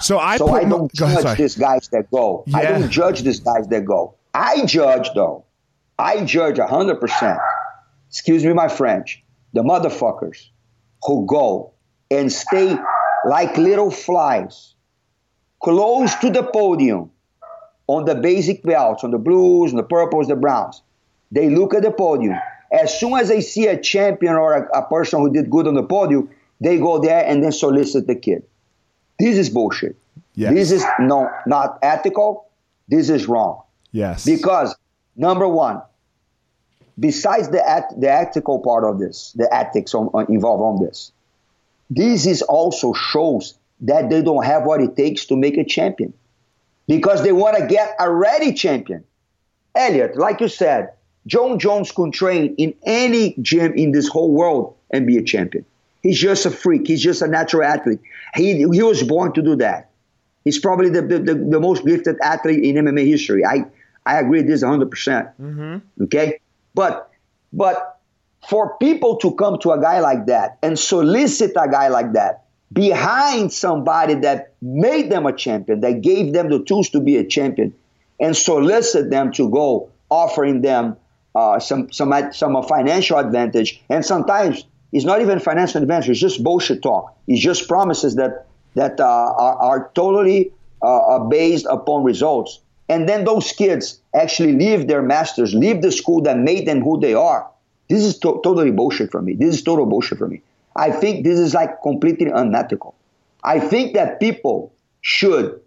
So 0.00 0.18
I 0.18 0.36
so 0.36 0.48
I 0.50 0.64
don't 0.64 0.92
judge 0.92 1.24
ahead, 1.24 1.38
these 1.38 1.56
guys 1.56 1.88
that 1.88 2.10
go. 2.10 2.44
Yeah. 2.46 2.58
I 2.58 2.64
don't 2.64 2.90
judge 2.90 3.22
these 3.22 3.40
guys 3.40 3.68
that 3.68 3.84
go. 3.84 4.14
I 4.34 4.64
judge 4.66 5.10
though. 5.14 5.44
I 5.98 6.24
judge 6.24 6.58
hundred 6.58 7.00
percent 7.00 7.38
excuse 8.12 8.44
me 8.44 8.52
my 8.52 8.68
French, 8.68 9.24
the 9.54 9.62
motherfuckers 9.62 10.50
who 11.02 11.24
go 11.24 11.72
and 12.10 12.30
stay 12.30 12.76
like 13.24 13.56
little 13.56 13.90
flies 13.90 14.74
close 15.62 16.14
to 16.16 16.28
the 16.28 16.42
podium 16.42 17.10
on 17.86 18.04
the 18.04 18.14
basic 18.14 18.62
belts, 18.62 19.02
on 19.02 19.12
the 19.12 19.18
blues, 19.18 19.70
on 19.70 19.78
the 19.78 19.82
purples, 19.82 20.28
the 20.28 20.36
browns. 20.36 20.82
They 21.30 21.48
look 21.48 21.72
at 21.72 21.82
the 21.82 21.90
podium. 21.90 22.36
As 22.70 23.00
soon 23.00 23.14
as 23.14 23.28
they 23.28 23.40
see 23.40 23.66
a 23.66 23.80
champion 23.80 24.34
or 24.34 24.54
a, 24.54 24.78
a 24.80 24.86
person 24.86 25.20
who 25.20 25.32
did 25.32 25.48
good 25.48 25.66
on 25.66 25.72
the 25.72 25.82
podium, 25.82 26.28
they 26.60 26.76
go 26.78 26.98
there 27.00 27.24
and 27.24 27.42
then 27.42 27.52
solicit 27.52 28.06
the 28.06 28.14
kid. 28.14 28.42
This 29.18 29.38
is 29.38 29.48
bullshit. 29.48 29.96
Yes. 30.34 30.52
This 30.52 30.72
is 30.72 30.84
no, 31.00 31.30
not 31.46 31.78
ethical. 31.82 32.50
This 32.88 33.08
is 33.08 33.26
wrong. 33.26 33.62
Yes. 33.90 34.26
Because 34.26 34.74
number 35.16 35.48
one, 35.48 35.80
besides 36.98 37.48
the, 37.48 37.68
et- 37.68 37.92
the 37.98 38.10
ethical 38.10 38.60
part 38.60 38.84
of 38.84 38.98
this, 38.98 39.32
the 39.36 39.52
ethics 39.52 39.94
on, 39.94 40.08
on, 40.14 40.26
involved 40.32 40.62
on 40.62 40.84
this, 40.86 41.12
this 41.90 42.26
is 42.26 42.42
also 42.42 42.92
shows 42.92 43.54
that 43.80 44.08
they 44.10 44.22
don't 44.22 44.44
have 44.44 44.64
what 44.64 44.80
it 44.80 44.96
takes 44.96 45.26
to 45.26 45.36
make 45.36 45.56
a 45.58 45.64
champion 45.64 46.12
because 46.86 47.22
they 47.22 47.32
want 47.32 47.56
to 47.56 47.66
get 47.66 47.94
a 47.98 48.10
ready 48.10 48.52
champion. 48.52 49.04
Elliot, 49.74 50.16
like 50.16 50.40
you 50.40 50.48
said, 50.48 50.92
Jon 51.26 51.58
Jones 51.58 51.92
can 51.92 52.10
train 52.10 52.54
in 52.56 52.74
any 52.84 53.34
gym 53.40 53.74
in 53.74 53.92
this 53.92 54.08
whole 54.08 54.30
world 54.30 54.76
and 54.90 55.06
be 55.06 55.16
a 55.16 55.22
champion. 55.22 55.64
He's 56.02 56.18
just 56.18 56.46
a 56.46 56.50
freak. 56.50 56.86
He's 56.86 57.02
just 57.02 57.22
a 57.22 57.28
natural 57.28 57.62
athlete. 57.64 58.00
He, 58.34 58.56
he 58.56 58.82
was 58.82 59.02
born 59.02 59.32
to 59.34 59.42
do 59.42 59.56
that. 59.56 59.90
He's 60.44 60.58
probably 60.58 60.90
the, 60.90 61.02
the, 61.02 61.18
the, 61.20 61.34
the 61.34 61.60
most 61.60 61.86
gifted 61.86 62.16
athlete 62.20 62.64
in 62.64 62.84
MMA 62.84 63.06
history. 63.06 63.44
I, 63.44 63.66
I 64.04 64.18
agree 64.18 64.40
with 64.40 64.48
this 64.48 64.64
100%. 64.64 64.90
percent 64.90 65.28
Mm-hmm. 65.40 66.04
Okay? 66.04 66.40
But, 66.74 67.10
but 67.52 68.00
for 68.48 68.76
people 68.78 69.16
to 69.18 69.34
come 69.34 69.58
to 69.60 69.72
a 69.72 69.80
guy 69.80 70.00
like 70.00 70.26
that 70.26 70.58
and 70.62 70.78
solicit 70.78 71.52
a 71.56 71.68
guy 71.68 71.88
like 71.88 72.12
that 72.14 72.44
behind 72.72 73.52
somebody 73.52 74.14
that 74.14 74.54
made 74.62 75.10
them 75.10 75.26
a 75.26 75.32
champion, 75.32 75.80
that 75.80 76.00
gave 76.00 76.32
them 76.32 76.48
the 76.48 76.62
tools 76.64 76.90
to 76.90 77.00
be 77.00 77.16
a 77.16 77.24
champion, 77.24 77.74
and 78.18 78.36
solicit 78.36 79.10
them 79.10 79.32
to 79.32 79.50
go 79.50 79.90
offering 80.10 80.62
them 80.62 80.96
uh, 81.34 81.58
some 81.58 81.90
some 81.92 82.12
some 82.32 82.62
financial 82.64 83.18
advantage, 83.18 83.82
and 83.88 84.04
sometimes 84.04 84.64
it's 84.92 85.04
not 85.04 85.20
even 85.20 85.38
financial 85.38 85.82
advantage; 85.82 86.10
it's 86.10 86.20
just 86.20 86.42
bullshit 86.42 86.82
talk. 86.82 87.16
It's 87.26 87.40
just 87.40 87.68
promises 87.68 88.16
that 88.16 88.46
that 88.74 89.00
uh, 89.00 89.04
are, 89.04 89.56
are, 89.56 89.90
totally 89.94 90.52
uh, 90.82 91.18
based 91.20 91.66
upon 91.68 92.04
results, 92.04 92.60
and 92.88 93.08
then 93.08 93.24
those 93.24 93.52
kids 93.52 94.00
actually 94.14 94.52
leave 94.52 94.88
their 94.88 95.02
masters, 95.02 95.54
leave 95.54 95.82
the 95.82 95.92
school 95.92 96.22
that 96.22 96.38
made 96.38 96.66
them 96.66 96.82
who 96.82 97.00
they 97.00 97.14
are. 97.14 97.48
This 97.88 98.04
is 98.04 98.18
to- 98.18 98.40
totally 98.42 98.70
bullshit 98.70 99.10
for 99.10 99.22
me. 99.22 99.34
This 99.34 99.54
is 99.54 99.62
total 99.62 99.86
bullshit 99.86 100.18
for 100.18 100.28
me. 100.28 100.42
I 100.74 100.90
think 100.90 101.24
this 101.24 101.38
is 101.38 101.54
like 101.54 101.82
completely 101.82 102.30
unethical. 102.30 102.94
I 103.44 103.60
think 103.60 103.94
that 103.94 104.20
people 104.20 104.72
should 105.00 105.60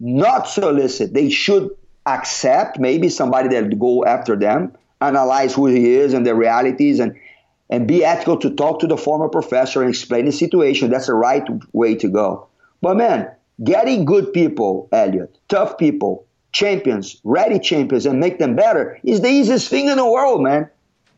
not 0.00 0.48
solicit. 0.48 1.14
They 1.14 1.30
should 1.30 1.70
accept 2.06 2.78
maybe 2.78 3.08
somebody 3.08 3.48
that 3.48 3.78
go 3.78 4.04
after 4.04 4.36
them, 4.36 4.72
analyze 5.00 5.54
who 5.54 5.66
he 5.66 5.94
is 5.94 6.14
and 6.14 6.26
the 6.26 6.34
realities, 6.34 7.00
and 7.00 7.14
and 7.70 7.86
be 7.86 8.02
ethical 8.04 8.38
to 8.38 8.50
talk 8.54 8.80
to 8.80 8.86
the 8.86 8.96
former 8.96 9.28
professor 9.28 9.82
and 9.82 9.90
explain 9.90 10.24
the 10.24 10.32
situation. 10.32 10.90
That's 10.90 11.06
the 11.06 11.14
right 11.14 11.46
way 11.72 11.94
to 11.96 12.08
go. 12.08 12.48
But 12.80 12.96
man, 12.96 13.30
getting 13.62 14.06
good 14.06 14.32
people, 14.32 14.88
Elliot, 14.90 15.36
tough 15.48 15.76
people, 15.76 16.24
champions, 16.52 17.20
ready 17.24 17.58
champions, 17.58 18.06
and 18.06 18.20
make 18.20 18.38
them 18.38 18.56
better 18.56 18.98
is 19.02 19.20
the 19.20 19.28
easiest 19.28 19.68
thing 19.68 19.88
in 19.88 19.96
the 19.96 20.06
world, 20.06 20.42
man. 20.42 20.70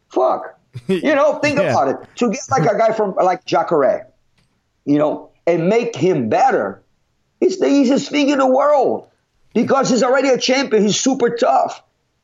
Fuck. 0.09 0.57
You 0.87 1.17
know, 1.17 1.39
think 1.41 1.59
yeah. 1.59 1.71
about 1.71 1.89
it. 1.89 2.17
To 2.17 2.31
get 2.31 2.43
like 2.49 2.63
a 2.63 2.79
guy 2.79 2.93
from 2.93 3.17
like 3.17 3.45
Jacare, 3.45 4.07
you 4.85 4.99
know, 4.99 5.31
and 5.45 5.69
make 5.69 5.97
him 5.97 6.29
better, 6.29 6.81
it's 7.41 7.59
the 7.59 7.67
easiest 7.67 8.09
thing 8.09 8.29
in 8.29 8.39
the 8.39 8.47
world 8.47 9.09
because 9.53 9.91
he's 9.91 10.05
already 10.05 10.29
a 10.29 10.39
champion. 10.39 10.85
He's 10.85 11.01
super 11.01 11.31
tough. 11.31 11.83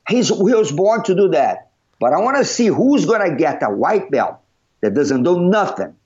He's, 0.09 0.29
he 0.29 0.35
was 0.35 0.71
born 0.71 1.03
to 1.05 1.17
do 1.17 1.29
that. 1.31 1.71
But 1.99 2.13
I 2.13 2.21
want 2.21 2.37
to 2.37 2.45
see 2.45 2.67
who's 2.67 3.05
going 3.05 3.29
to 3.29 3.37
get 3.37 3.63
a 3.65 3.71
white 3.71 4.13
belt 4.13 4.37
that 4.81 4.95
doesn't 4.95 5.25
do 5.25 5.41
nothing. 5.41 5.97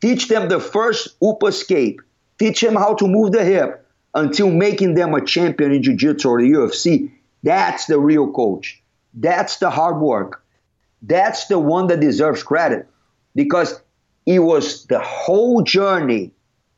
Teach 0.00 0.28
them 0.28 0.48
the 0.48 0.60
first 0.60 1.16
up 1.22 1.42
escape. 1.42 2.02
Teach 2.38 2.60
them 2.60 2.76
how 2.76 2.94
to 2.94 3.08
move 3.08 3.32
the 3.32 3.44
hip 3.44 3.83
until 4.14 4.50
making 4.50 4.94
them 4.94 5.14
a 5.14 5.24
champion 5.24 5.72
in 5.72 5.82
jiu-jitsu 5.82 6.28
or 6.28 6.40
the 6.40 6.50
UFC. 6.50 7.10
That's 7.42 7.86
the 7.86 7.98
real 7.98 8.30
coach. 8.32 8.80
That's 9.12 9.58
the 9.58 9.70
hard 9.70 10.00
work. 10.00 10.44
That's 11.02 11.46
the 11.46 11.58
one 11.58 11.88
that 11.88 12.00
deserves 12.00 12.42
credit 12.42 12.88
because 13.34 13.80
it 14.26 14.38
was 14.38 14.86
the 14.86 15.00
whole 15.00 15.62
journey, 15.62 16.32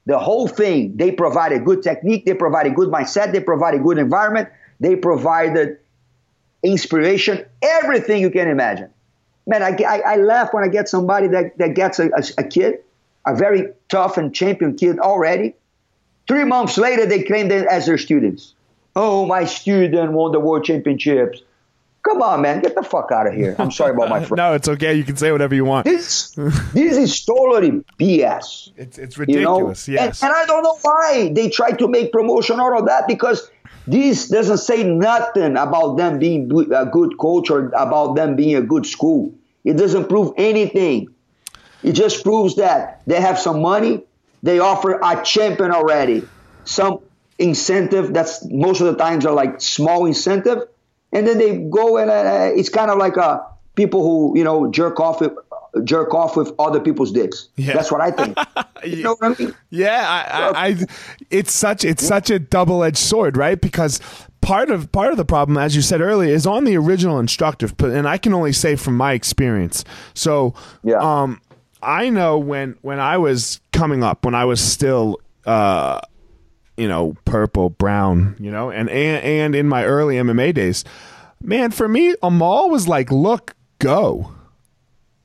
the 0.07 0.19
whole 0.19 0.49
thing. 0.49 0.97
They 0.97 1.13
provided 1.13 1.65
good 1.65 1.83
technique, 1.83 2.25
they 2.25 2.35
provided 2.35 2.75
good 2.75 2.89
mindset, 2.89 3.33
they 3.33 3.41
provided 3.41 3.83
good 3.83 3.99
environment, 3.99 4.49
they 4.81 4.97
provided 4.97 5.79
inspiration, 6.63 7.45
everything 7.63 8.21
you 8.21 8.31
can 8.31 8.49
imagine. 8.49 8.91
Man, 9.47 9.63
I, 9.63 9.77
I, 9.85 10.01
I 10.01 10.17
laugh 10.17 10.53
when 10.53 10.65
I 10.65 10.69
get 10.69 10.89
somebody 10.89 11.29
that, 11.29 11.57
that 11.59 11.75
gets 11.75 12.01
a, 12.01 12.07
a, 12.07 12.23
a 12.39 12.45
kid, 12.45 12.81
a 13.25 13.37
very 13.37 13.69
tough 13.89 14.17
and 14.17 14.35
champion 14.35 14.77
kid 14.77 14.99
already. 14.99 15.55
Three 16.27 16.45
months 16.45 16.77
later, 16.79 17.07
they 17.07 17.23
claim 17.23 17.49
them 17.49 17.67
as 17.71 17.87
their 17.87 17.99
students. 17.99 18.55
Oh, 18.95 19.27
my 19.27 19.45
student 19.45 20.13
won 20.13 20.33
the 20.33 20.41
world 20.41 20.65
championships. 20.65 21.43
Come 22.03 22.23
on, 22.23 22.41
man, 22.41 22.61
get 22.61 22.77
the 22.77 22.85
fuck 22.85 23.11
out 23.11 23.27
of 23.27 23.35
here. 23.35 23.57
I'm 23.59 23.73
sorry 23.73 23.93
about 23.93 24.09
my 24.09 24.21
friend. 24.25 24.37
no, 24.37 24.55
it's 24.55 24.69
okay. 24.69 24.95
You 24.95 25.03
can 25.03 25.17
say 25.17 25.33
whatever 25.33 25.57
you 25.57 25.65
want. 25.65 25.87
This, 25.87 26.31
this 26.73 26.97
is 26.97 27.25
totally 27.25 27.85
BS. 27.99 28.71
It's, 28.77 28.97
it's 28.97 29.19
ridiculous, 29.19 29.89
you 29.89 29.97
know? 29.97 30.03
yes. 30.03 30.23
And, 30.23 30.31
and 30.31 30.41
I 30.41 30.47
don't 30.47 30.63
know 30.63 30.79
why 30.83 31.33
they 31.35 31.51
try 31.51 31.73
to 31.73 31.89
make 31.89 32.13
promotion 32.13 32.61
out 32.61 32.79
of 32.79 32.87
that 32.87 33.09
because 33.09 33.51
this 33.89 34.29
doesn't 34.29 34.59
say 34.59 34.85
nothing 34.85 35.57
about 35.57 35.97
them 35.97 36.21
being 36.21 36.51
a 36.73 36.87
good 36.87 37.19
coach 37.19 37.51
or 37.51 37.67
about 37.77 38.15
them 38.15 38.37
being 38.37 38.55
a 38.55 38.63
good 38.63 38.87
school. 38.87 39.35
It 39.65 39.75
doesn't 39.75 40.09
prove 40.09 40.33
anything. 40.37 41.09
It 41.83 41.93
just 41.93 42.23
proves 42.23 42.55
that 42.55 43.03
they 43.07 43.21
have 43.21 43.39
some 43.39 43.61
money. 43.61 44.05
They 44.47 44.61
offer 44.61 45.01
a 45.03 45.23
champion 45.25 45.73
already. 45.73 46.23
Some 46.65 47.01
incentive 47.37 48.15
that's 48.15 48.45
most 48.49 48.81
of 48.81 48.87
the 48.87 48.95
times 48.95 49.27
are 49.27 49.35
like 49.35 49.61
small 49.61 50.07
incentive 50.07 50.63
and 51.13 51.27
then 51.27 51.39
they 51.39 51.59
go 51.59 51.99
and 51.99 52.11
uh, 52.11 52.51
it's 52.55 52.69
kind 52.69 52.91
of 52.91 52.99
like 52.99 53.19
uh, 53.19 53.41
people 53.75 54.03
who 54.03 54.39
you 54.39 54.45
know 54.45 54.71
jerk 54.71 55.01
off 55.01 55.21
with 55.21 55.33
jerk 55.83 56.15
off 56.15 56.37
with 56.37 56.53
other 56.61 56.79
people's 56.79 57.11
dicks. 57.11 57.49
Yeah. 57.57 57.75
That's 57.75 57.91
what 57.91 58.01
I 58.01 58.11
think. 58.13 58.39
you 58.85 59.03
know 59.03 59.17
what 59.19 59.39
I 59.39 59.43
mean? 59.43 59.55
Yeah, 59.71 60.05
I, 60.09 60.39
I, 60.39 60.69
I 60.69 60.77
it's 61.31 61.53
such 61.53 61.85
it's 61.85 62.03
yeah. 62.05 62.09
such 62.09 62.31
a 62.31 62.39
double 62.39 62.85
edged 62.85 62.99
sword, 62.99 63.37
right? 63.37 63.61
Because 63.61 64.01
part 64.43 64.71
of 64.71 64.93
part 64.93 65.11
of 65.11 65.17
the 65.17 65.25
problem, 65.25 65.59
as 65.59 65.75
you 65.75 65.83
said 65.83 66.01
earlier, 66.01 66.33
is 66.33 66.47
on 66.47 66.65
the 66.65 66.77
original 66.77 67.19
instructor, 67.19 67.69
and 67.81 68.09
I 68.09 68.17
can 68.17 68.33
only 68.33 68.53
say 68.53 68.77
from 68.77 68.97
my 68.97 69.13
experience. 69.13 69.85
So, 70.15 70.55
yeah. 70.85 70.99
um, 70.99 71.41
I 71.83 72.11
know 72.11 72.39
when 72.39 72.77
when 72.83 73.01
I 73.01 73.19
was 73.19 73.61
coming 73.77 74.03
up, 74.03 74.25
when 74.25 74.35
I 74.35 74.45
was 74.45 74.61
still. 74.61 75.21
Uh, 75.45 76.01
you 76.77 76.89
know, 76.89 77.17
purple, 77.25 77.71
brown, 77.71 78.37
you 78.39 78.51
know, 78.51 78.71
and, 78.71 78.91
and 78.91 79.25
and 79.25 79.55
in 79.55 79.67
my 79.67 79.85
early 79.85 80.17
MMA 80.17 80.53
days, 80.53 80.85
man, 81.43 81.71
for 81.71 81.89
me, 81.89 82.15
Amal 82.23 82.69
was 82.69 82.87
like, 82.87 83.11
look, 83.11 83.55
go. 83.79 84.33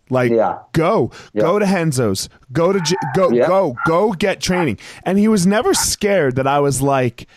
Like 0.09 0.31
yeah. 0.31 0.59
go, 0.73 1.11
yeah. 1.33 1.41
go 1.41 1.57
to 1.57 1.65
Renzo's, 1.65 2.27
go 2.51 2.73
to 2.73 2.97
go, 3.15 3.31
yeah. 3.31 3.47
go, 3.47 3.77
go 3.85 4.11
get 4.11 4.41
training, 4.41 4.77
and 5.03 5.17
he 5.17 5.29
was 5.29 5.47
never 5.47 5.73
scared 5.73 6.35
that 6.35 6.47
I 6.47 6.59
was 6.59 6.81
like, 6.81 7.29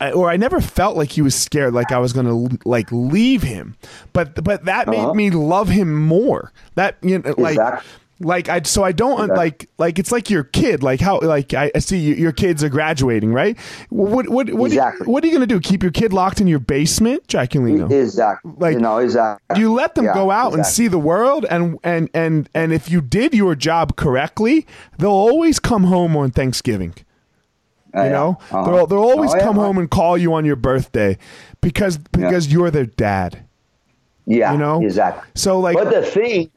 or 0.00 0.28
I 0.28 0.36
never 0.36 0.60
felt 0.60 0.96
like 0.96 1.12
he 1.12 1.22
was 1.22 1.36
scared, 1.36 1.72
like 1.72 1.92
I 1.92 1.98
was 1.98 2.12
gonna 2.12 2.48
like 2.64 2.90
leave 2.90 3.42
him, 3.42 3.76
but 4.12 4.42
but 4.42 4.64
that 4.64 4.88
uh-huh. 4.88 5.12
made 5.12 5.16
me 5.16 5.30
love 5.30 5.68
him 5.68 5.94
more. 5.94 6.52
That 6.74 6.96
you 7.00 7.20
know, 7.20 7.34
like. 7.38 7.52
Exactly 7.52 7.90
like 8.20 8.48
I 8.48 8.62
so 8.62 8.82
I 8.82 8.92
don't 8.92 9.12
exactly. 9.12 9.36
like 9.36 9.70
like 9.78 9.98
it's 9.98 10.10
like 10.10 10.30
your 10.30 10.44
kid 10.44 10.82
like 10.82 11.00
how 11.00 11.20
like 11.20 11.52
I, 11.52 11.70
I 11.74 11.80
see 11.80 11.98
you, 11.98 12.14
your 12.14 12.32
kids 12.32 12.64
are 12.64 12.68
graduating 12.68 13.32
right? 13.32 13.58
What 13.90 14.28
what 14.28 14.50
what, 14.50 14.66
exactly. 14.66 15.04
are, 15.04 15.06
you, 15.06 15.12
what 15.12 15.22
are 15.22 15.26
you 15.26 15.32
gonna 15.34 15.46
do? 15.46 15.60
Keep 15.60 15.82
your 15.82 15.92
kid 15.92 16.12
locked 16.12 16.40
in 16.40 16.46
your 16.46 16.58
basement 16.58 17.26
Draculino 17.26 17.90
exactly. 17.90 18.52
Like 18.56 18.78
no 18.78 18.98
exactly. 18.98 19.60
you 19.60 19.72
let 19.72 19.94
them 19.94 20.06
yeah, 20.06 20.14
go 20.14 20.30
out 20.30 20.48
exactly. 20.48 20.60
and 20.60 20.66
see 20.66 20.88
the 20.88 20.98
world? 20.98 21.44
And 21.50 21.78
and 21.84 22.08
and 22.14 22.48
and 22.54 22.72
if 22.72 22.90
you 22.90 23.02
did 23.02 23.34
your 23.34 23.54
job 23.54 23.96
correctly 23.96 24.66
they'll 24.98 25.10
always 25.10 25.58
come 25.58 25.84
home 25.84 26.16
on 26.16 26.30
Thanksgiving. 26.30 26.94
You 27.92 28.00
uh, 28.00 28.08
know? 28.08 28.38
Yeah. 28.50 28.58
uh-huh. 28.58 28.70
they'll 28.70 28.86
they'll 28.86 28.98
always 28.98 29.32
oh, 29.34 29.36
yeah, 29.36 29.42
come 29.42 29.56
home 29.56 29.76
and 29.76 29.90
call 29.90 30.16
you 30.16 30.32
on 30.32 30.46
your 30.46 30.56
birthday 30.56 31.18
because 31.60 31.98
because 31.98 32.50
you're 32.50 32.70
their 32.70 32.86
dad. 32.86 33.44
Yeah 34.24 34.52
you 34.52 34.58
know? 34.58 34.82
exactly. 34.82 35.28
So 35.34 35.60
like 35.60 35.74
but 35.74 35.90
the 35.90 36.02
thing 36.02 36.50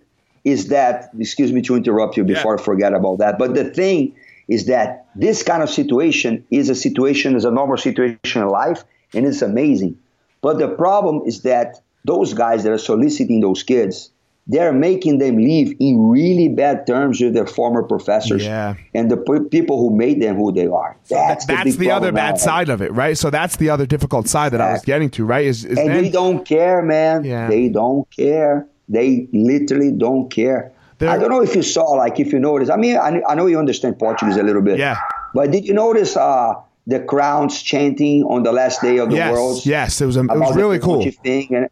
is 0.44 0.68
that, 0.70 1.10
excuse 1.20 1.52
me 1.52 1.62
to 1.64 1.76
interrupt 1.76 2.18
you 2.18 2.24
before 2.24 2.56
yeah. 2.56 2.62
I 2.62 2.64
forget 2.64 2.94
about 2.94 3.20
that, 3.20 3.38
but 3.38 3.56
the 3.56 3.66
thing 3.66 4.16
is 4.48 4.66
that 4.66 5.06
this 5.16 5.44
kind 5.44 5.62
of 5.62 5.70
situation 5.70 6.46
is 6.50 6.70
a 6.70 6.76
situation, 6.76 7.36
is 7.36 7.46
a 7.46 7.52
normal 7.52 7.78
situation 7.78 8.42
in 8.42 8.48
life, 8.48 8.84
and 9.14 9.26
it's 9.26 9.42
amazing. 9.42 9.98
But 10.42 10.58
the 10.58 10.70
problem 10.70 11.22
is 11.26 11.44
that 11.44 11.82
those 12.06 12.34
guys 12.34 12.64
that 12.64 12.72
are 12.72 12.78
soliciting 12.78 13.42
those 13.42 13.62
kids, 13.64 14.12
they're 14.48 14.74
making 14.74 15.20
them 15.20 15.38
live 15.38 15.76
in 15.80 16.10
really 16.10 16.48
bad 16.48 16.88
terms 16.88 17.22
with 17.22 17.36
their 17.36 17.46
former 17.46 17.84
professors 17.84 18.44
yeah. 18.44 18.74
and 18.96 19.12
the 19.12 19.18
p- 19.18 19.48
people 19.52 19.78
who 19.78 19.96
made 19.96 20.20
them 20.20 20.38
who 20.38 20.52
they 20.52 20.66
are. 20.66 20.98
That's, 21.08 21.46
so 21.46 21.54
that's 21.54 21.76
the, 21.76 21.86
the 21.86 21.92
other 21.92 22.12
bad 22.12 22.40
side 22.40 22.70
of 22.70 22.82
it, 22.82 22.92
right? 22.94 23.16
So 23.16 23.30
that's 23.30 23.58
the 23.58 23.70
other 23.70 23.86
difficult 23.86 24.28
side 24.28 24.54
that 24.54 24.62
I 24.62 24.72
was 24.72 24.82
getting 24.82 25.12
to, 25.12 25.26
right? 25.26 25.46
Is, 25.46 25.66
is 25.66 25.78
and 25.78 25.90
then, 25.90 26.02
they 26.02 26.10
don't 26.10 26.44
care, 26.44 26.82
man. 26.82 27.24
Yeah. 27.24 27.48
They 27.48 27.70
don't 27.70 28.10
care. 28.10 28.68
They 28.90 29.28
literally 29.32 29.92
don't 29.92 30.30
care. 30.30 30.74
They're, 30.98 31.10
I 31.10 31.18
don't 31.18 31.30
know 31.30 31.42
if 31.42 31.56
you 31.56 31.62
saw, 31.62 31.92
like, 31.92 32.20
if 32.20 32.34
you 32.34 32.40
noticed. 32.40 32.72
I 32.72 32.76
mean, 32.76 32.98
I, 32.98 33.22
I 33.28 33.36
know 33.36 33.46
you 33.46 33.58
understand 33.58 33.98
Portuguese 34.00 34.36
a 34.36 34.44
little 34.44 34.62
bit. 34.62 34.80
Yeah. 34.80 34.98
But 35.34 35.52
did 35.52 35.66
you 35.66 35.74
notice 35.74 36.18
uh, 36.18 36.56
the 36.88 37.00
crowns 37.00 37.62
chanting 37.62 38.24
on 38.24 38.44
the 38.44 38.52
last 38.52 38.82
day 38.82 38.98
of 38.98 39.10
the 39.10 39.16
yes, 39.16 39.32
world? 39.32 39.66
Yes, 39.66 40.02
it 40.02 40.08
was, 40.08 40.18
it 40.18 40.26
was 40.26 40.56
really 40.56 40.80
cool. 40.80 41.10
Thing? 41.24 41.56
And, 41.56 41.70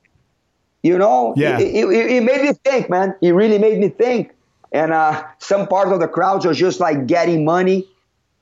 you 0.84 0.98
know, 0.98 1.34
yeah. 1.36 1.60
it, 1.60 1.74
it, 1.76 2.12
it, 2.12 2.24
made 2.24 2.42
me 2.42 2.54
think, 2.64 2.90
man. 2.90 3.16
It 3.22 3.32
really 3.32 3.58
made 3.58 3.80
me 3.80 3.90
think. 3.90 4.34
And 4.72 4.94
uh, 4.94 5.24
some 5.40 5.68
part 5.68 5.92
of 5.92 6.00
the 6.00 6.08
crowds 6.08 6.46
are 6.46 6.54
just 6.54 6.80
like 6.80 7.08
getting 7.08 7.44
money, 7.44 7.88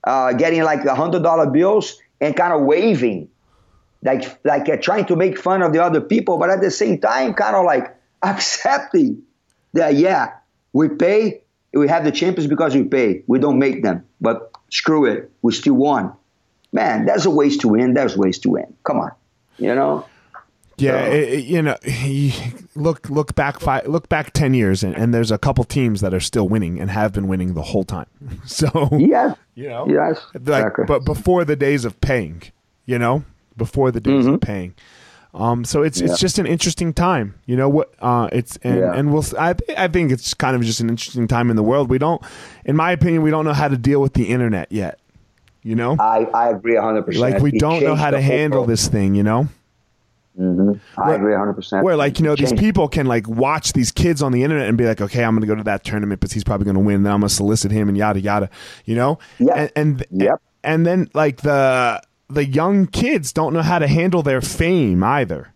uh, 0.03 0.33
getting 0.33 0.63
like 0.63 0.83
a 0.85 0.93
hundred 0.93 1.23
dollar 1.23 1.49
bills 1.49 1.97
and 2.19 2.35
kind 2.35 2.53
of 2.53 2.61
waving, 2.61 3.29
like 4.03 4.39
like 4.43 4.67
uh, 4.69 4.77
trying 4.77 5.05
to 5.05 5.15
make 5.15 5.37
fun 5.37 5.61
of 5.61 5.73
the 5.73 5.83
other 5.83 6.01
people, 6.01 6.37
but 6.37 6.49
at 6.49 6.61
the 6.61 6.71
same 6.71 6.99
time, 6.99 7.33
kind 7.33 7.55
of 7.55 7.65
like 7.65 7.95
accepting 8.23 9.23
that, 9.73 9.95
yeah, 9.95 10.33
we 10.73 10.89
pay, 10.89 11.41
we 11.73 11.87
have 11.87 12.03
the 12.03 12.11
champions 12.11 12.47
because 12.49 12.75
we 12.75 12.83
pay. 12.83 13.23
We 13.27 13.39
don't 13.39 13.59
make 13.59 13.83
them, 13.83 14.05
but 14.21 14.51
screw 14.69 15.05
it, 15.05 15.31
we 15.41 15.53
still 15.53 15.75
won. 15.75 16.13
man, 16.71 17.05
there's 17.05 17.25
a 17.25 17.29
ways 17.29 17.57
to 17.59 17.69
win. 17.69 17.93
There's 17.93 18.17
ways 18.17 18.39
to 18.39 18.49
win. 18.49 18.73
Come 18.83 18.97
on, 18.99 19.11
you 19.57 19.73
know. 19.75 20.05
Yeah, 20.77 21.05
it, 21.05 21.29
it, 21.33 21.45
you 21.45 21.61
know, 21.61 21.77
look 22.75 23.09
look 23.09 23.33
back 23.35 23.61
five, 23.61 23.87
look 23.87 24.09
back 24.09 24.33
ten 24.33 24.53
years, 24.53 24.83
and, 24.83 24.93
and 24.93 25.13
there's 25.13 25.31
a 25.31 25.37
couple 25.37 25.63
teams 25.63 26.01
that 26.01 26.13
are 26.13 26.19
still 26.19 26.49
winning 26.49 26.81
and 26.81 26.89
have 26.91 27.13
been 27.13 27.29
winning 27.29 27.53
the 27.53 27.61
whole 27.61 27.85
time. 27.85 28.07
So 28.45 28.89
yes, 28.91 29.37
you 29.55 29.69
know, 29.69 29.87
yes, 29.87 30.19
like, 30.33 30.41
exactly. 30.41 30.85
but 30.85 31.05
before 31.05 31.45
the 31.45 31.55
days 31.55 31.85
of 31.85 31.99
paying, 32.01 32.43
you 32.85 32.99
know, 32.99 33.23
before 33.55 33.91
the 33.91 34.01
days 34.01 34.25
Mm-hmm. 34.25 34.33
of 34.35 34.41
paying. 34.41 34.73
Um, 35.35 35.65
so 35.65 35.83
it's 35.83 35.99
Yeah. 35.99 36.07
it's 36.07 36.19
just 36.19 36.39
an 36.39 36.45
interesting 36.45 36.93
time, 36.93 37.35
you 37.45 37.57
know 37.57 37.67
what? 37.67 37.93
Uh, 38.01 38.29
it's 38.31 38.57
and, 38.63 38.79
Yeah. 38.79 38.93
and 38.95 39.13
we'll 39.13 39.25
I 39.37 39.53
I 39.77 39.87
think 39.89 40.11
it's 40.11 40.33
kind 40.33 40.55
of 40.55 40.61
just 40.63 40.79
an 40.79 40.89
interesting 40.89 41.27
time 41.27 41.49
in 41.49 41.57
the 41.57 41.63
world. 41.63 41.89
We 41.89 41.97
don't, 41.97 42.21
in 42.63 42.75
my 42.77 42.91
opinion, 42.91 43.21
we 43.21 43.31
don't 43.31 43.43
know 43.43 43.53
how 43.53 43.67
to 43.67 43.77
deal 43.77 44.01
with 44.01 44.13
the 44.13 44.29
internet 44.29 44.71
yet. 44.71 44.97
You 45.61 45.75
know, 45.75 45.97
I, 45.99 46.25
I 46.33 46.49
agree 46.49 46.75
100%. 46.75 47.17
like 47.19 47.39
we 47.41 47.49
It 47.51 47.59
don't 47.59 47.83
know 47.83 47.95
how 47.95 48.11
to 48.11 48.21
handle 48.21 48.61
world. 48.61 48.69
this 48.69 48.87
thing. 48.87 49.13
You 49.15 49.23
know. 49.23 49.47
I 50.37 51.13
agree 51.13 51.33
100%. 51.33 51.83
Where 51.83 51.95
like 51.95 52.19
you 52.19 52.25
know 52.25 52.35
these 52.35 52.53
people 52.53 52.87
can 52.87 53.05
like 53.05 53.27
watch 53.27 53.73
these 53.73 53.91
kids 53.91 54.21
on 54.21 54.31
the 54.31 54.43
internet 54.43 54.67
and 54.67 54.77
be 54.77 54.85
like, 54.85 54.99
okay, 55.01 55.23
I'm 55.23 55.33
going 55.33 55.41
to 55.41 55.47
go 55.47 55.55
to 55.55 55.63
that 55.63 55.83
tournament 55.83 56.19
because 56.19 56.33
he's 56.33 56.43
probably 56.43 56.65
going 56.65 56.75
to 56.75 56.81
win. 56.81 57.03
Then 57.03 57.13
I'm 57.13 57.21
going 57.21 57.29
to 57.29 57.33
solicit 57.35 57.71
him 57.71 57.87
and 57.87 57.97
yada 57.97 58.19
yada, 58.19 58.49
you 58.85 58.95
know. 58.95 59.17
Yeah. 59.39 59.53
And 59.55 59.71
and, 59.75 60.05
Yep. 60.11 60.41
and 60.63 60.85
then 60.85 61.09
like 61.13 61.41
the 61.41 62.01
the 62.29 62.45
young 62.45 62.87
kids 62.87 63.31
don't 63.33 63.53
know 63.53 63.61
how 63.61 63.79
to 63.79 63.87
handle 63.87 64.23
their 64.23 64.41
fame 64.41 65.03
either. 65.03 65.53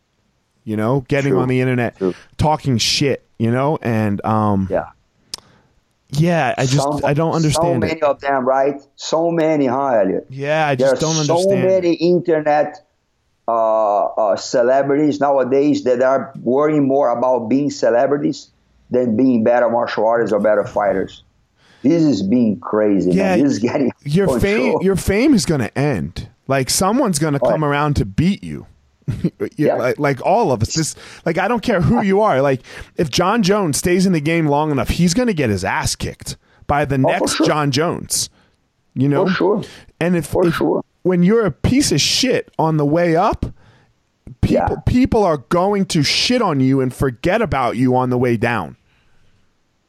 You 0.63 0.78
know, 0.78 1.01
getting 1.07 1.32
True. 1.32 1.41
on 1.41 1.47
the 1.47 1.61
internet, 1.61 1.97
True. 1.97 2.13
talking 2.38 2.78
shit. 2.78 3.26
You 3.39 3.51
know, 3.51 3.80
and 3.82 4.24
um, 4.26 4.67
Yeah. 4.70 4.88
yeah, 6.11 6.53
I 6.57 6.65
just 6.65 6.84
So- 6.84 6.99
I 7.05 7.13
don't 7.13 7.34
understand 7.34 7.65
So 7.65 7.74
it. 7.74 7.80
many 7.80 8.01
of 8.01 8.20
them, 8.20 8.45
right? 8.45 8.82
So 8.95 9.32
many, 9.32 9.65
huh, 9.67 9.88
Elliot? 10.01 10.28
Yeah, 10.30 10.67
I 10.67 10.76
just 10.76 10.99
don't 10.99 11.13
so 11.13 11.22
understand. 11.36 11.61
So 11.63 11.67
many 11.67 11.93
internet 11.93 12.82
uh, 13.47 14.05
uh, 14.05 14.36
celebrities 14.36 15.20
nowadays 15.20 15.84
that 15.86 16.01
are 16.03 16.32
worrying 16.43 16.88
more 16.88 17.09
about 17.09 17.49
being 17.49 17.72
celebrities 17.72 18.49
than 18.91 19.15
being 19.17 19.43
better 19.43 19.70
martial 19.70 20.05
artists 20.05 20.32
or 20.34 20.39
better 20.39 20.63
fighters. 20.65 21.24
This 21.82 22.03
is 22.03 22.22
being 22.22 22.59
crazy. 22.59 23.11
Yeah, 23.11 23.38
man. 23.38 23.39
This 23.43 23.53
is 23.53 23.59
getting 23.59 23.91
your 24.03 24.28
control. 24.38 24.39
fame 24.39 24.78
your 24.82 24.95
fame 24.95 25.34
is 25.34 25.45
going 25.47 25.61
to 25.61 25.76
end 25.78 26.28
like 26.49 26.69
someone's 26.69 27.17
going 27.19 27.33
to 27.33 27.39
come 27.39 27.63
Right. 27.63 27.69
around 27.69 27.95
to 27.95 28.05
beat 28.05 28.43
you 28.43 28.65
yeah, 29.57 29.73
like, 29.75 29.97
like 29.97 30.21
all 30.25 30.51
of 30.51 30.61
us 30.61 30.73
this 30.75 30.95
like 31.25 31.37
i 31.39 31.47
don't 31.47 31.63
care 31.63 31.81
who 31.81 32.03
you 32.03 32.21
are 32.21 32.41
like 32.41 32.61
if 32.97 33.09
john 33.09 33.41
jones 33.41 33.77
stays 33.77 34.05
in 34.05 34.11
the 34.13 34.19
game 34.21 34.45
long 34.47 34.69
enough 34.71 34.89
he's 34.89 35.13
going 35.15 35.27
to 35.27 35.33
get 35.33 35.49
his 35.49 35.63
ass 35.63 35.95
kicked 35.95 36.35
by 36.67 36.85
the 36.85 36.95
Oh, 36.95 36.97
next 36.99 37.35
sure. 37.35 37.47
john 37.47 37.71
jones 37.71 38.29
you 38.93 39.07
know 39.09 39.25
For 39.27 39.31
sure. 39.33 39.63
and 39.99 40.15
if, 40.15 40.27
For 40.27 40.45
if- 40.47 40.53
sure. 40.55 40.83
when 41.03 41.23
you're 41.23 41.45
a 41.45 41.51
piece 41.51 41.91
of 41.91 41.99
shit 42.01 42.51
on 42.59 42.77
the 42.77 42.85
way 42.85 43.15
up 43.15 43.45
people 44.41 44.53
Yeah. 44.69 44.75
people 44.85 45.23
are 45.23 45.37
going 45.37 45.85
to 45.87 46.03
shit 46.03 46.41
on 46.43 46.59
you 46.59 46.79
and 46.81 46.93
forget 46.93 47.41
about 47.41 47.77
you 47.77 47.95
on 47.95 48.09
the 48.11 48.17
way 48.17 48.37
down 48.37 48.75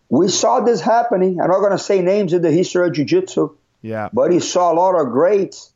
We 0.09 0.29
saw 0.29 0.61
this 0.61 0.81
happening. 0.81 1.41
I'm 1.41 1.49
not 1.51 1.61
going 1.61 1.73
to 1.73 1.79
say 1.79 2.01
names 2.03 2.33
in 2.33 2.43
the 2.43 2.51
history 2.51 2.87
of 2.87 2.95
jiu-jitsu, 2.95 3.51
yeah 3.83 4.09
but 4.15 4.33
he 4.33 4.41
saw 4.41 4.73
a 4.73 4.75
lot 4.75 4.95
of 4.99 5.13
greats 5.13 5.70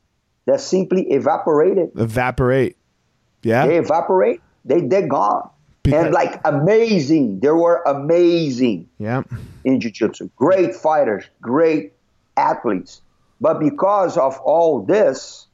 that 0.45 0.61
simply 0.61 1.03
evaporated. 1.11 1.89
evaporate 1.97 2.77
yeah 3.43 3.65
They 3.67 3.77
evaporate. 3.77 4.41
They 4.63 4.81
they're 4.81 5.07
gone. 5.07 5.49
Because- 5.83 6.05
and 6.05 6.13
like 6.13 6.41
amazing. 6.45 7.39
They 7.41 7.49
were 7.51 7.81
amazing 7.85 8.89
yeah 8.97 9.21
in 9.63 9.79
jiu-jitsu. 9.79 10.29
Great 10.35 10.75
fighters, 10.75 11.23
great 11.41 11.93
athletes. 12.37 13.01
But 13.41 13.59
because 13.59 14.17
of 14.17 14.39
all 14.39 14.81
this 14.83 15.47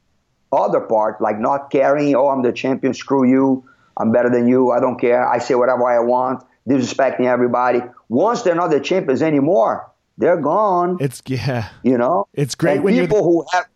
other 0.52 0.80
part, 0.80 1.20
like 1.20 1.38
not 1.38 1.70
caring, 1.70 2.14
oh, 2.14 2.28
I'm 2.28 2.42
the 2.42 2.52
champion, 2.52 2.94
screw 2.94 3.26
you, 3.28 3.64
I'm 3.96 4.12
better 4.12 4.30
than 4.30 4.46
you, 4.48 4.70
I 4.70 4.80
don't 4.80 4.98
care, 4.98 5.26
I 5.28 5.38
say 5.38 5.54
whatever 5.54 5.84
I 5.86 5.98
want, 6.00 6.44
disrespecting 6.68 7.26
everybody. 7.26 7.80
Once 8.08 8.42
they're 8.42 8.54
not 8.54 8.70
the 8.70 8.80
champions 8.80 9.20
anymore, 9.22 9.90
they're 10.18 10.36
gone. 10.40 10.96
it's 11.00 11.22
yeah 11.26 11.68
you 11.82 11.98
know, 11.98 12.26
It's 12.34 12.54
great 12.54 12.76
And 12.76 12.84
when 12.84 12.94
people 12.94 13.22
who 13.24 13.44
have 13.52 13.66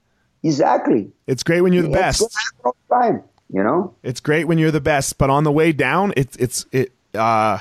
exactly. 0.47 1.11
it's 1.27 1.43
great 1.43 1.61
when 1.61 1.73
you're 1.73 1.83
the 1.83 1.89
It's 1.91 1.99
best 1.99 2.21
gonna 2.21 2.31
all 2.65 2.77
the 2.89 2.95
time. 2.95 3.23
You 3.53 3.63
know, 3.63 3.95
It's 4.03 4.21
great 4.21 4.49
when 4.49 4.59
you're 4.59 4.71
the 4.73 4.81
best, 4.81 5.19
but 5.19 5.31
on 5.31 5.45
the 5.45 5.53
way 5.53 5.73
down, 5.73 6.13
it's 6.17 6.37
it's 6.37 6.67
it 6.73 6.93
uh 7.15 7.59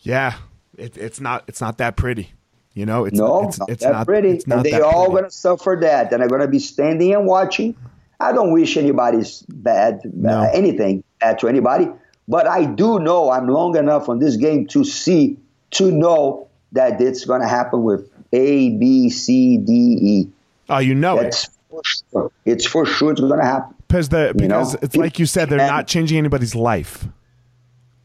yeah, 0.00 0.34
it, 0.76 0.96
it's 0.96 1.20
not 1.20 1.44
it's 1.48 1.60
not 1.60 1.78
that 1.78 1.96
pretty. 1.96 2.32
You 2.72 2.86
know, 2.86 3.04
it's 3.04 3.18
no, 3.18 3.48
it's, 3.48 3.58
not 3.58 3.70
it's 3.70 3.82
that 3.82 3.92
not 3.92 4.06
pretty, 4.06 4.30
It's 4.30 4.46
not 4.46 4.64
and 4.64 4.66
they're 4.66 4.84
all 4.84 5.06
pretty. 5.06 5.12
going 5.12 5.24
to 5.24 5.30
suffer 5.30 5.76
that, 5.80 6.12
and 6.12 6.20
they're 6.22 6.28
going 6.28 6.42
to 6.42 6.48
be 6.48 6.60
standing 6.60 7.12
and 7.12 7.26
watching. 7.26 7.74
I 8.20 8.32
don't 8.32 8.52
wish 8.52 8.76
anybody's 8.76 9.42
bad, 9.48 10.00
No. 10.14 10.30
uh, 10.42 10.50
anything 10.54 11.02
bad 11.20 11.40
to 11.40 11.48
anybody, 11.48 11.88
but 12.28 12.46
I 12.46 12.64
do 12.66 13.00
know 13.00 13.30
I'm 13.30 13.48
long 13.48 13.76
enough 13.76 14.08
on 14.08 14.20
this 14.20 14.36
game 14.36 14.66
to 14.68 14.84
see, 14.84 15.38
to 15.72 15.90
know 15.90 16.48
that 16.72 17.00
it's 17.00 17.24
going 17.24 17.40
to 17.42 17.48
happen 17.48 17.82
with 17.82 18.08
A, 18.32 18.70
B, 18.70 19.10
C, 19.10 19.56
D, 19.58 19.72
E. 20.00 20.28
Oh, 20.70 20.78
you 20.78 20.94
know 20.94 21.18
it 21.18 21.22
That's 21.24 21.48
for 21.70 21.82
sure. 21.84 22.30
It's 22.44 22.66
for 22.66 22.86
sure 22.86 23.12
it's 23.12 23.20
going 23.20 23.38
to 23.40 23.44
happen. 23.44 23.74
because 23.86 24.08
the 24.08 24.34
you 24.38 24.48
know? 24.48 24.58
because 24.60 24.74
it's 24.82 24.96
like 24.96 25.18
you 25.18 25.26
said, 25.26 25.48
they're 25.50 25.60
And- 25.60 25.68
not 25.68 25.86
changing 25.86 26.18
anybody's 26.18 26.54
life. 26.54 27.06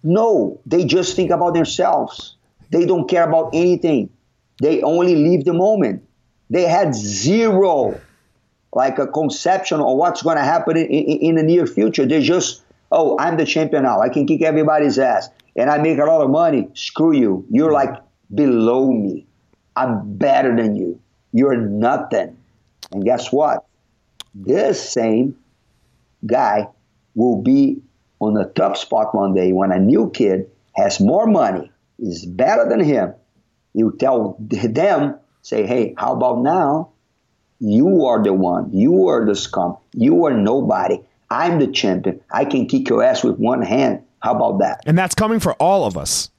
No, 0.03 0.59
they 0.65 0.83
just 0.83 1.15
think 1.15 1.31
about 1.31 1.53
themselves. 1.53 2.35
They 2.71 2.85
don't 2.85 3.07
care 3.09 3.23
about 3.23 3.51
anything. 3.53 4.09
They 4.61 4.81
only 4.81 5.15
live 5.15 5.45
the 5.45 5.53
moment. 5.53 6.03
They 6.49 6.63
had 6.63 6.93
zero, 6.93 7.99
like 8.73 8.99
a 8.99 9.07
conception 9.07 9.79
of 9.79 9.95
what's 9.97 10.21
going 10.21 10.35
to 10.37 10.43
happen 10.43 10.75
in, 10.77 10.85
in, 10.87 11.17
in 11.29 11.35
the 11.35 11.43
near 11.43 11.65
future. 11.65 12.05
They 12.05 12.21
just, 12.21 12.63
oh, 12.91 13.17
I'm 13.17 13.37
the 13.37 13.45
champion 13.45 13.83
now. 13.83 14.01
I 14.01 14.09
can 14.09 14.27
kick 14.27 14.41
everybody's 14.41 14.99
ass, 14.99 15.29
and 15.55 15.69
I 15.69 15.77
make 15.77 15.97
a 15.99 16.03
lot 16.05 16.21
of 16.21 16.29
money. 16.29 16.67
Screw 16.73 17.13
you. 17.15 17.45
You're 17.49 17.71
like 17.71 17.95
below 18.33 18.91
me. 18.91 19.25
I'm 19.75 20.17
better 20.17 20.53
than 20.55 20.75
you. 20.75 20.99
You're 21.31 21.55
nothing. 21.57 22.35
And 22.93 23.03
guess 23.03 23.31
what? 23.31 23.65
This 24.35 24.89
same 24.89 25.37
guy 26.25 26.67
will 27.15 27.41
be 27.41 27.81
on 28.19 28.37
a 28.37 28.45
tough 28.45 28.77
spot 28.77 29.13
one 29.13 29.33
day 29.33 29.51
when 29.51 29.71
a 29.71 29.79
new 29.79 30.11
kid 30.11 30.49
has 30.75 30.99
more 30.99 31.27
money, 31.27 31.71
is 31.99 32.25
better 32.25 32.67
than 32.69 32.79
him. 32.79 33.13
You 33.73 33.95
tell 33.99 34.37
them, 34.39 35.15
say, 35.41 35.65
hey, 35.65 35.93
how 35.97 36.13
about 36.13 36.41
now? 36.41 36.91
You 37.59 38.05
are 38.05 38.23
the 38.23 38.33
one. 38.33 38.71
You 38.73 39.07
are 39.09 39.25
the 39.25 39.35
scum. 39.35 39.77
You 39.93 40.25
are 40.25 40.33
nobody. 40.33 40.99
I'm 41.29 41.59
the 41.59 41.67
champion. 41.67 42.21
I 42.31 42.45
can 42.45 42.67
kick 42.67 42.89
your 42.89 43.03
ass 43.03 43.23
with 43.23 43.37
one 43.37 43.61
hand. 43.61 44.03
How 44.19 44.35
about 44.35 44.59
that? 44.59 44.81
And 44.85 44.97
that's 44.97 45.15
coming 45.15 45.39
for 45.39 45.53
all 45.53 45.85
of 45.85 45.97
us. 45.97 46.29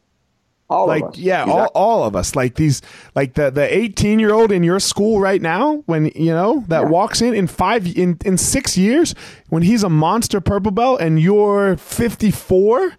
All 0.70 0.86
like 0.86 1.02
of 1.02 1.08
us. 1.10 1.18
yeah, 1.18 1.42
all, 1.44 1.58
Exactly. 1.58 1.80
all 1.80 2.04
of 2.04 2.16
us. 2.16 2.34
Like 2.34 2.54
these 2.54 2.80
like 3.14 3.34
the 3.34 3.50
the 3.50 3.72
18 3.76 4.18
year 4.18 4.32
old 4.32 4.50
in 4.50 4.62
your 4.62 4.80
school 4.80 5.20
right 5.20 5.42
now 5.42 5.82
when 5.86 6.06
you 6.14 6.32
know 6.32 6.64
that 6.68 6.82
Yeah. 6.84 6.88
walks 6.88 7.20
in 7.20 7.34
in 7.34 7.46
5 7.46 7.86
in 7.96 8.18
in 8.24 8.38
6 8.38 8.76
years 8.78 9.14
when 9.50 9.62
he's 9.62 9.82
a 9.84 9.90
monster 9.90 10.40
purple 10.40 10.72
belt 10.72 11.00
and 11.00 11.20
you're 11.20 11.76
54 11.76 12.94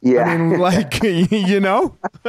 yeah. 0.00 0.22
I 0.22 0.36
mean, 0.36 0.58
like 0.60 1.02
you 1.02 1.58
know, 1.58 1.96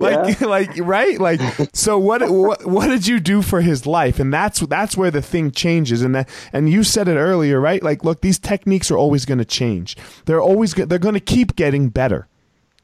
like 0.00 0.40
like 0.40 0.70
right, 0.78 1.20
like 1.20 1.40
so. 1.72 1.98
What, 1.98 2.28
what 2.30 2.66
what 2.66 2.88
did 2.88 3.06
you 3.06 3.20
do 3.20 3.42
for 3.42 3.60
his 3.60 3.86
life? 3.86 4.18
And 4.18 4.32
that's 4.32 4.58
that's 4.60 4.96
where 4.96 5.10
the 5.10 5.22
thing 5.22 5.52
changes. 5.52 6.02
And 6.02 6.16
that 6.16 6.28
and 6.52 6.68
you 6.68 6.82
said 6.82 7.06
it 7.06 7.14
earlier, 7.16 7.60
right? 7.60 7.80
Like, 7.80 8.04
look, 8.04 8.22
these 8.22 8.40
techniques 8.40 8.90
are 8.90 8.98
always 8.98 9.24
going 9.24 9.38
to 9.38 9.44
change. 9.44 9.96
They're 10.24 10.40
always 10.40 10.74
they're 10.74 10.98
going 10.98 11.14
to 11.14 11.20
keep 11.20 11.54
getting 11.54 11.90
better. 11.90 12.26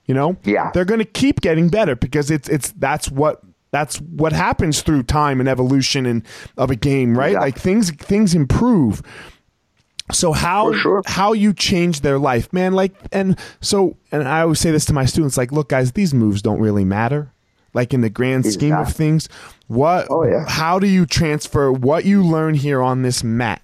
You 0.07 0.15
know, 0.15 0.37
Yeah. 0.45 0.71
they're 0.73 0.85
going 0.85 1.01
to 1.01 1.05
keep 1.05 1.41
getting 1.41 1.69
better 1.69 1.97
because 1.97 2.31
it's 2.31 2.49
it's 2.49 2.71
that's 2.73 3.11
what 3.11 3.43
that's 3.73 3.97
what 4.01 4.33
happens 4.33 4.83
through 4.83 5.03
time 5.03 5.41
and 5.41 5.49
evolution 5.49 6.07
and 6.07 6.23
of 6.57 6.71
a 6.71 6.77
game, 6.77 7.19
right? 7.19 7.31
Exactly. 7.31 7.47
Like 7.47 7.59
things 7.59 7.91
things 7.91 8.35
improve. 8.35 9.03
So 10.13 10.33
how 10.33 10.73
sure. 10.73 11.03
how 11.07 11.33
you 11.33 11.53
change 11.53 12.03
their 12.03 12.19
life, 12.19 12.53
man? 12.53 12.73
Like 12.75 12.95
and 13.11 13.37
so 13.61 13.97
and 14.13 14.29
I 14.29 14.43
always 14.43 14.61
say 14.61 14.71
this 14.71 14.85
to 14.87 14.93
my 14.93 15.05
students, 15.05 15.37
like, 15.37 15.51
look, 15.51 15.69
guys, 15.71 15.93
these 15.93 16.15
moves 16.15 16.43
don't 16.43 16.61
really 16.61 16.85
matter. 16.85 17.33
Like 17.75 17.93
in 17.93 18.01
the 18.01 18.09
grand 18.09 18.47
scheme 18.47 18.73
of 18.75 18.93
things, 18.93 19.29
what? 19.67 20.07
Oh, 20.09 20.25
yeah. 20.25 20.47
How 20.49 20.79
do 20.79 20.87
you 20.87 21.05
transfer 21.05 21.71
what 21.71 22.07
you 22.07 22.25
learn 22.25 22.55
here 22.55 22.81
on 22.81 23.03
this 23.03 23.23
mat 23.23 23.61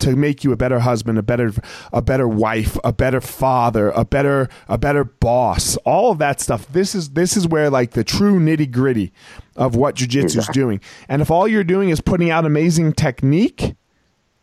to 0.00 0.16
make 0.16 0.44
you 0.44 0.52
a 0.52 0.56
better 0.56 0.80
husband, 0.80 1.18
a 1.18 1.22
better 1.22 1.52
a 1.92 2.02
better 2.02 2.28
wife, 2.28 2.76
a 2.84 2.92
better 2.92 3.20
father, 3.20 3.90
a 3.90 4.04
better 4.04 4.48
a 4.68 4.78
better 4.78 5.04
boss? 5.04 5.76
All 5.78 6.12
of 6.12 6.18
that 6.18 6.40
stuff. 6.40 6.66
This 6.72 6.94
is 6.94 7.10
this 7.10 7.36
is 7.36 7.46
where 7.46 7.70
like 7.70 7.92
the 7.92 8.04
true 8.04 8.38
nitty 8.38 8.70
gritty 8.70 9.12
of 9.56 9.76
what 9.76 9.96
jujitsu 9.96 10.38
is 10.38 10.48
doing. 10.48 10.80
And 11.08 11.22
if 11.22 11.30
all 11.30 11.46
you're 11.46 11.64
doing 11.64 11.90
is 11.90 12.00
putting 12.00 12.30
out 12.30 12.44
amazing 12.44 12.92
technique, 12.94 13.74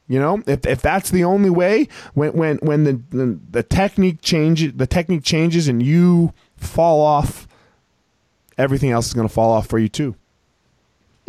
you 0.08 0.20
know, 0.20 0.43
if, 0.45 0.66
if 0.66 0.82
that's 0.82 1.10
the 1.10 1.24
only 1.24 1.49
way, 1.49 1.88
when 2.14 2.34
when 2.34 2.58
when 2.58 2.84
the, 2.84 3.02
the 3.12 3.39
the 3.52 3.64
technique 3.64 4.22
changes, 4.22 4.74
the 4.74 4.88
technique 4.88 5.24
changes, 5.24 5.68
and 5.68 5.82
you 5.82 6.34
fall 6.58 7.02
off, 7.02 7.47
everything 8.58 8.91
else 8.91 9.08
is 9.08 9.14
going 9.14 9.28
to 9.28 9.34
fall 9.34 9.52
off 9.52 9.68
for 9.68 9.80
you 9.80 9.88
too. 9.88 10.16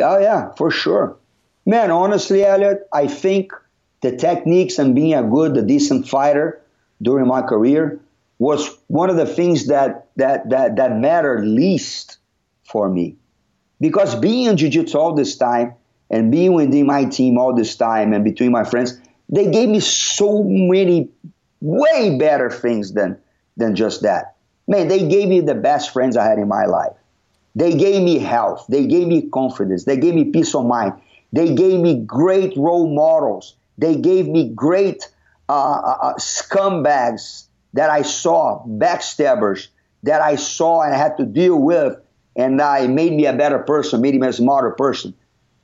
Oh 0.01 0.18
yeah, 0.18 0.53
for 0.57 0.70
sure. 0.70 1.16
Man, 1.64 1.93
honestly, 1.93 2.45
Elliot, 2.45 2.89
I 2.93 3.07
think 3.07 3.53
the 4.03 4.16
techniques 4.16 4.78
and 4.78 4.94
being 4.94 5.14
a 5.14 5.22
good, 5.22 5.57
a 5.57 5.62
decent 5.62 6.09
fighter 6.09 6.61
during 7.00 7.26
my 7.26 7.42
career 7.42 8.00
was 8.38 8.76
one 8.88 9.09
of 9.09 9.16
the 9.16 9.26
things 9.26 9.68
that 9.68 10.09
that 10.16 10.50
that 10.50 10.76
that 10.76 10.96
mattered 10.98 11.44
least 11.44 12.18
for 12.64 12.88
me. 12.88 13.16
Because 13.80 14.14
being 14.14 14.46
in 14.46 14.57
jiu-jitsu 14.57 14.98
all 14.98 15.14
this 15.14 15.36
time 15.36 15.74
and 16.11 16.30
being 16.30 16.53
within 16.53 16.86
my 16.86 17.05
team 17.05 17.38
all 17.38 17.55
this 17.55 17.76
time 17.76 18.12
and 18.12 18.24
between 18.24 18.53
my 18.53 18.64
friends, 18.64 18.98
they 19.28 19.50
gave 19.50 19.68
me 19.68 19.80
so 19.80 20.44
many 20.44 21.09
way 21.61 22.18
better 22.18 22.50
things 22.50 22.92
than 22.92 23.18
than 23.57 23.76
just 23.76 24.03
that. 24.03 24.36
Man, 24.66 24.88
they 24.88 25.07
gave 25.09 25.28
me 25.28 25.40
the 25.40 25.55
best 25.55 25.92
friends 25.92 26.16
I 26.16 26.24
had 26.24 26.38
in 26.38 26.48
my 26.48 26.64
life. 26.64 26.96
They 27.55 27.76
gave 27.76 28.03
me 28.03 28.18
health. 28.18 28.64
They 28.68 28.86
gave 28.86 29.07
me 29.07 29.28
confidence. 29.28 29.84
They 29.84 29.96
gave 29.96 30.14
me 30.14 30.24
peace 30.26 30.55
of 30.55 30.66
mind. 30.66 30.94
They 31.32 31.55
gave 31.55 31.80
me 31.80 32.03
great 32.05 32.57
role 32.57 32.92
models. 32.94 33.57
They 33.79 33.97
gave 33.97 34.29
me 34.29 34.51
great 34.55 35.09
uh, 35.49 35.53
uh, 35.53 35.99
uh, 36.03 36.14
scumbags 36.14 37.47
that 37.75 37.91
I 37.91 38.03
saw, 38.03 38.64
backstabbers 38.66 39.68
that 40.03 40.20
I 40.20 40.37
saw 40.37 40.83
and 40.83 40.95
I 40.95 40.99
had 40.99 41.16
to 41.18 41.25
deal 41.25 41.57
with, 41.61 41.97
and 42.37 42.61
I 42.61 42.87
made 42.87 43.12
me 43.12 43.27
a 43.27 43.33
better 43.33 43.59
person, 43.59 44.01
made 44.01 44.14
me 44.14 44.27
a 44.27 44.33
smarter 44.33 44.70
person. 44.70 45.14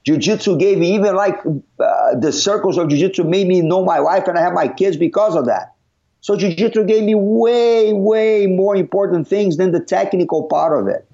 Jiu-Jitsu 0.05 0.59
gave 0.59 0.79
me 0.79 0.95
even 0.95 1.17
like 1.17 1.39
uh, 1.45 2.15
the 2.15 2.33
circles 2.33 2.79
of 2.79 2.89
Jiu-Jitsu 2.89 3.25
made 3.25 3.47
me 3.47 3.61
know 3.61 3.85
my 3.85 4.01
wife 4.01 4.27
and 4.27 4.39
I 4.39 4.43
have 4.43 4.55
my 4.55 4.69
kids 4.69 4.97
because 4.97 5.35
of 5.35 5.47
that. 5.47 5.75
So 6.21 6.37
Jiu-Jitsu 6.37 6.85
gave 6.85 7.05
me 7.05 7.15
way, 7.15 7.93
way 7.93 8.47
more 8.47 8.75
important 8.75 9.29
things 9.29 9.57
than 9.57 9.73
the 9.73 9.81
technical 9.81 10.45
part 10.45 10.79
of 10.81 10.89
it. 10.89 11.07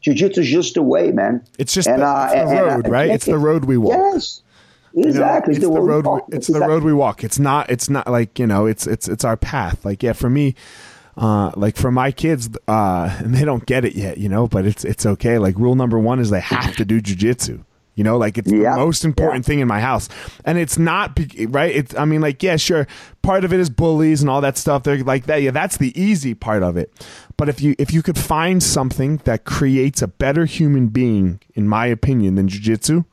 Jiu-Jitsu 0.00 0.40
is 0.40 0.48
just 0.48 0.76
a 0.76 0.82
way, 0.82 1.12
man. 1.12 1.46
It's 1.58 1.74
just 1.74 1.88
and, 1.88 2.02
the, 2.02 2.06
uh, 2.06 2.30
it's 2.34 2.50
the 2.50 2.62
road, 2.64 2.88
right? 2.88 3.10
It's 3.10 3.26
the 3.26 3.38
road 3.38 3.64
we 3.66 3.76
walk. 3.76 4.14
Yes. 4.14 4.42
Exactly. 4.94 5.54
You 5.54 5.60
know, 5.60 5.66
it's 5.66 5.74
the, 5.74 5.74
the 5.74 5.80
road. 5.80 6.06
We, 6.06 6.36
it's 6.36 6.48
exactly. 6.48 6.60
the 6.60 6.72
road 6.74 6.82
we 6.82 6.92
walk. 6.92 7.24
It's 7.24 7.38
not. 7.38 7.70
It's 7.70 7.88
not 7.88 8.06
like 8.08 8.38
you 8.38 8.46
know. 8.46 8.66
It's 8.66 8.86
it's 8.86 9.08
it's 9.08 9.24
our 9.24 9.36
path. 9.36 9.84
Like 9.84 10.02
yeah, 10.02 10.12
for 10.12 10.28
me, 10.28 10.54
uh, 11.16 11.52
like 11.56 11.76
for 11.76 11.90
my 11.90 12.12
kids, 12.12 12.50
uh, 12.68 13.16
and 13.18 13.34
they 13.34 13.44
don't 13.44 13.66
get 13.66 13.84
it 13.84 13.94
yet, 13.94 14.18
you 14.18 14.28
know. 14.28 14.46
But 14.46 14.66
it's 14.66 14.84
it's 14.84 15.06
okay. 15.06 15.38
Like 15.38 15.56
rule 15.58 15.74
number 15.74 15.98
one 15.98 16.18
is 16.18 16.30
they 16.30 16.40
have 16.40 16.76
to 16.76 16.84
do 16.84 17.00
jujitsu. 17.00 17.64
You 17.94 18.04
know, 18.04 18.16
like 18.16 18.38
it's 18.38 18.50
yeah. 18.50 18.72
the 18.72 18.78
most 18.78 19.04
important 19.04 19.44
yeah. 19.44 19.48
thing 19.48 19.60
in 19.60 19.68
my 19.68 19.80
house, 19.80 20.08
and 20.46 20.56
it's 20.56 20.78
not 20.78 21.18
right. 21.48 21.74
It's 21.74 21.94
I 21.94 22.06
mean, 22.06 22.22
like 22.22 22.42
yeah, 22.42 22.56
sure, 22.56 22.86
part 23.20 23.44
of 23.44 23.52
it 23.52 23.60
is 23.60 23.68
bullies 23.68 24.22
and 24.22 24.30
all 24.30 24.40
that 24.40 24.56
stuff. 24.56 24.82
They're 24.82 25.04
like 25.04 25.26
that. 25.26 25.42
Yeah, 25.42 25.50
that's 25.50 25.76
the 25.76 25.98
easy 26.00 26.32
part 26.32 26.62
of 26.62 26.78
it. 26.78 26.90
But 27.36 27.50
if 27.50 27.60
you 27.60 27.74
if 27.78 27.92
you 27.92 28.02
could 28.02 28.16
find 28.16 28.62
something 28.62 29.18
that 29.24 29.44
creates 29.44 30.00
a 30.00 30.08
better 30.08 30.46
human 30.46 30.88
being, 30.88 31.40
in 31.54 31.68
my 31.68 31.84
opinion, 31.84 32.36
than 32.36 32.48
jujitsu, 32.48 33.04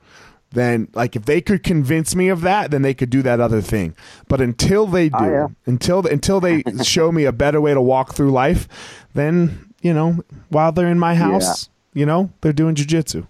then 0.51 0.87
like 0.93 1.15
if 1.15 1.25
they 1.25 1.41
could 1.41 1.63
convince 1.63 2.15
me 2.15 2.29
of 2.29 2.41
that, 2.41 2.71
then 2.71 2.81
they 2.81 2.93
could 2.93 3.09
do 3.09 3.21
that 3.21 3.39
other 3.39 3.61
thing. 3.61 3.95
But 4.27 4.41
until 4.41 4.85
they 4.85 5.05
oh, 5.13 5.19
do, 5.19 5.25
oh, 5.25 5.31
yeah. 5.31 5.47
until 5.65 6.05
until 6.05 6.39
they 6.39 6.63
show 6.83 7.11
me 7.11 7.25
a 7.25 7.31
better 7.31 7.61
way 7.61 7.73
to 7.73 7.81
walk 7.81 8.13
through 8.13 8.31
life, 8.31 8.67
then 9.13 9.73
you 9.81 9.93
know, 9.93 10.23
while 10.49 10.71
they're 10.71 10.87
in 10.87 10.99
my 10.99 11.15
house, 11.15 11.69
you 11.93 12.05
know, 12.05 12.31
they're 12.41 12.53
doing 12.53 12.75
jujitsu 12.75 13.27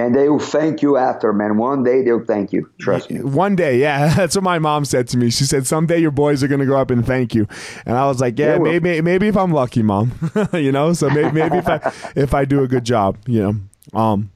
and 0.00 0.14
they 0.14 0.28
will 0.28 0.38
thank 0.38 0.82
you 0.82 0.96
after, 0.96 1.32
man. 1.32 1.56
One 1.56 1.82
day 1.82 2.02
they'll 2.02 2.24
thank 2.24 2.52
you. 2.52 2.70
Trust 2.80 3.10
me. 3.10 3.20
One 3.20 3.54
day, 3.56 3.78
yeah. 3.78 4.14
That's 4.16 4.34
what 4.34 4.44
my 4.44 4.58
mom 4.58 4.84
said 4.84 5.08
to 5.08 5.18
me. 5.18 5.30
She 5.30 5.44
said, 5.44 5.66
"Someday 5.66 5.98
your 5.98 6.10
boys 6.10 6.42
are 6.42 6.48
going 6.48 6.60
to 6.60 6.66
grow 6.66 6.80
up 6.80 6.90
and 6.90 7.06
thank 7.06 7.34
you." 7.34 7.46
And 7.86 7.96
I 7.96 8.06
was 8.06 8.20
like, 8.20 8.38
"Yeah, 8.38 8.58
maybe, 8.58 9.00
maybe 9.00 9.28
if 9.28 9.36
I'm 9.36 9.52
lucky, 9.52 9.82
mom. 9.82 10.12
you 10.52 10.72
know, 10.72 10.92
so 10.92 11.08
maybe, 11.10 11.32
maybe 11.32 11.58
if 11.58 11.68
I 11.68 11.92
if 12.16 12.34
I 12.34 12.44
do 12.44 12.62
a 12.62 12.68
good 12.68 12.84
job, 12.84 13.18
you 13.26 13.42
know." 13.42 14.00
Um, 14.00 14.30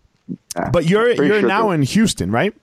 but 0.72 0.86
you're 0.86 1.10
you're 1.10 1.40
sure 1.40 1.48
now 1.48 1.70
in 1.70 1.82
Houston, 1.82 2.30
right? 2.30 2.54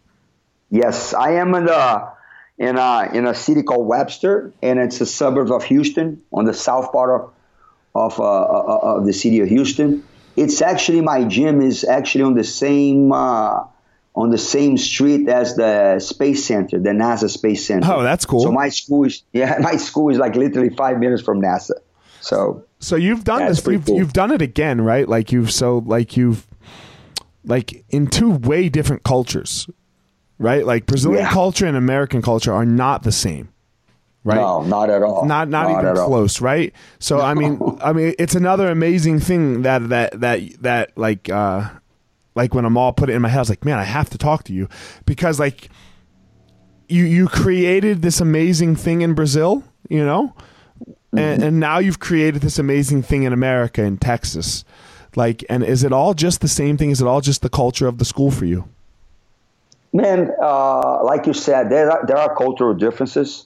Yes, 0.70 1.14
I 1.14 1.34
am 1.34 1.54
in 1.56 1.68
a 1.68 2.14
in 2.58 2.78
a 2.78 3.10
in 3.14 3.28
a 3.28 3.34
city 3.34 3.64
called 3.64 3.88
Webster, 3.88 4.54
and 4.62 4.80
it's 4.80 5.02
a 5.02 5.06
suburb 5.06 5.52
of 5.52 5.64
Houston 5.66 6.22
on 6.32 6.46
the 6.46 6.54
south 6.54 6.92
part 6.92 7.22
of 7.22 7.34
of, 7.94 8.20
uh, 8.20 8.24
uh 8.24 8.98
of 8.98 9.06
the 9.06 9.14
city 9.14 9.42
of 9.42 9.50
Houston 9.50 10.04
it's 10.36 10.62
actually 10.62 11.02
my 11.02 11.24
gym 11.26 11.62
is 11.62 11.84
actually 11.84 12.24
on 12.24 12.34
the 12.36 12.44
same 12.44 13.12
uh, 13.12 13.64
on 14.16 14.30
the 14.30 14.38
same 14.38 14.78
street 14.78 15.30
as 15.30 15.56
the 15.56 16.00
space 16.00 16.46
center, 16.46 16.80
the 16.80 16.90
NASA 16.90 17.30
Space 17.30 17.66
Center. 17.66 17.88
Oh, 17.92 18.04
that's 18.04 18.26
cool. 18.26 18.42
So 18.42 18.52
my 18.52 18.70
school 18.70 19.06
is 19.06 19.24
yeah, 19.34 19.58
my 19.60 19.76
school 19.78 20.10
is 20.10 20.18
like 20.18 20.36
literally 20.36 20.70
five 20.70 21.00
minutes 21.00 21.22
from 21.22 21.42
NASA. 21.42 21.76
So 22.22 22.66
so 22.80 22.96
you've 22.96 23.24
done 23.24 23.46
this. 23.46 23.66
You've, 23.66 23.86
cool. 23.86 23.98
you've 23.98 24.14
done 24.14 24.32
it 24.32 24.42
again, 24.42 24.82
right? 24.82 25.08
Like 25.08 25.32
you've 25.32 25.52
so 25.52 25.80
like 25.80 26.18
you've 26.18 26.48
like 27.44 27.86
in 27.90 28.08
two 28.08 28.32
way 28.32 28.70
different 28.70 29.04
cultures, 29.04 29.70
right? 30.38 30.66
Like 30.66 30.86
Brazilian 30.86 31.24
yeah. 31.24 31.32
culture 31.32 31.66
and 31.66 31.78
American 31.78 32.22
culture 32.22 32.54
are 32.54 32.66
not 32.66 33.04
the 33.04 33.12
same 33.12 33.50
right? 34.24 34.36
No, 34.36 34.62
not 34.62 34.90
at 34.90 35.04
all. 35.04 35.26
Not 35.26 35.50
not, 35.50 35.70
not 35.70 35.84
even 35.84 35.96
close, 35.96 36.42
all. 36.42 36.46
right? 36.46 36.74
So 37.00 37.18
no. 37.18 37.24
I 37.24 37.34
mean, 37.34 37.60
I 37.82 37.94
mean, 37.94 38.14
it's 38.20 38.36
another 38.36 38.70
amazing 38.70 39.20
thing 39.20 39.64
that 39.64 39.90
that 39.90 40.20
that 40.20 40.62
that 40.62 40.98
like 40.98 41.30
uh 41.30 41.70
like 42.36 42.54
when 42.54 42.66
Amal 42.66 42.94
put 42.94 43.10
it 43.10 43.14
in 43.14 43.22
my 43.22 43.30
head, 43.30 43.40
I 43.40 43.42
was 43.42 43.50
like, 43.50 43.66
man, 43.66 43.80
I 43.80 43.84
have 43.84 44.10
to 44.12 44.18
talk 44.18 44.44
to 44.46 44.54
you 44.54 44.70
because 45.06 45.40
like 45.40 45.70
you 46.88 47.04
you 47.04 47.28
created 47.28 48.02
this 48.02 48.22
amazing 48.22 48.76
thing 48.76 49.02
in 49.02 49.14
Brazil, 49.14 49.64
you 49.90 50.06
know, 50.06 50.34
mm-hmm. 50.80 51.18
and, 51.18 51.44
and 51.44 51.60
now 51.60 51.80
you've 51.80 52.00
created 52.00 52.42
this 52.42 52.60
amazing 52.60 53.04
thing 53.04 53.24
in 53.24 53.34
America 53.34 53.84
in 53.84 53.98
Texas. 53.98 54.64
Like, 55.16 55.44
and 55.50 55.64
is 55.64 55.84
it 55.84 55.92
all 55.92 56.14
just 56.14 56.42
the 56.42 56.48
same 56.48 56.78
thing? 56.78 56.90
Is 56.90 57.02
it 57.02 57.08
all 57.08 57.22
just 57.22 57.42
the 57.42 57.50
culture 57.50 57.88
of 57.88 57.98
the 57.98 58.06
school 58.06 58.32
for 58.32 58.46
you? 58.46 58.68
Man, 59.94 60.32
uh, 60.42 61.04
like 61.04 61.26
you 61.26 61.34
said, 61.34 61.70
there 61.70 61.92
are, 61.92 62.06
there 62.06 62.18
are 62.18 62.34
cultural 62.36 62.74
differences 62.74 63.46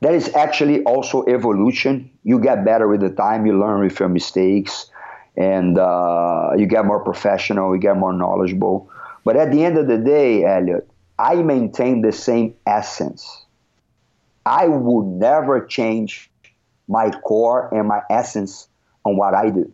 that 0.00 0.14
is 0.14 0.32
actually 0.34 0.82
also 0.84 1.24
evolution. 1.26 2.10
You 2.22 2.38
get 2.40 2.64
better 2.64 2.86
with 2.86 3.00
the 3.00 3.10
time, 3.10 3.46
you 3.46 3.58
learn 3.58 3.80
with 3.80 3.98
your 3.98 4.08
mistakes, 4.08 4.90
and 5.36 5.78
uh, 5.78 6.50
you 6.56 6.66
get 6.66 6.84
more 6.84 7.00
professional, 7.00 7.74
you 7.74 7.80
get 7.80 7.96
more 7.96 8.12
knowledgeable. 8.12 8.90
But 9.24 9.36
at 9.36 9.50
the 9.50 9.64
end 9.64 9.78
of 9.78 9.88
the 9.88 9.98
day, 9.98 10.44
Elliot, 10.44 10.88
I 11.18 11.36
maintain 11.36 12.02
the 12.02 12.12
same 12.12 12.54
essence. 12.66 13.44
I 14.44 14.66
would 14.66 15.06
never 15.06 15.64
change 15.66 16.30
my 16.88 17.10
core 17.10 17.72
and 17.72 17.86
my 17.86 18.02
essence 18.10 18.68
on 19.04 19.16
what 19.16 19.34
I 19.34 19.50
do. 19.50 19.72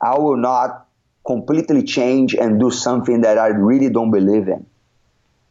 I 0.00 0.18
will 0.18 0.36
not 0.36 0.86
completely 1.26 1.82
change 1.82 2.34
and 2.34 2.58
do 2.58 2.70
something 2.70 3.20
that 3.22 3.38
I 3.38 3.48
really 3.48 3.90
don't 3.90 4.10
believe 4.10 4.48
in. 4.48 4.66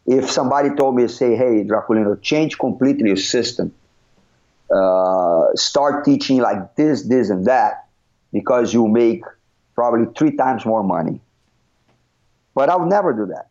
If 0.05 0.29
somebody 0.29 0.69
told 0.75 0.95
me, 0.95 1.07
say, 1.07 1.35
hey, 1.35 1.63
Draculino, 1.63 2.19
change 2.21 2.57
completely 2.57 3.09
your 3.09 3.17
system, 3.17 3.73
uh, 4.73 5.47
start 5.55 6.05
teaching 6.05 6.39
like 6.39 6.75
this, 6.75 7.03
this, 7.03 7.29
and 7.29 7.45
that 7.45 7.87
because 8.33 8.73
you 8.73 8.87
make 8.87 9.23
probably 9.75 10.07
three 10.17 10.35
times 10.35 10.65
more 10.65 10.83
money. 10.83 11.21
But 12.55 12.69
I 12.69 12.75
would 12.75 12.89
never 12.89 13.13
do 13.13 13.27
that 13.27 13.49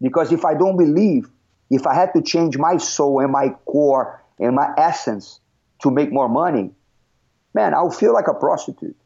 because 0.00 0.32
if 0.32 0.44
I 0.44 0.54
don't 0.54 0.76
believe, 0.76 1.28
if 1.70 1.86
I 1.86 1.94
had 1.94 2.12
to 2.14 2.22
change 2.22 2.58
my 2.58 2.76
soul 2.76 3.20
and 3.20 3.30
my 3.30 3.50
core 3.66 4.22
and 4.38 4.54
my 4.54 4.72
essence 4.76 5.40
to 5.82 5.90
make 5.90 6.12
more 6.12 6.28
money, 6.28 6.70
man, 7.54 7.74
I 7.74 7.82
would 7.82 7.94
feel 7.94 8.12
like 8.12 8.28
a 8.28 8.34
prostitute. 8.34 8.96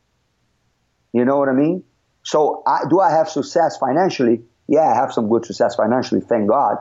You 1.17 1.25
know 1.25 1.39
what 1.39 1.49
I 1.49 1.53
mean? 1.53 1.83
So, 2.25 2.63
I, 2.67 2.81
do 2.91 3.01
I 3.01 3.11
have 3.11 3.31
success 3.31 3.79
financially? 3.79 4.43
Yeah, 4.69 4.83
I 4.83 4.95
have 4.95 5.15
some 5.15 5.31
good 5.31 5.47
success 5.47 5.75
financially, 5.75 6.21
thank 6.21 6.47
God. 6.47 6.77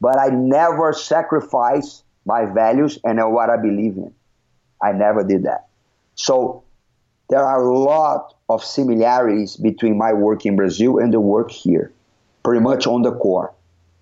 But 0.00 0.20
I 0.20 0.28
never 0.28 0.92
sacrifice 0.92 2.04
my 2.24 2.44
values 2.44 3.00
and 3.02 3.18
what 3.32 3.50
I 3.50 3.56
believe 3.56 3.96
in. 3.96 4.14
I 4.80 4.92
never 4.92 5.24
did 5.24 5.42
that. 5.44 5.66
So 6.14 6.62
there 7.28 7.44
are 7.44 7.60
a 7.60 7.76
lot 7.76 8.34
of 8.48 8.62
similarities 8.62 9.56
between 9.56 9.98
my 9.98 10.12
work 10.12 10.46
in 10.46 10.54
Brazil 10.54 10.98
and 10.98 11.12
the 11.12 11.18
work 11.18 11.50
here, 11.50 11.92
pretty 12.44 12.60
much 12.60 12.86
on 12.86 13.02
the 13.02 13.12
core. 13.12 13.52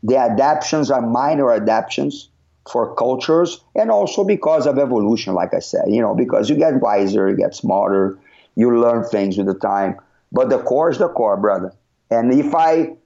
The 0.02 0.18
adaptations 0.18 0.90
are 0.90 1.00
minor 1.00 1.52
adaptations 1.52 2.28
for 2.70 2.94
cultures 2.96 3.64
and 3.74 3.90
also 3.90 4.24
because 4.24 4.66
of 4.66 4.78
evolution, 4.78 5.32
like 5.32 5.54
I 5.54 5.60
said, 5.60 5.84
you 5.88 6.02
know, 6.02 6.14
because 6.14 6.50
you 6.50 6.56
get 6.56 6.82
wiser, 6.82 7.30
you 7.30 7.36
get 7.36 7.54
smarter, 7.54 8.18
you 8.56 8.78
learn 8.80 9.04
things 9.04 9.36
with 9.36 9.46
the 9.46 9.54
time. 9.54 9.96
But 10.32 10.50
the 10.50 10.58
core 10.58 10.90
is 10.90 10.98
the 10.98 11.08
core, 11.08 11.36
brother. 11.36 11.72
And 12.10 12.32
if 12.32 12.54
I 12.54 12.96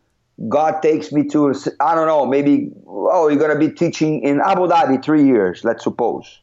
God 0.48 0.80
takes 0.82 1.12
me 1.12 1.24
to, 1.28 1.54
I 1.80 1.94
don't 1.94 2.08
know, 2.08 2.26
maybe, 2.26 2.70
oh, 2.86 3.28
you're 3.28 3.38
going 3.38 3.52
to 3.52 3.68
be 3.68 3.72
teaching 3.72 4.22
in 4.22 4.40
Abu 4.40 4.62
Dhabi 4.62 5.02
three 5.02 5.24
years, 5.24 5.62
let's 5.64 5.84
suppose. 5.84 6.40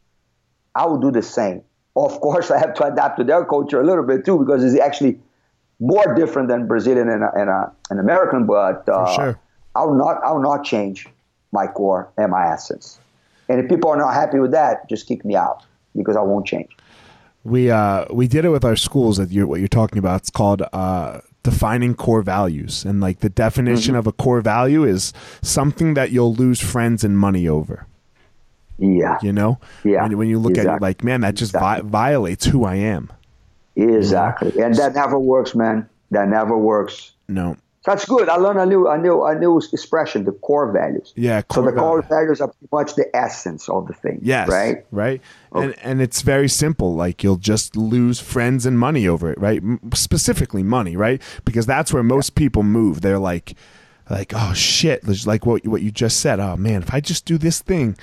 I 0.75 0.85
will 0.85 0.99
do 0.99 1.11
the 1.11 1.21
same. 1.21 1.61
Of 1.95 2.21
course, 2.21 2.51
I 2.51 2.57
have 2.57 2.73
to 2.75 2.85
adapt 2.85 3.17
to 3.17 3.25
their 3.25 3.43
culture 3.43 3.81
a 3.81 3.85
little 3.85 4.05
bit 4.05 4.25
too, 4.25 4.39
because 4.39 4.63
it's 4.63 4.79
actually 4.79 5.19
more 5.81 6.15
different 6.15 6.47
than 6.47 6.67
Brazilian 6.67 7.09
and, 7.09 7.23
and, 7.35 7.49
uh, 7.49 7.67
and 7.89 7.99
American, 7.99 8.45
but 8.45 8.87
uh, 8.87 9.13
sure. 9.13 9.39
I, 9.75 9.83
will 9.83 9.95
not, 9.95 10.23
I 10.23 10.31
will 10.31 10.41
not 10.41 10.63
change 10.63 11.07
my 11.51 11.67
core 11.67 12.09
and 12.17 12.31
my 12.31 12.45
essence. 12.45 12.97
And 13.49 13.59
if 13.59 13.67
people 13.67 13.89
are 13.89 13.97
not 13.97 14.13
happy 14.13 14.39
with 14.39 14.51
that, 14.51 14.87
just 14.87 15.05
kick 15.05 15.25
me 15.25 15.35
out 15.35 15.65
because 15.97 16.15
I 16.15 16.21
won't 16.21 16.47
change. 16.47 16.69
We 17.43 17.71
uh, 17.71 18.05
we 18.11 18.27
did 18.27 18.45
it 18.45 18.49
with 18.49 18.63
our 18.63 18.75
schools 18.75 19.17
that 19.17 19.31
you 19.31 19.47
what 19.47 19.59
you're 19.59 19.67
talking 19.67 19.97
about. 19.97 20.21
It's 20.21 20.29
called 20.29 20.61
uh, 20.73 21.21
defining 21.43 21.95
core 21.95 22.21
values 22.21 22.85
and 22.85 23.01
like 23.01 23.19
the 23.19 23.29
definition 23.29 23.93
mm-hmm. 23.93 23.99
of 23.99 24.07
a 24.07 24.11
core 24.11 24.41
value 24.41 24.83
is 24.83 25.11
something 25.41 25.95
that 25.95 26.11
you'll 26.11 26.33
lose 26.33 26.59
friends 26.59 27.03
and 27.03 27.17
money 27.17 27.47
over 27.47 27.87
Yeah. 28.77 29.17
You 29.21 29.33
know? 29.33 29.59
Yeah. 29.83 30.03
When, 30.03 30.17
when 30.17 30.29
you 30.29 30.39
look 30.39 30.57
at 30.57 30.65
it 30.65 30.81
like, 30.81 31.03
man, 31.03 31.21
that 31.21 31.35
just 31.35 31.53
vi- 31.53 31.81
violates 31.81 32.45
who 32.45 32.63
I 32.63 32.75
am. 32.75 33.11
Exactly. 33.75 34.61
And 34.61 34.75
that 34.75 34.93
never 34.93 35.17
works, 35.17 35.55
man. 35.55 35.89
That 36.11 36.27
never 36.27 36.57
works. 36.57 37.13
No. 37.27 37.57
That's 37.83 38.05
good. 38.05 38.29
I 38.29 38.35
learned 38.35 38.59
a 38.59 38.65
new, 38.65 38.87
a 38.87 38.97
new, 38.97 39.23
a 39.23 39.33
new 39.33 39.57
expression: 39.57 40.25
the 40.25 40.33
core 40.33 40.71
values. 40.71 41.13
Yeah. 41.15 41.41
So 41.51 41.63
the 41.63 41.71
core 41.71 42.01
core 42.01 42.01
values 42.03 42.39
are 42.39 42.49
pretty 42.49 42.67
much 42.71 42.95
the 42.95 43.15
essence 43.15 43.67
of 43.69 43.87
the 43.87 43.93
thing. 43.93 44.19
Yes. 44.21 44.49
Right. 44.49 44.85
Right. 44.91 45.21
And 45.53 45.75
and 45.81 46.01
it's 46.01 46.21
very 46.21 46.47
simple. 46.47 46.93
Like 46.93 47.23
you'll 47.23 47.37
just 47.37 47.75
lose 47.75 48.19
friends 48.19 48.67
and 48.67 48.77
money 48.77 49.07
over 49.07 49.31
it, 49.31 49.39
right? 49.39 49.63
Specifically 49.95 50.61
money, 50.61 50.95
right? 50.95 51.21
Because 51.43 51.65
that's 51.65 51.91
where 51.91 52.03
most 52.03 52.35
people 52.35 52.61
move. 52.61 53.01
They're 53.01 53.19
like, 53.19 53.55
like, 54.09 54.31
oh 54.35 54.53
shit, 54.53 55.03
like 55.25 55.47
what 55.47 55.65
what 55.65 55.81
you 55.81 55.89
just 55.91 56.19
said. 56.19 56.39
Oh 56.39 56.55
man, 56.57 56.83
if 56.83 56.93
I 56.93 56.99
just 56.99 57.25
do 57.25 57.39
this 57.39 57.61
thing, 57.61 57.97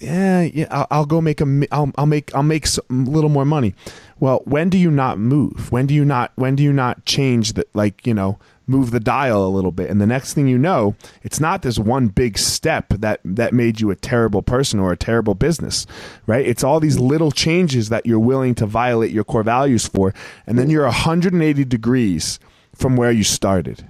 yeah, 0.00 0.42
yeah, 0.42 0.66
I'll, 0.70 0.86
I'll 0.90 1.06
go 1.06 1.20
make 1.20 1.40
a, 1.40 1.66
I'll, 1.72 1.92
I'll 1.96 2.06
make, 2.06 2.34
I'll 2.34 2.42
make 2.42 2.66
some, 2.66 2.84
a 2.90 3.10
little 3.10 3.30
more 3.30 3.44
money. 3.44 3.74
Well, 4.20 4.42
when 4.44 4.68
do 4.70 4.78
you 4.78 4.90
not 4.90 5.18
move? 5.18 5.70
When 5.72 5.86
do 5.86 5.94
you 5.94 6.04
not, 6.04 6.32
when 6.36 6.56
do 6.56 6.62
you 6.62 6.72
not 6.72 7.04
change 7.04 7.54
the, 7.54 7.66
like, 7.74 8.06
you 8.06 8.14
know, 8.14 8.38
move 8.66 8.90
the 8.92 9.00
dial 9.00 9.44
a 9.46 9.48
little 9.48 9.72
bit? 9.72 9.90
And 9.90 10.00
the 10.00 10.06
next 10.06 10.34
thing 10.34 10.46
you 10.48 10.56
know, 10.58 10.94
it's 11.22 11.40
not 11.40 11.62
this 11.62 11.78
one 11.78 12.08
big 12.08 12.38
step 12.38 12.88
that, 12.90 13.20
that 13.24 13.52
made 13.52 13.80
you 13.80 13.90
a 13.90 13.96
terrible 13.96 14.42
person 14.42 14.78
or 14.80 14.92
a 14.92 14.96
terrible 14.96 15.34
business, 15.34 15.86
right? 16.26 16.46
It's 16.46 16.64
all 16.64 16.80
these 16.80 16.98
little 16.98 17.30
changes 17.30 17.88
that 17.88 18.06
you're 18.06 18.18
willing 18.18 18.54
to 18.56 18.66
violate 18.66 19.10
your 19.10 19.24
core 19.24 19.42
values 19.42 19.86
for. 19.86 20.14
And 20.46 20.58
then 20.58 20.70
you're 20.70 20.84
180 20.84 21.64
degrees 21.64 22.38
from 22.74 22.96
where 22.96 23.10
you 23.10 23.24
started, 23.24 23.86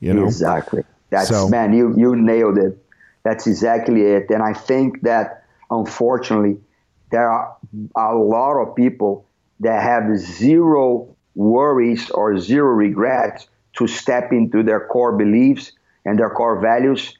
you 0.00 0.12
know? 0.12 0.24
Exactly. 0.24 0.82
That's 1.10 1.28
So- 1.28 1.48
man, 1.48 1.72
you 1.72 1.94
you 1.96 2.14
nailed 2.16 2.58
it. 2.58 2.78
That's 3.22 3.46
exactly 3.46 4.02
it. 4.02 4.30
And 4.30 4.42
I 4.42 4.52
think 4.54 5.02
that 5.02 5.44
unfortunately 5.70 6.58
there 7.10 7.28
are 7.28 7.56
a 7.96 8.14
lot 8.14 8.60
of 8.60 8.74
people 8.74 9.26
that 9.60 9.82
have 9.82 10.16
zero 10.16 11.14
worries 11.34 12.10
or 12.10 12.38
zero 12.38 12.72
regrets 12.72 13.48
to 13.74 13.86
step 13.86 14.32
into 14.32 14.62
their 14.62 14.86
core 14.86 15.16
beliefs 15.16 15.72
and 16.04 16.18
their 16.18 16.30
core 16.30 16.60
values 16.60 17.16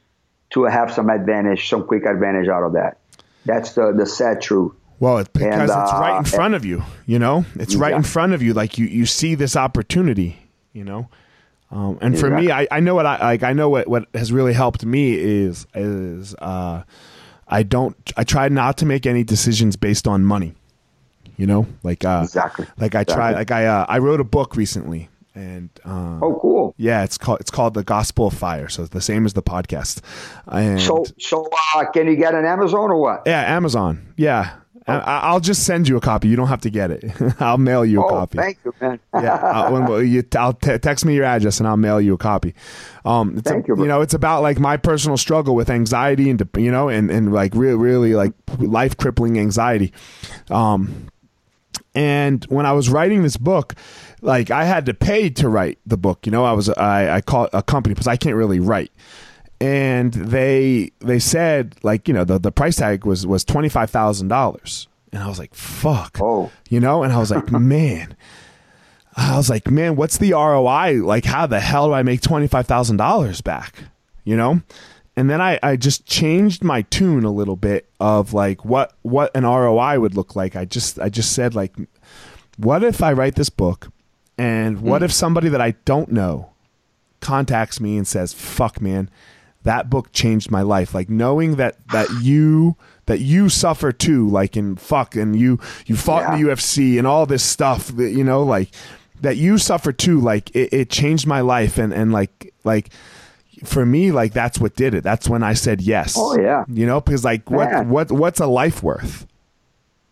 to 0.51 0.63
have 0.65 0.91
some 0.91 1.09
advantage, 1.09 1.69
some 1.69 1.85
quick 1.85 2.05
advantage 2.05 2.47
out 2.47 2.63
of 2.63 2.73
that. 2.73 2.97
That's 3.45 3.73
the, 3.73 3.93
the 3.95 4.05
sad 4.05 4.41
truth. 4.41 4.73
Well, 4.99 5.17
it's 5.17 5.29
because 5.29 5.71
And, 5.71 5.81
it's 5.81 5.93
right 5.93 6.17
in 6.17 6.25
uh, 6.25 6.29
front 6.29 6.53
of 6.53 6.65
you. 6.65 6.83
You 7.07 7.19
know, 7.19 7.45
it's 7.55 7.75
right 7.75 7.93
in 7.93 8.03
front 8.03 8.33
of 8.33 8.41
you. 8.41 8.53
Like 8.53 8.77
you, 8.77 8.85
you 8.85 9.05
see 9.05 9.33
this 9.33 9.55
opportunity. 9.55 10.37
You 10.73 10.83
know, 10.83 11.09
um, 11.71 11.97
and 12.01 12.19
for 12.19 12.29
me, 12.29 12.51
I, 12.51 12.67
I 12.71 12.79
know 12.81 12.95
what 12.95 13.05
I 13.05 13.17
like. 13.19 13.43
I 13.43 13.53
know 13.53 13.69
what 13.69 13.87
what 13.87 14.07
has 14.13 14.31
really 14.31 14.53
helped 14.53 14.85
me 14.85 15.13
is 15.13 15.65
is 15.73 16.35
uh, 16.35 16.83
I 17.47 17.63
don't. 17.63 17.95
I 18.17 18.23
try 18.23 18.49
not 18.49 18.77
to 18.79 18.85
make 18.85 19.05
any 19.05 19.23
decisions 19.23 19.75
based 19.75 20.07
on 20.07 20.25
money. 20.25 20.53
You 21.37 21.47
know, 21.47 21.65
like 21.83 22.05
uh, 22.05 22.21
Exactly. 22.23 22.67
Like 22.77 22.93
I 22.95 23.03
try. 23.03 23.31
Like 23.31 23.51
I 23.51 23.65
uh, 23.65 23.85
I 23.87 23.97
wrote 23.99 24.19
a 24.19 24.23
book 24.23 24.55
recently, 24.55 25.09
and 25.33 25.69
um, 25.85 26.21
Oh, 26.21 26.37
cool. 26.39 26.75
yeah, 26.77 27.03
it's 27.03 27.17
called 27.17 27.39
it's 27.39 27.49
called 27.49 27.73
the 27.73 27.83
Gospel 27.83 28.27
of 28.27 28.33
Fire. 28.33 28.69
So 28.69 28.83
it's 28.83 28.91
the 28.91 29.01
same 29.01 29.25
as 29.25 29.33
the 29.33 29.41
podcast. 29.41 30.01
And 30.47 30.79
So, 30.79 31.03
so 31.19 31.49
uh, 31.75 31.85
can 31.91 32.05
you 32.07 32.15
get 32.15 32.35
an 32.35 32.45
Amazon 32.45 32.91
or 32.91 32.97
what? 32.97 33.23
yeah, 33.25 33.41
Amazon. 33.55 34.13
Yeah. 34.17 34.51
I, 34.87 35.19
I'll 35.23 35.39
just 35.39 35.63
send 35.65 35.87
you 35.87 35.95
a 35.95 36.01
copy. 36.01 36.27
You 36.27 36.35
don't 36.35 36.47
have 36.47 36.61
to 36.61 36.69
get 36.69 36.89
it. 36.91 37.03
I'll 37.39 37.57
mail 37.57 37.85
you 37.85 38.01
a 38.01 38.05
Oh, 38.05 38.09
copy. 38.09 38.37
thank 38.39 38.57
you, 38.65 38.73
man. 38.81 38.99
yeah, 39.13 39.35
I'll, 39.35 39.73
when 39.87 40.07
you, 40.07 40.23
I'll 40.35 40.53
te- 40.53 40.79
text 40.79 41.05
me 41.05 41.13
your 41.15 41.23
address 41.25 41.59
and 41.59 41.67
I'll 41.67 41.77
mail 41.77 42.01
you 42.01 42.13
a 42.15 42.17
copy. 42.17 42.55
Um, 43.05 43.37
it's 43.37 43.49
Thank 43.49 43.65
a, 43.65 43.67
you, 43.69 43.75
bro. 43.75 43.85
know, 43.85 44.01
it's 44.01 44.13
about 44.15 44.41
like 44.41 44.59
my 44.59 44.77
personal 44.77 45.17
struggle 45.17 45.53
with 45.55 45.69
anxiety 45.69 46.29
and 46.29 46.41
you 46.57 46.71
know, 46.71 46.89
and 46.89 47.11
and 47.11 47.31
like 47.31 47.53
really, 47.53 47.75
really 47.77 48.15
like 48.15 48.33
life 48.57 48.97
crippling 48.97 49.37
anxiety. 49.39 49.93
Um, 50.49 51.07
and 51.93 52.43
when 52.45 52.65
I 52.65 52.71
was 52.71 52.89
writing 52.89 53.21
this 53.21 53.37
book, 53.37 53.75
like 54.21 54.49
I 54.49 54.63
had 54.65 54.85
to 54.87 54.93
pay 54.93 55.29
to 55.31 55.49
write 55.49 55.77
the 55.85 55.97
book. 55.97 56.25
You 56.25 56.31
know, 56.31 56.43
I 56.45 56.53
was 56.53 56.69
I 56.69 57.17
I 57.17 57.21
called 57.21 57.49
a 57.53 57.61
company 57.61 57.93
because 57.93 58.07
I 58.07 58.15
can't 58.17 58.35
really 58.35 58.59
write. 58.59 58.91
And 59.61 60.11
they 60.11 60.91
they 60.99 61.19
said 61.19 61.75
like 61.83 62.07
you 62.07 62.15
know 62.15 62.23
the, 62.23 62.39
the 62.39 62.51
price 62.51 62.77
tag 62.77 63.05
was 63.05 63.27
was 63.27 63.45
twenty 63.45 63.69
five 63.69 63.91
thousand 63.91 64.27
dollars, 64.27 64.87
and 65.13 65.21
I 65.21 65.27
was 65.27 65.37
like 65.37 65.53
fuck, 65.53 66.17
Oh. 66.19 66.51
you 66.67 66.79
know, 66.79 67.03
and 67.03 67.13
I 67.13 67.19
was 67.19 67.29
like 67.29 67.51
man, 67.51 68.17
I 69.15 69.37
was 69.37 69.51
like 69.51 69.69
man, 69.69 69.95
what's 69.95 70.17
the 70.17 70.31
ROI? 70.31 71.03
Like 71.05 71.25
how 71.25 71.45
the 71.45 71.59
hell 71.59 71.87
do 71.89 71.93
I 71.93 72.01
make 72.01 72.21
twenty 72.21 72.47
five 72.47 72.65
thousand 72.65 72.97
dollars 72.97 73.41
back? 73.41 73.75
You 74.23 74.35
know, 74.35 74.61
and 75.15 75.29
then 75.29 75.41
I, 75.41 75.59
I 75.61 75.75
just 75.75 76.07
changed 76.07 76.63
my 76.63 76.81
tune 76.83 77.23
a 77.23 77.31
little 77.31 77.55
bit 77.55 77.87
of 77.99 78.33
like 78.33 78.65
what 78.65 78.93
what 79.03 79.29
an 79.35 79.43
ROI 79.43 79.99
would 79.99 80.15
look 80.15 80.35
like. 80.35 80.55
I 80.55 80.65
just 80.65 80.99
I 80.99 81.09
just 81.09 81.33
said 81.33 81.53
like, 81.53 81.75
what 82.57 82.83
if 82.83 83.03
I 83.03 83.13
write 83.13 83.35
this 83.35 83.49
book, 83.49 83.91
and 84.39 84.81
what 84.81 85.01
hmm. 85.01 85.05
if 85.05 85.11
somebody 85.11 85.49
that 85.49 85.61
I 85.61 85.71
don't 85.85 86.11
know 86.11 86.49
contacts 87.19 87.79
me 87.79 87.97
and 87.97 88.07
says, 88.07 88.33
"Fuck, 88.33 88.81
man, 88.81 89.09
that 89.63 89.89
book 89.89 90.11
changed 90.11 90.51
my 90.51 90.61
life." 90.61 90.93
Like 90.93 91.09
knowing 91.09 91.55
that 91.55 91.75
that 91.89 92.09
you 92.21 92.75
that 93.05 93.19
you 93.19 93.49
suffer 93.49 93.91
too, 93.91 94.29
like 94.29 94.55
in 94.55 94.75
fuck, 94.75 95.15
and 95.15 95.37
you 95.39 95.59
you 95.85 95.95
fought 95.95 96.33
in 96.33 96.41
the 96.41 96.49
UFC 96.49 96.97
and 96.97 97.07
all 97.07 97.25
this 97.25 97.43
stuff 97.43 97.87
that 97.87 98.11
you 98.11 98.23
know, 98.23 98.43
like 98.43 98.69
that 99.21 99.37
you 99.37 99.57
suffer 99.57 99.91
too. 99.91 100.19
Like 100.19 100.49
it, 100.55 100.73
it 100.73 100.89
changed 100.89 101.27
my 101.27 101.41
life, 101.41 101.77
and 101.77 101.93
and 101.93 102.11
like 102.11 102.53
like 102.63 102.91
for 103.63 103.85
me, 103.85 104.11
like 104.11 104.33
that's 104.33 104.59
what 104.59 104.75
did 104.75 104.93
it. 104.93 105.03
That's 105.03 105.29
when 105.29 105.43
I 105.43 105.53
said 105.53 105.81
yes. 105.81 106.15
Oh, 106.17 106.39
yeah. 106.39 106.65
you 106.67 106.85
know, 106.85 107.01
because 107.01 107.23
like 107.23 107.49
what 107.49 107.69
Man. 107.71 107.89
what 107.89 108.11
what's 108.11 108.39
a 108.39 108.47
life 108.47 108.83
worth? 108.83 109.27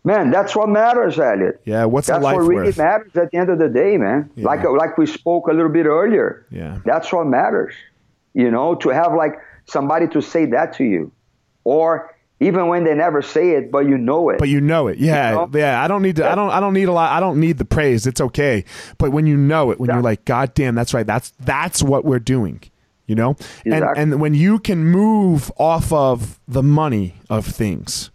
Man, 0.02 0.30
that's 0.30 0.56
what 0.56 0.70
matters, 0.70 1.18
Elliot. 1.18 1.60
Yeah, 1.66 1.84
what's 1.84 2.06
that's 2.06 2.20
a 2.20 2.22
life 2.22 2.36
worth? 2.36 2.46
That's 2.46 2.48
what 2.48 2.54
really 2.54 2.68
worth? 2.68 2.78
matters 2.78 3.16
at 3.16 3.30
the 3.30 3.36
end 3.36 3.50
of 3.50 3.58
the 3.58 3.68
day, 3.68 3.98
man. 3.98 4.30
Yeah. 4.34 4.46
Like 4.46 4.64
like 4.64 4.96
we 4.96 5.06
spoke 5.06 5.48
a 5.48 5.52
little 5.52 5.70
bit 5.70 5.86
earlier. 5.86 6.46
Yeah. 6.50 6.78
That's 6.84 7.12
what 7.12 7.26
matters. 7.26 7.74
You 8.34 8.50
know, 8.50 8.74
to 8.76 8.88
have 8.90 9.14
like 9.14 9.34
somebody 9.66 10.06
to 10.08 10.22
say 10.22 10.46
that 10.46 10.74
to 10.74 10.84
you, 10.84 11.12
or 11.64 12.14
even 12.40 12.68
when 12.68 12.84
they 12.84 12.94
never 12.94 13.20
say 13.20 13.50
it, 13.50 13.70
but 13.70 13.80
you 13.80 13.98
know 13.98 14.30
it. 14.30 14.38
but 14.38 14.48
you 14.48 14.60
know 14.60 14.88
it. 14.88 14.98
Yeah 14.98 15.30
You 15.30 15.36
know? 15.36 15.50
yeah 15.52 15.84
i 15.84 15.86
don't 15.88 16.00
need 16.00 16.16
to 16.16 16.30
i 16.30 16.34
don't 16.34 16.50
i 16.50 16.58
don't 16.58 16.72
need 16.72 16.88
a 16.88 16.92
lot 16.92 17.12
i 17.12 17.20
don't 17.20 17.38
need 17.38 17.58
the 17.58 17.64
praise. 17.64 18.06
It's 18.06 18.20
okay. 18.20 18.64
But 18.98 19.12
when 19.12 19.26
you 19.26 19.36
know 19.36 19.70
it 19.70 19.78
when 19.78 19.90
you're 19.90 20.02
like 20.02 20.24
god 20.24 20.54
damn 20.54 20.74
that's 20.74 20.94
right. 20.94 21.06
That's 21.06 21.30
that's 21.40 21.82
what 21.82 22.04
we're 22.04 22.18
doing 22.18 22.62
you 23.06 23.16
know? 23.16 23.34
And 23.66 23.84
and 23.96 24.20
when 24.20 24.34
you 24.34 24.60
can 24.60 24.84
move 24.84 25.50
off 25.58 25.92
of 25.92 26.38
the 26.46 26.62
money 26.62 27.14
of 27.28 27.44
things 27.44 28.10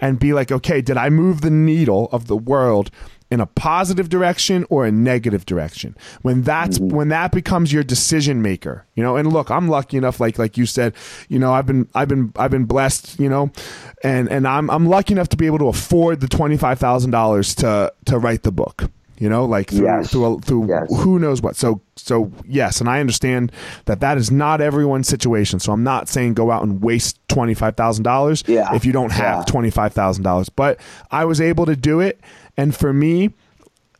and 0.00 0.18
be 0.18 0.32
like 0.32 0.50
okay 0.50 0.80
did 0.80 0.96
i 0.96 1.10
move 1.10 1.42
the 1.42 1.50
needle 1.50 2.08
of 2.12 2.28
the 2.28 2.36
world 2.36 2.90
in 3.30 3.40
a 3.40 3.46
positive 3.46 4.08
direction 4.08 4.64
or 4.70 4.86
a 4.86 4.92
negative 4.92 5.44
direction 5.46 5.96
when 6.22 6.42
that's 6.42 6.78
Mm-hmm. 6.78 6.96
when 6.96 7.08
that 7.08 7.32
becomes 7.32 7.72
your 7.72 7.82
decision 7.82 8.40
maker 8.42 8.84
you 8.94 9.02
know 9.02 9.16
and 9.16 9.32
look 9.32 9.50
i'm 9.50 9.68
lucky 9.68 9.96
enough 9.96 10.20
like 10.20 10.38
like 10.38 10.56
you 10.56 10.66
said 10.66 10.94
you 11.28 11.38
know 11.38 11.52
i've 11.52 11.66
been 11.66 11.88
i've 11.94 12.08
been 12.08 12.32
i've 12.36 12.50
been 12.50 12.64
blessed 12.64 13.18
you 13.18 13.28
know 13.28 13.50
and 14.02 14.28
and 14.30 14.46
i'm 14.46 14.70
i'm 14.70 14.86
lucky 14.86 15.12
enough 15.12 15.28
to 15.28 15.36
be 15.36 15.46
able 15.46 15.58
to 15.58 15.68
afford 15.68 16.20
the 16.20 16.26
$25000 16.28 17.56
to 17.56 17.92
to 18.06 18.18
write 18.18 18.42
the 18.42 18.52
book 18.52 18.90
you 19.18 19.28
know 19.28 19.44
like 19.44 19.70
through 19.70 19.86
Yes. 19.86 20.10
through, 20.10 20.24
a- 20.24 20.40
through 20.40 20.68
Yes. 20.68 20.94
who 21.00 21.18
knows 21.18 21.42
what 21.42 21.56
so 21.56 21.80
so 21.96 22.30
yes 22.46 22.80
and 22.80 22.88
i 22.88 23.00
understand 23.00 23.52
that 23.86 24.00
that 24.00 24.16
is 24.18 24.30
not 24.30 24.60
everyone's 24.60 25.08
situation 25.08 25.58
so 25.60 25.72
i'm 25.72 25.82
not 25.84 26.08
saying 26.08 26.34
go 26.34 26.50
out 26.50 26.62
and 26.62 26.82
waste 26.82 27.18
$25000 27.28 28.44
Yeah. 28.46 28.74
if 28.74 28.84
you 28.84 28.92
don't 28.92 29.12
have 29.12 29.44
Yeah. 29.46 29.52
$25000 29.52 30.48
but 30.54 30.78
i 31.10 31.24
was 31.24 31.40
able 31.40 31.66
to 31.66 31.76
do 31.76 32.00
it 32.00 32.20
and 32.56 32.74
for 32.74 32.92
me 32.92 33.30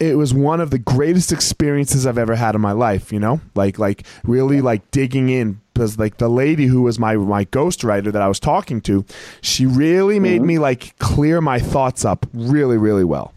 it 0.01 0.17
was 0.17 0.33
one 0.33 0.61
of 0.61 0.71
the 0.71 0.79
greatest 0.79 1.33
experiences 1.33 2.07
I've 2.07 2.19
ever 2.19 2.37
had 2.37 2.55
in 2.55 2.61
my 2.61 2.71
life, 2.71 3.13
you 3.13 3.19
know? 3.19 3.41
Like 3.57 3.81
like 3.81 4.07
really 4.23 4.61
like 4.61 4.89
digging 4.93 5.29
in 5.29 5.61
because 5.75 5.99
like 5.99 6.19
the 6.19 6.29
lady 6.29 6.67
who 6.67 6.83
was 6.83 6.99
my 7.01 7.17
my 7.17 7.45
ghostwriter 7.47 8.13
that 8.13 8.23
I 8.23 8.29
was 8.29 8.39
talking 8.39 8.81
to, 8.83 9.05
she 9.41 9.67
really 9.67 10.21
made 10.21 10.39
mm-hmm. 10.39 10.47
me 10.47 10.59
like 10.61 10.97
clear 10.99 11.41
my 11.41 11.59
thoughts 11.59 12.05
up 12.05 12.27
really 12.33 12.77
really 12.77 13.03
well. 13.05 13.33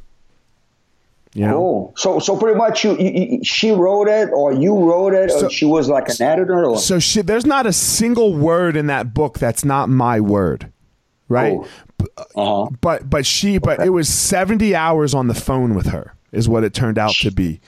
You 1.34 1.48
know? 1.48 1.58
Oh, 1.58 1.94
so 1.96 2.20
so 2.20 2.36
pretty 2.38 2.58
much 2.58 2.84
you, 2.84 2.98
you, 2.98 3.44
she 3.44 3.72
wrote 3.72 4.10
it, 4.10 4.30
or 4.34 4.52
you 4.52 4.78
wrote 4.78 5.14
it, 5.14 5.32
So- 5.32 5.48
or 5.48 5.50
she 5.50 5.66
was 5.66 5.88
like 5.88 6.10
an 6.10 6.22
editor, 6.22 6.66
or 6.66 6.78
So 6.78 7.00
she, 7.00 7.22
there's 7.22 7.46
not 7.46 7.66
a 7.66 7.74
single 7.74 8.36
word 8.36 8.76
in 8.76 8.88
that 8.88 9.14
book 9.14 9.40
that's 9.40 9.64
not 9.64 9.88
my 9.90 10.20
word, 10.20 10.72
right? 11.30 11.58
Oh. 11.58 11.68
uh-huh. 12.36 12.70
But 12.82 13.10
but 13.10 13.26
she 13.26 13.60
but 13.60 13.80
it 13.80 13.92
was 13.92 14.10
70 14.10 14.76
hours 14.76 15.14
on 15.14 15.28
the 15.28 15.34
phone 15.34 15.74
with 15.76 15.88
her 15.88 16.16
is 16.32 16.50
what 16.50 16.64
it 16.64 16.74
turned 16.74 16.98
out 16.98 17.14
to 17.16 17.32
be. 17.32 17.62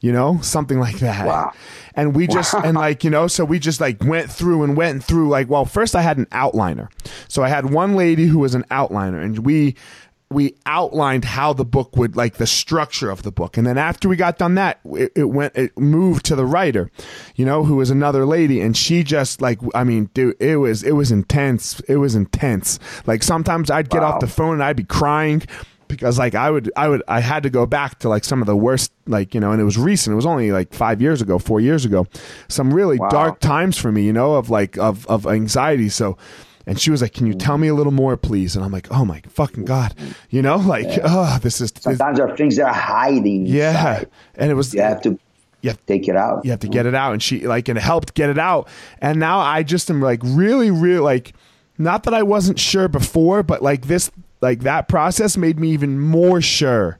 You 0.00 0.12
know, 0.12 0.38
something 0.42 0.78
like 0.78 1.00
that. 1.00 1.26
Wow. 1.26 1.52
And 1.94 2.14
we 2.14 2.28
just 2.28 2.54
and 2.54 2.76
like, 2.76 3.02
you 3.02 3.10
know, 3.10 3.26
so 3.26 3.44
we 3.44 3.58
just 3.58 3.80
like 3.80 4.04
went 4.04 4.30
through 4.30 4.62
and 4.62 4.76
went 4.76 5.02
through 5.02 5.28
like 5.28 5.48
well, 5.48 5.64
first 5.64 5.96
I 5.96 6.02
had 6.02 6.18
an 6.18 6.26
outliner. 6.26 6.88
So 7.26 7.42
I 7.42 7.48
had 7.48 7.72
one 7.72 7.96
lady 7.96 8.26
who 8.26 8.38
was 8.38 8.54
an 8.54 8.62
outliner 8.70 9.20
and 9.20 9.40
we 9.40 9.74
we 10.30 10.54
outlined 10.66 11.24
how 11.24 11.52
the 11.52 11.64
book 11.64 11.96
would 11.96 12.14
like 12.16 12.34
the 12.34 12.46
structure 12.46 13.10
of 13.10 13.22
the 13.22 13.32
book. 13.32 13.56
And 13.56 13.66
then 13.66 13.78
after 13.78 14.08
we 14.08 14.16
got 14.16 14.38
done 14.38 14.56
that 14.56 14.80
it, 14.84 15.12
it, 15.16 15.24
went 15.24 15.56
it 15.56 15.76
moved 15.78 16.26
to 16.26 16.36
the 16.36 16.44
writer 16.44 16.90
you 17.34 17.46
know 17.46 17.64
who 17.64 17.76
was 17.76 17.90
another 17.90 18.26
lady. 18.26 18.60
And 18.60 18.76
she 18.76 19.02
just 19.02 19.40
like 19.40 19.58
i 19.74 19.84
mean 19.84 20.10
dude 20.14 20.40
it 20.40 20.56
was 20.56 20.82
it 20.82 20.92
was 20.92 21.10
intense. 21.10 21.80
It 21.80 21.96
was 21.96 22.14
intense. 22.14 22.78
Like 23.06 23.22
sometimes 23.22 23.70
i'd 23.70 23.88
get 23.88 24.02
wow. 24.02 24.12
off 24.12 24.20
the 24.20 24.26
phone 24.26 24.54
and 24.54 24.62
i'd 24.62 24.76
be 24.76 24.84
crying 24.84 25.42
because 25.88 26.18
like 26.18 26.34
I 26.34 26.50
would 26.50 26.70
I 26.76 26.88
would 26.88 27.02
I 27.08 27.20
had 27.20 27.42
to 27.42 27.50
go 27.50 27.66
back 27.66 27.98
to 28.00 28.08
like 28.08 28.24
some 28.24 28.40
of 28.40 28.46
the 28.46 28.56
worst 28.56 28.92
like 29.06 29.34
you 29.34 29.40
know 29.40 29.50
and 29.52 29.60
it 29.60 29.64
was 29.64 29.78
recent. 29.78 30.12
It 30.12 30.16
was 30.16 30.26
only 30.26 30.52
like 30.52 30.72
5 30.72 31.02
years 31.02 31.20
ago 31.20 31.38
4 31.38 31.60
years 31.60 31.84
ago. 31.84 32.06
Some 32.48 32.72
really 32.72 32.98
wow. 32.98 33.08
dark 33.08 33.40
times 33.40 33.76
for 33.78 33.90
me 33.90 34.02
you 34.02 34.12
know 34.12 34.34
of 34.34 34.50
like 34.50 34.76
of 34.78 35.06
of 35.06 35.26
anxiety. 35.26 35.88
So 35.88 36.16
and 36.68 36.78
she 36.78 36.90
was 36.90 37.00
like, 37.00 37.14
"Can 37.14 37.26
you 37.26 37.32
tell 37.32 37.56
me 37.56 37.68
a 37.68 37.74
little 37.74 37.94
more, 37.94 38.18
please?" 38.18 38.54
And 38.54 38.62
I'm 38.62 38.70
like, 38.70 38.88
"Oh 38.90 39.06
my 39.06 39.22
fucking 39.26 39.64
god," 39.64 39.94
you 40.28 40.42
know, 40.42 40.56
like, 40.56 40.84
yeah. 40.84 41.00
oh, 41.02 41.38
this 41.40 41.62
is. 41.62 41.72
Sometimes 41.80 42.18
there 42.18 42.28
are 42.28 42.36
things 42.36 42.56
that 42.56 42.66
are 42.66 42.74
hiding. 42.74 43.46
Yeah, 43.46 44.00
inside. 44.00 44.10
and 44.34 44.50
it 44.50 44.54
was. 44.54 44.74
You 44.74 44.82
have 44.82 45.00
to. 45.02 45.18
You 45.62 45.70
have 45.70 45.78
to 45.78 45.86
take 45.86 46.08
it 46.08 46.14
out. 46.14 46.44
You 46.44 46.50
have 46.50 46.60
to 46.60 46.68
get 46.68 46.84
it 46.84 46.94
out, 46.94 47.14
and 47.14 47.22
she 47.22 47.46
like 47.46 47.68
and 47.70 47.78
it 47.78 47.80
helped 47.80 48.12
get 48.12 48.28
it 48.28 48.38
out. 48.38 48.68
And 49.00 49.18
now 49.18 49.38
I 49.38 49.62
just 49.62 49.90
am 49.90 50.02
like 50.02 50.20
really, 50.22 50.70
really 50.70 51.00
like, 51.00 51.32
not 51.78 52.02
that 52.02 52.12
I 52.12 52.22
wasn't 52.22 52.60
sure 52.60 52.86
before, 52.86 53.42
but 53.42 53.62
like 53.62 53.86
this, 53.86 54.10
like 54.42 54.60
that 54.60 54.88
process 54.88 55.38
made 55.38 55.58
me 55.58 55.70
even 55.70 55.98
more 55.98 56.42
sure 56.42 56.98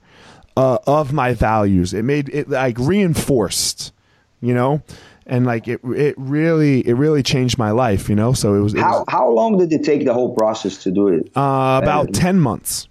uh, 0.57 0.79
of 0.87 1.13
my 1.13 1.35
values. 1.35 1.93
It 1.93 2.05
made 2.05 2.31
it 2.31 2.49
like 2.49 2.79
reinforced, 2.79 3.93
you 4.41 4.55
know 4.55 4.83
and 5.29 5.47
like 5.47 5.69
it 5.69 5.81
it 5.85 6.15
really 6.19 6.87
it 6.87 6.95
really 6.95 7.23
changed 7.23 7.59
my 7.59 7.71
life 7.71 8.09
you 8.09 8.17
know? 8.17 8.33
So 8.33 8.55
it 8.55 8.61
was, 8.61 8.75
it 8.75 8.81
how 8.81 9.01
was, 9.01 9.05
how 9.09 9.31
long 9.31 9.59
did 9.59 9.73
it 9.73 9.85
take 9.85 10.05
the 10.05 10.15
whole 10.15 10.35
process 10.35 10.83
to 10.85 10.91
do 10.91 11.09
it? 11.09 11.31
Uh, 11.37 11.81
about 11.83 12.13
10 12.13 12.41
months. 12.41 12.89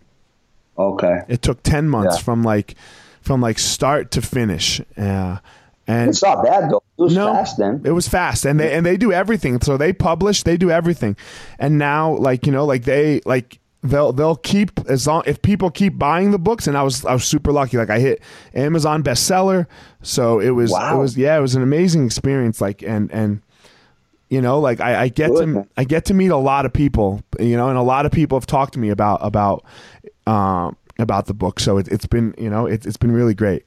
Okay. 0.77 1.21
It 1.27 1.41
took 1.41 1.63
10 1.63 1.89
months 1.89 2.17
yeah. 2.17 2.23
from 2.23 2.43
like 2.43 2.75
from 3.21 3.41
like 3.41 3.59
start 3.59 4.11
to 4.11 4.21
finish. 4.21 4.79
Uh, 4.95 5.37
and 5.87 6.09
it's 6.09 6.21
not 6.23 6.43
bad 6.43 6.69
though. 6.69 6.83
It 6.97 7.01
was 7.01 7.15
no, 7.15 7.31
fast 7.33 7.57
then. 7.57 7.81
it 7.85 7.91
was 7.91 8.07
fast. 8.07 8.45
And 8.45 8.59
they 8.59 8.73
and 8.73 8.85
they 8.85 8.97
do 8.97 9.11
everything. 9.11 9.59
So 9.61 9.77
they 9.77 9.93
publish 9.93 10.43
they 10.43 10.57
do 10.57 10.69
everything. 10.69 11.15
And 11.59 11.77
now 11.77 12.15
like 12.15 12.45
you 12.45 12.51
know 12.51 12.65
like 12.65 12.83
they 12.83 13.21
like 13.25 13.59
they'll 13.83 14.11
they'll 14.11 14.35
keep 14.35 14.79
as 14.89 15.07
long 15.07 15.23
if 15.25 15.41
people 15.41 15.69
keep 15.69 15.97
buying 15.97 16.31
the 16.31 16.39
books 16.39 16.67
and 16.67 16.77
I 16.77 16.83
was 16.83 17.05
I 17.05 17.13
was 17.13 17.23
super 17.23 17.51
lucky 17.51 17.77
like 17.77 17.89
I 17.89 17.99
hit 17.99 18.21
Amazon 18.53 19.03
bestseller 19.03 19.67
so 20.01 20.39
it 20.39 20.51
was 20.51 20.71
wow. 20.71 20.95
it 20.95 20.99
was 20.99 21.17
yeah 21.17 21.37
it 21.37 21.41
was 21.41 21.55
an 21.55 21.61
amazing 21.61 22.05
experience 22.05 22.59
like 22.59 22.81
and 22.81 23.11
and 23.11 23.41
you 24.29 24.41
know 24.41 24.59
like 24.59 24.79
I, 24.79 25.03
I 25.03 25.07
get 25.09 25.31
Good. 25.31 25.53
to 25.53 25.67
I 25.77 25.83
get 25.83 26.05
to 26.05 26.13
meet 26.13 26.29
a 26.29 26.37
lot 26.37 26.65
of 26.65 26.73
people 26.73 27.21
you 27.39 27.55
know 27.55 27.69
and 27.69 27.77
a 27.77 27.83
lot 27.83 28.05
of 28.05 28.11
people 28.11 28.37
have 28.37 28.47
talked 28.47 28.73
to 28.73 28.79
me 28.79 28.89
about 28.89 29.19
about 29.21 29.63
um 30.25 30.75
about 30.99 31.27
the 31.27 31.33
book 31.33 31.59
so 31.59 31.77
it, 31.77 31.87
has 31.87 32.05
been 32.07 32.33
you 32.37 32.49
know 32.49 32.65
it, 32.65 32.85
it's 32.85 32.97
been 32.97 33.11
really 33.11 33.33
great 33.33 33.63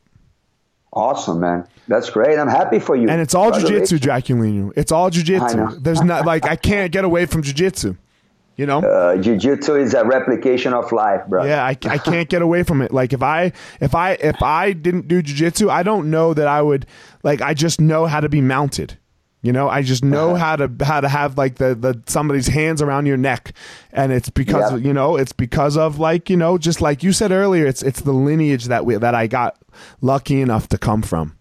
Awesome, 0.93 1.39
man. 1.39 1.69
That's 1.87 2.11
great. 2.11 2.37
I'm 2.37 2.49
happy 2.49 2.81
for 2.81 2.97
you. 2.97 3.09
And 3.09 3.21
it's 3.21 3.33
all 3.33 3.53
jujitsu, 3.53 4.01
Draculino. 4.01 4.73
It's 4.75 4.91
all 4.91 5.09
jujitsu. 5.09 5.81
There's 5.85 6.03
not 6.03 6.27
like 6.27 6.47
I 6.47 6.57
can't 6.57 6.91
get 6.91 7.05
away 7.05 7.27
from 7.27 7.45
jujitsu. 7.45 7.97
You 8.61 8.67
know, 8.67 8.81
uh, 8.81 9.17
jiu-jitsu 9.17 9.77
is 9.77 9.95
a 9.95 10.05
replication 10.05 10.75
of 10.75 10.93
life, 10.93 11.23
bro. 11.27 11.47
Yeah, 11.47 11.65
I, 11.65 11.71
I 11.71 11.97
can't 11.97 12.29
get 12.29 12.43
away 12.43 12.63
from 12.63 12.83
it. 12.83 12.93
Like 12.93 13.15
if 13.15 13.23
I 13.23 13.53
if 13.81 13.95
I 13.95 14.19
if 14.21 14.43
I 14.43 14.75
didn't 14.75 15.09
do 15.09 15.23
jiu-jitsu, 15.23 15.71
I 15.71 15.83
don't 15.83 16.11
know 16.11 16.35
that 16.35 16.47
I 16.47 16.61
would 16.61 16.85
like 17.23 17.41
I 17.41 17.55
just 17.55 17.81
know 17.81 18.05
how 18.05 18.21
to 18.21 18.29
be 18.29 18.43
mounted. 18.43 18.99
You 19.41 19.55
know, 19.55 19.71
I 19.71 19.81
just 19.81 20.05
know 20.05 20.35
uh-huh. 20.35 20.45
how 20.45 20.57
to 20.57 20.85
how 20.85 21.01
to 21.01 21.09
have 21.09 21.39
like 21.39 21.55
the 21.55 21.75
the 21.75 22.03
somebody's 22.07 22.49
hands 22.49 22.83
around 22.83 23.07
your 23.07 23.17
neck, 23.17 23.55
and 23.95 24.13
it's 24.13 24.29
because 24.29 24.75
of, 24.75 24.85
you 24.85 24.93
know 24.93 25.17
it's 25.17 25.33
because 25.33 25.79
of 25.79 25.99
like 25.99 26.29
you 26.29 26.37
know 26.37 26.59
just 26.59 26.83
like 26.83 27.03
you 27.03 27.15
said 27.15 27.33
earlier, 27.33 27.67
it's 27.67 27.83
it's 27.83 28.03
the 28.03 28.13
lineage 28.13 28.67
that 28.67 28.85
we 28.85 28.95
that 28.97 29.15
I 29.15 29.27
got 29.27 29.57
lucky 30.03 30.43
enough 30.43 30.69
to 30.69 30.77
come 30.77 31.01
from. 31.01 31.35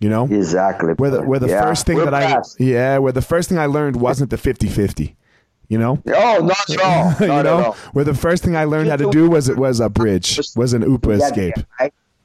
You 0.00 0.08
know 0.08 0.24
exactly. 0.24 0.94
Where 0.94 1.10
the 1.10 1.22
where 1.24 1.38
the 1.38 1.48
yeah. 1.48 1.60
first 1.60 1.84
thing 1.84 1.98
We're 1.98 2.10
that. 2.10 2.14
I 2.14 2.42
yeah 2.58 2.96
where 2.96 3.12
the 3.12 3.20
first 3.20 3.50
thing 3.50 3.58
I 3.58 3.66
learned 3.66 3.96
wasn't 3.96 4.30
the 4.30 4.38
50-50. 4.38 5.14
You 5.68 5.78
know? 5.78 6.02
Oh, 6.06 6.38
not 6.40 6.70
at 6.70 6.80
all. 6.84 7.04
Not 7.04 7.20
you 7.20 7.26
know, 7.26 7.76
where 7.92 8.04
the 8.04 8.14
first 8.14 8.44
thing 8.44 8.56
I 8.56 8.64
learned 8.64 8.90
how 8.90 8.96
to 8.96 9.10
do 9.10 9.30
was 9.30 9.48
it 9.48 9.56
was 9.56 9.80
a 9.80 9.88
bridge, 9.88 10.40
was 10.56 10.72
an 10.72 10.82
upa 10.82 11.10
escape. 11.10 11.54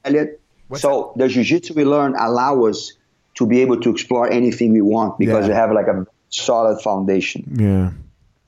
Elliot. 0.06 0.40
so 0.76 1.14
the 1.18 1.28
jiu-jitsu 1.28 1.74
we 1.74 1.84
learn 1.84 2.16
allow 2.16 2.64
us 2.66 2.94
to 3.36 3.46
be 3.46 3.62
able 3.62 3.80
to 3.82 3.90
explore 3.90 4.30
anything 4.32 4.72
we 4.72 4.82
want 4.82 5.18
because 5.18 5.44
yeah. 5.44 5.50
we 5.50 5.54
have 5.56 5.72
like 5.72 5.88
a 5.88 6.06
solid 6.30 6.82
foundation. 6.82 7.44
Yeah. 7.60 7.92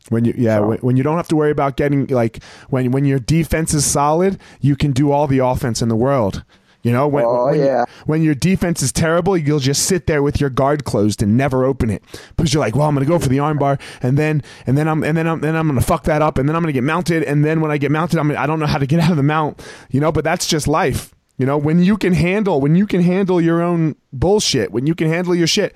When 0.09 0.25
you 0.25 0.33
yeah, 0.37 0.57
so. 0.57 0.67
when, 0.67 0.77
when 0.79 0.97
you 0.97 1.03
don't 1.03 1.17
have 1.17 1.27
to 1.29 1.35
worry 1.35 1.51
about 1.51 1.77
getting 1.77 2.07
like 2.07 2.43
when 2.69 2.91
when 2.91 3.05
your 3.05 3.19
defense 3.19 3.73
is 3.73 3.85
solid, 3.85 4.39
you 4.59 4.75
can 4.75 4.91
do 4.91 5.11
all 5.11 5.27
the 5.27 5.39
offense 5.39 5.81
in 5.81 5.89
the 5.89 5.95
world. 5.95 6.43
You 6.83 6.91
know, 6.91 7.07
when, 7.07 7.25
oh, 7.25 7.45
when, 7.45 7.59
yeah. 7.59 7.85
when 8.05 8.23
your 8.23 8.33
defense 8.33 8.81
is 8.81 8.91
terrible, 8.91 9.37
you'll 9.37 9.59
just 9.59 9.85
sit 9.85 10.07
there 10.07 10.23
with 10.23 10.41
your 10.41 10.49
guard 10.49 10.83
closed 10.83 11.21
and 11.21 11.37
never 11.37 11.63
open 11.63 11.89
it 11.89 12.03
because 12.35 12.53
you're 12.53 12.61
like, 12.61 12.75
well, 12.75 12.87
I'm 12.87 12.95
going 12.95 13.05
to 13.05 13.09
go 13.09 13.19
for 13.19 13.29
the 13.29 13.37
armbar, 13.37 13.79
and 14.01 14.17
then 14.17 14.41
and 14.65 14.77
then 14.77 14.87
I'm 14.87 15.03
and 15.03 15.15
then 15.15 15.27
I'm 15.27 15.41
then 15.41 15.55
I'm 15.55 15.67
going 15.67 15.79
to 15.79 15.85
fuck 15.85 16.03
that 16.05 16.21
up, 16.21 16.37
and 16.37 16.49
then 16.49 16.55
I'm 16.55 16.63
going 16.63 16.73
to 16.73 16.77
get 16.77 16.83
mounted, 16.83 17.23
and 17.23 17.45
then 17.45 17.61
when 17.61 17.71
I 17.71 17.77
get 17.77 17.91
mounted, 17.91 18.19
I'm 18.19 18.31
I 18.31 18.47
don't 18.47 18.59
know 18.59 18.65
how 18.65 18.79
to 18.79 18.87
get 18.87 18.99
out 19.03 19.11
of 19.11 19.17
the 19.17 19.23
mount. 19.23 19.61
You 19.91 19.99
know, 19.99 20.11
but 20.11 20.23
that's 20.23 20.47
just 20.47 20.67
life. 20.67 21.13
You 21.37 21.45
know, 21.45 21.57
when 21.57 21.83
you 21.83 21.97
can 21.97 22.13
handle 22.13 22.61
when 22.61 22.75
you 22.75 22.85
can 22.85 23.01
handle 23.01 23.39
your 23.41 23.61
own 23.61 23.95
bullshit, 24.13 24.71
when 24.71 24.87
you 24.87 24.95
can 24.95 25.07
handle 25.07 25.35
your 25.35 25.47
shit, 25.47 25.75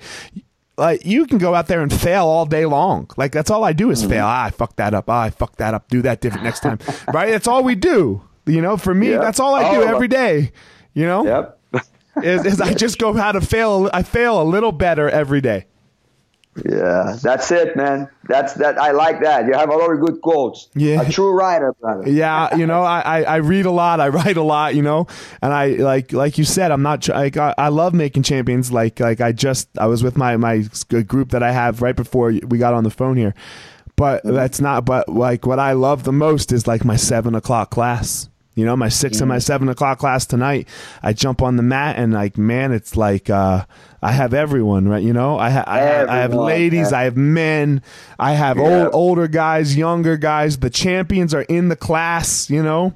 like 0.76 1.04
you 1.04 1.26
can 1.26 1.38
go 1.38 1.54
out 1.54 1.68
there 1.68 1.80
and 1.80 1.92
fail 1.92 2.26
all 2.26 2.46
day 2.46 2.66
long. 2.66 3.10
Like 3.16 3.32
that's 3.32 3.50
all 3.50 3.64
I 3.64 3.72
do 3.72 3.90
is 3.90 4.00
mm-hmm. 4.00 4.10
fail. 4.10 4.26
Ah, 4.26 4.44
I 4.44 4.50
fucked 4.50 4.76
that 4.76 4.94
up. 4.94 5.08
Ah, 5.08 5.22
I 5.22 5.30
fucked 5.30 5.58
that 5.58 5.74
up. 5.74 5.88
Do 5.88 6.02
that 6.02 6.20
different 6.20 6.44
next 6.44 6.60
time. 6.60 6.78
right? 7.12 7.30
That's 7.30 7.46
all 7.46 7.62
we 7.62 7.74
do. 7.74 8.22
You 8.46 8.60
know, 8.60 8.76
for 8.76 8.94
me, 8.94 9.10
that's 9.10 9.40
all 9.40 9.54
I 9.54 9.74
do 9.74 9.82
every 9.82 10.08
day. 10.08 10.52
You 10.96 11.04
know? 11.04 11.24
Yep. 11.24 11.84
is, 12.24 12.46
is 12.46 12.60
I 12.60 12.72
just 12.72 12.98
go 12.98 13.12
how 13.12 13.30
to 13.30 13.42
fail. 13.42 13.90
I 13.92 14.02
fail 14.02 14.40
a 14.40 14.44
little 14.44 14.72
better 14.72 15.08
every 15.10 15.42
day. 15.42 15.66
Yeah, 16.64 17.18
that's 17.22 17.50
it, 17.50 17.76
man. 17.76 18.08
That's 18.28 18.54
that. 18.54 18.78
I 18.78 18.92
like 18.92 19.20
that. 19.20 19.44
You 19.44 19.52
have 19.52 19.68
a 19.68 19.76
lot 19.76 19.92
of 19.92 20.00
good 20.00 20.22
quotes. 20.22 20.70
Yeah, 20.74 21.02
a 21.02 21.10
true 21.10 21.32
writer, 21.32 21.74
brother. 21.74 22.08
Yeah, 22.08 22.56
you 22.56 22.66
know, 22.66 22.80
I, 22.80 23.00
I, 23.00 23.22
I 23.24 23.36
read 23.36 23.66
a 23.66 23.70
lot. 23.70 24.00
I 24.00 24.08
write 24.18 24.38
a 24.38 24.42
lot. 24.42 24.74
You 24.74 24.80
know, 24.80 25.06
and 25.42 25.52
I 25.52 25.66
like 25.72 26.14
like 26.14 26.38
you 26.38 26.44
said, 26.44 26.70
I'm 26.70 26.80
not. 26.80 27.06
Like, 27.08 27.36
I, 27.36 27.54
I 27.58 27.68
love 27.68 27.92
making 27.92 28.22
champions. 28.22 28.72
Like 28.72 29.00
like 29.00 29.20
I 29.20 29.32
just 29.32 29.68
I 29.76 29.84
was 29.84 30.02
with 30.02 30.16
my 30.16 30.38
my 30.38 30.64
group 31.06 31.32
that 31.32 31.42
I 31.42 31.52
have 31.52 31.82
right 31.82 31.94
before 31.94 32.28
we 32.28 32.56
got 32.56 32.72
on 32.72 32.84
the 32.84 32.90
phone 32.90 33.18
here, 33.18 33.34
but 33.96 34.22
that's 34.24 34.58
not. 34.58 34.86
But 34.86 35.10
like 35.10 35.46
what 35.46 35.58
I 35.58 35.72
love 35.74 36.04
the 36.04 36.12
most 36.12 36.52
is 36.52 36.66
like 36.66 36.86
my 36.86 36.96
seven 36.96 37.34
o'clock 37.34 37.70
class. 37.70 38.30
You 38.56 38.64
know, 38.64 38.74
my 38.74 38.88
six 38.88 39.20
and 39.20 39.28
my 39.28 39.38
seven 39.38 39.68
o'clock 39.68 39.98
class 39.98 40.24
tonight, 40.24 40.66
I 41.02 41.12
jump 41.12 41.42
on 41.42 41.56
the 41.56 41.62
mat 41.62 41.96
and 41.98 42.14
like, 42.14 42.38
man, 42.38 42.72
it's 42.72 42.96
like 42.96 43.28
uh, 43.28 43.66
I 44.00 44.12
have 44.12 44.32
everyone, 44.32 44.88
right? 44.88 45.02
You 45.02 45.12
know, 45.12 45.38
I, 45.38 45.50
ha- 45.50 45.64
I, 45.66 45.80
have, 45.80 46.08
I 46.08 46.16
have 46.16 46.32
ladies, 46.32 46.90
I 46.90 47.02
have 47.02 47.18
men, 47.18 47.82
I 48.18 48.32
have 48.32 48.56
yeah. 48.56 48.62
old, 48.62 48.94
older 48.94 49.28
guys, 49.28 49.76
younger 49.76 50.16
guys. 50.16 50.56
The 50.56 50.70
champions 50.70 51.34
are 51.34 51.42
in 51.42 51.68
the 51.68 51.76
class, 51.76 52.48
you 52.48 52.62
know, 52.62 52.94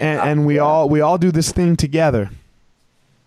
and, 0.00 0.18
and 0.18 0.46
we 0.46 0.56
yeah. 0.56 0.62
all 0.62 0.88
we 0.88 1.02
all 1.02 1.18
do 1.18 1.30
this 1.30 1.52
thing 1.52 1.76
together. 1.76 2.30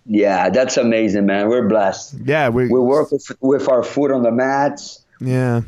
Yeah, 0.08 0.50
that's 0.50 0.78
amazing, 0.78 1.28
man. 1.28 1.50
We're 1.50 1.68
blessed. 1.68 2.16
Yeah, 2.26 2.50
we 2.50 2.68
we 2.68 2.80
work 2.80 3.12
with, 3.12 3.32
with 3.42 3.70
our 3.70 3.84
foot 3.84 4.12
on 4.12 4.24
the 4.24 4.32
mats. 4.32 5.06
Yeah 5.22 5.62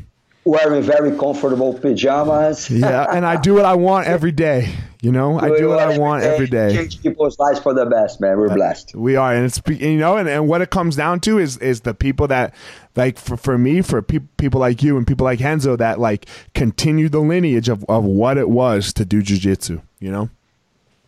wearing 0.44 0.82
very 0.82 1.14
comfortable 1.18 1.74
pajamas. 1.78 2.70
yeah, 2.70 3.06
and 3.12 3.26
I 3.26 3.36
do 3.36 3.54
what 3.54 3.66
I 3.66 3.74
want 3.74 4.06
every 4.06 4.32
day. 4.32 4.74
You 5.00 5.12
know, 5.12 5.38
I 5.38 5.56
do 5.56 5.68
what 5.68 5.78
I 5.78 5.96
want 5.96 6.24
every 6.24 6.48
day. 6.48 6.74
Change 6.74 7.00
people's 7.02 7.38
lives 7.38 7.60
for 7.60 7.72
the 7.72 7.86
best, 7.86 8.20
man. 8.20 8.36
We're 8.36 8.50
uh, 8.50 8.54
blessed. 8.54 8.96
We 8.96 9.14
are, 9.14 9.32
and 9.32 9.44
it's 9.44 9.62
you 9.68 9.96
know, 9.96 10.16
and, 10.16 10.28
and 10.28 10.48
what 10.48 10.60
it 10.60 10.70
comes 10.70 10.96
down 10.96 11.20
to 11.20 11.38
is 11.38 11.56
is 11.58 11.82
the 11.82 11.94
people 11.94 12.26
that 12.28 12.52
like 12.96 13.16
for, 13.16 13.36
for 13.36 13.56
me, 13.56 13.80
for 13.80 14.02
pe- 14.02 14.18
people 14.38 14.60
like 14.60 14.82
you 14.82 14.96
and 14.96 15.06
people 15.06 15.24
like 15.24 15.38
Renzo 15.38 15.76
that 15.76 16.00
like 16.00 16.26
continue 16.54 17.08
the 17.08 17.20
lineage 17.20 17.68
of, 17.68 17.84
of 17.88 18.04
what 18.04 18.38
it 18.38 18.48
was 18.48 18.92
to 18.94 19.04
do 19.04 19.22
jujitsu. 19.22 19.80
You 20.00 20.10
know. 20.10 20.30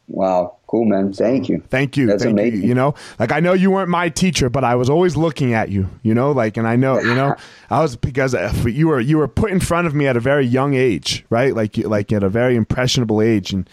Wow, 0.06 0.58
cool, 0.70 0.84
man. 0.84 1.12
Thank 1.12 1.48
you. 1.48 1.62
Thank 1.68 1.96
you. 1.96 2.06
That's 2.06 2.22
Thank 2.22 2.38
amazing. 2.38 2.62
You, 2.62 2.68
you, 2.68 2.74
know, 2.74 2.94
like 3.18 3.32
I 3.32 3.40
know 3.40 3.52
you 3.52 3.72
weren't 3.72 3.88
my 3.88 4.08
teacher, 4.08 4.48
but 4.48 4.62
I 4.62 4.76
was 4.76 4.88
always 4.88 5.16
looking 5.16 5.52
at 5.52 5.68
you. 5.68 5.88
You 6.02 6.14
know, 6.14 6.30
like, 6.30 6.56
and 6.56 6.66
I 6.66 6.76
know, 6.76 7.00
you 7.00 7.14
know, 7.14 7.34
I 7.70 7.80
was 7.80 7.96
because 7.96 8.34
uh, 8.34 8.52
you 8.64 8.86
were 8.88 9.00
you 9.00 9.18
were 9.18 9.26
put 9.26 9.50
in 9.50 9.58
front 9.58 9.88
of 9.88 9.94
me 9.94 10.06
at 10.06 10.16
a 10.16 10.20
very 10.20 10.46
young 10.46 10.74
age, 10.74 11.24
right? 11.28 11.54
Like, 11.54 11.76
like 11.78 12.12
at 12.12 12.22
a 12.22 12.28
very 12.28 12.54
impressionable 12.54 13.20
age, 13.20 13.52
and 13.52 13.68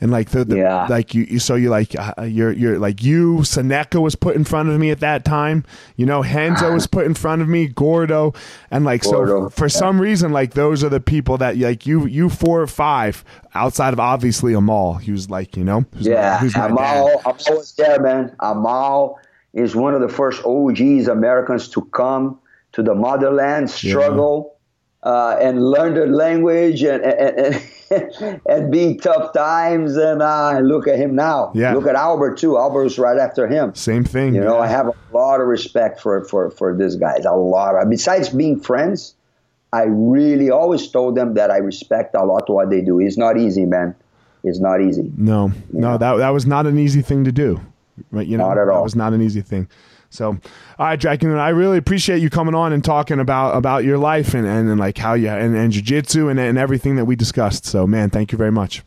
and 0.00 0.10
like 0.10 0.30
the, 0.30 0.44
the 0.44 0.56
yeah. 0.58 0.86
like 0.86 1.14
you, 1.14 1.24
you 1.24 1.38
so 1.38 1.54
you 1.54 1.70
like 1.70 1.94
uh, 1.98 2.22
you're 2.22 2.52
you're 2.52 2.78
like 2.78 3.02
you 3.02 3.42
Seneca 3.44 4.00
was 4.00 4.14
put 4.14 4.36
in 4.36 4.44
front 4.44 4.68
of 4.68 4.78
me 4.78 4.90
at 4.90 5.00
that 5.00 5.24
time. 5.24 5.64
You 5.96 6.06
know 6.06 6.22
Renzo 6.22 6.72
was 6.72 6.86
put 6.86 7.06
in 7.06 7.14
front 7.14 7.42
of 7.42 7.48
me 7.48 7.66
Gordo. 7.66 8.34
And 8.70 8.84
like 8.84 9.02
Gordo. 9.02 9.48
so 9.48 9.50
for 9.50 9.64
yeah. 9.64 9.68
some 9.68 10.00
reason 10.00 10.32
like 10.32 10.54
those 10.54 10.84
are 10.84 10.88
the 10.88 11.00
people 11.00 11.38
that 11.38 11.56
like 11.56 11.86
you 11.86 12.06
you 12.06 12.28
four 12.28 12.60
or 12.60 12.66
five 12.66 13.24
outside 13.54 13.92
of 13.92 14.00
obviously 14.00 14.54
Amal. 14.54 14.94
He 14.94 15.10
was 15.10 15.30
like 15.30 15.56
you 15.56 15.64
know 15.64 15.84
who's 15.94 16.06
yeah 16.06 16.32
my, 16.32 16.36
who's 16.38 16.54
Amal 16.54 17.20
Amal 17.24 17.34
was 17.48 17.74
there 17.74 18.00
man. 18.00 18.34
Amal 18.40 19.18
is 19.54 19.74
one 19.74 19.94
of 19.94 20.00
the 20.00 20.08
first 20.08 20.44
OGs 20.44 21.08
Americans 21.08 21.68
to 21.70 21.82
come 21.86 22.38
to 22.72 22.82
the 22.82 22.94
motherland 22.94 23.70
struggle 23.70 24.57
uh, 25.08 25.38
and 25.40 25.70
learn 25.74 25.94
the 25.94 26.06
language 26.06 26.82
and 26.82 27.02
and, 27.02 27.62
and, 27.90 28.40
and 28.46 28.70
being 28.76 28.98
tough 29.00 29.32
times. 29.32 29.96
And 29.96 30.20
uh, 30.20 30.58
look 30.62 30.86
at 30.86 30.96
him 30.98 31.14
now. 31.14 31.50
Yeah. 31.54 31.72
Look 31.74 31.86
at 31.86 31.94
Albert 31.94 32.38
too. 32.38 32.58
Albert 32.58 32.84
was 32.84 32.98
right 32.98 33.18
after 33.18 33.48
him. 33.48 33.74
Same 33.74 34.04
thing. 34.04 34.34
You 34.34 34.42
know, 34.42 34.56
yeah. 34.58 34.64
I 34.64 34.66
have 34.68 34.86
a 34.88 34.94
lot 35.16 35.40
of 35.40 35.46
respect 35.46 36.00
for 36.00 36.24
for 36.24 36.50
for 36.50 36.76
these 36.76 36.96
guys. 36.96 37.24
A 37.24 37.32
lot. 37.32 37.74
Of, 37.74 37.88
besides 37.88 38.28
being 38.28 38.60
friends, 38.60 39.14
I 39.72 39.84
really 39.88 40.50
always 40.50 40.86
told 40.90 41.16
them 41.16 41.34
that 41.34 41.50
I 41.50 41.58
respect 41.58 42.14
a 42.14 42.24
lot 42.24 42.48
what 42.50 42.68
they 42.70 42.82
do. 42.82 43.00
It's 43.00 43.16
not 43.18 43.38
easy, 43.38 43.64
man. 43.64 43.94
It's 44.44 44.60
not 44.60 44.80
easy. 44.80 45.10
No, 45.16 45.50
no, 45.72 45.98
that 45.98 46.16
that 46.18 46.30
was 46.30 46.46
not 46.46 46.66
an 46.66 46.78
easy 46.78 47.02
thing 47.02 47.24
to 47.24 47.32
do. 47.32 47.60
Right? 48.12 48.26
You 48.26 48.36
know, 48.38 48.48
Not 48.48 48.58
at 48.58 48.66
That 48.66 48.72
all. 48.74 48.84
was 48.84 48.94
not 48.94 49.12
an 49.12 49.20
easy 49.22 49.40
thing. 49.40 49.68
So, 50.10 50.28
all 50.28 50.40
right, 50.86 50.98
Draken, 50.98 51.30
I 51.32 51.50
really 51.50 51.76
appreciate 51.76 52.22
you 52.22 52.30
coming 52.30 52.54
on 52.54 52.72
and 52.72 52.82
talking 52.82 53.20
about 53.20 53.56
about 53.56 53.84
your 53.84 53.98
life 53.98 54.34
and 54.34 54.46
and, 54.46 54.68
and 54.68 54.80
like 54.80 54.96
how 54.96 55.14
you 55.14 55.28
and, 55.28 55.54
and 55.54 55.72
jujitsu 55.72 56.30
and 56.30 56.40
and 56.40 56.56
everything 56.56 56.96
that 56.96 57.04
we 57.04 57.14
discussed. 57.14 57.66
So, 57.66 57.86
man, 57.86 58.10
thank 58.10 58.32
you 58.32 58.38
very 58.38 58.52
much. 58.52 58.82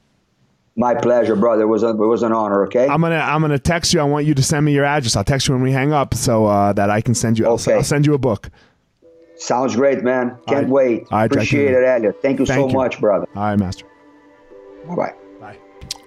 My 0.75 0.95
pleasure, 0.95 1.35
brother. 1.35 1.63
It 1.63 1.67
was 1.67 1.83
a, 1.83 1.89
it 1.89 1.95
was 1.95 2.23
an 2.23 2.31
honor. 2.31 2.65
Okay. 2.65 2.87
I'm 2.87 3.01
gonna 3.01 3.17
I'm 3.17 3.41
gonna 3.41 3.59
text 3.59 3.93
you. 3.93 3.99
I 3.99 4.03
want 4.03 4.25
you 4.25 4.33
to 4.33 4.41
send 4.43 4.65
me 4.65 4.73
your 4.73 4.85
address. 4.85 5.15
I'll 5.15 5.23
text 5.23 5.47
you 5.47 5.53
when 5.53 5.63
we 5.63 5.71
hang 5.71 5.93
up 5.93 6.13
so 6.13 6.45
uh, 6.45 6.73
that 6.73 6.89
I 6.89 7.01
can 7.01 7.13
send 7.13 7.37
you. 7.37 7.45
I'll, 7.45 7.59
I'll 7.67 7.83
send 7.83 8.05
you 8.05 8.13
a 8.13 8.17
book. 8.17 8.49
Sounds 9.35 9.75
great, 9.75 10.03
man. 10.03 10.37
Can't 10.47 10.63
right. 10.63 10.67
wait. 10.67 11.11
Right, 11.11 11.25
Appreciate 11.25 11.71
it, 11.71 11.83
Elliot. 11.83 12.21
Thank 12.21 12.39
you 12.39 12.45
Thank 12.45 12.59
so 12.59 12.67
you. 12.67 12.73
much, 12.73 13.01
brother. 13.01 13.27
All 13.35 13.43
right, 13.43 13.59
master. 13.59 13.85
Bye 14.87 14.95
bye. 14.95 15.13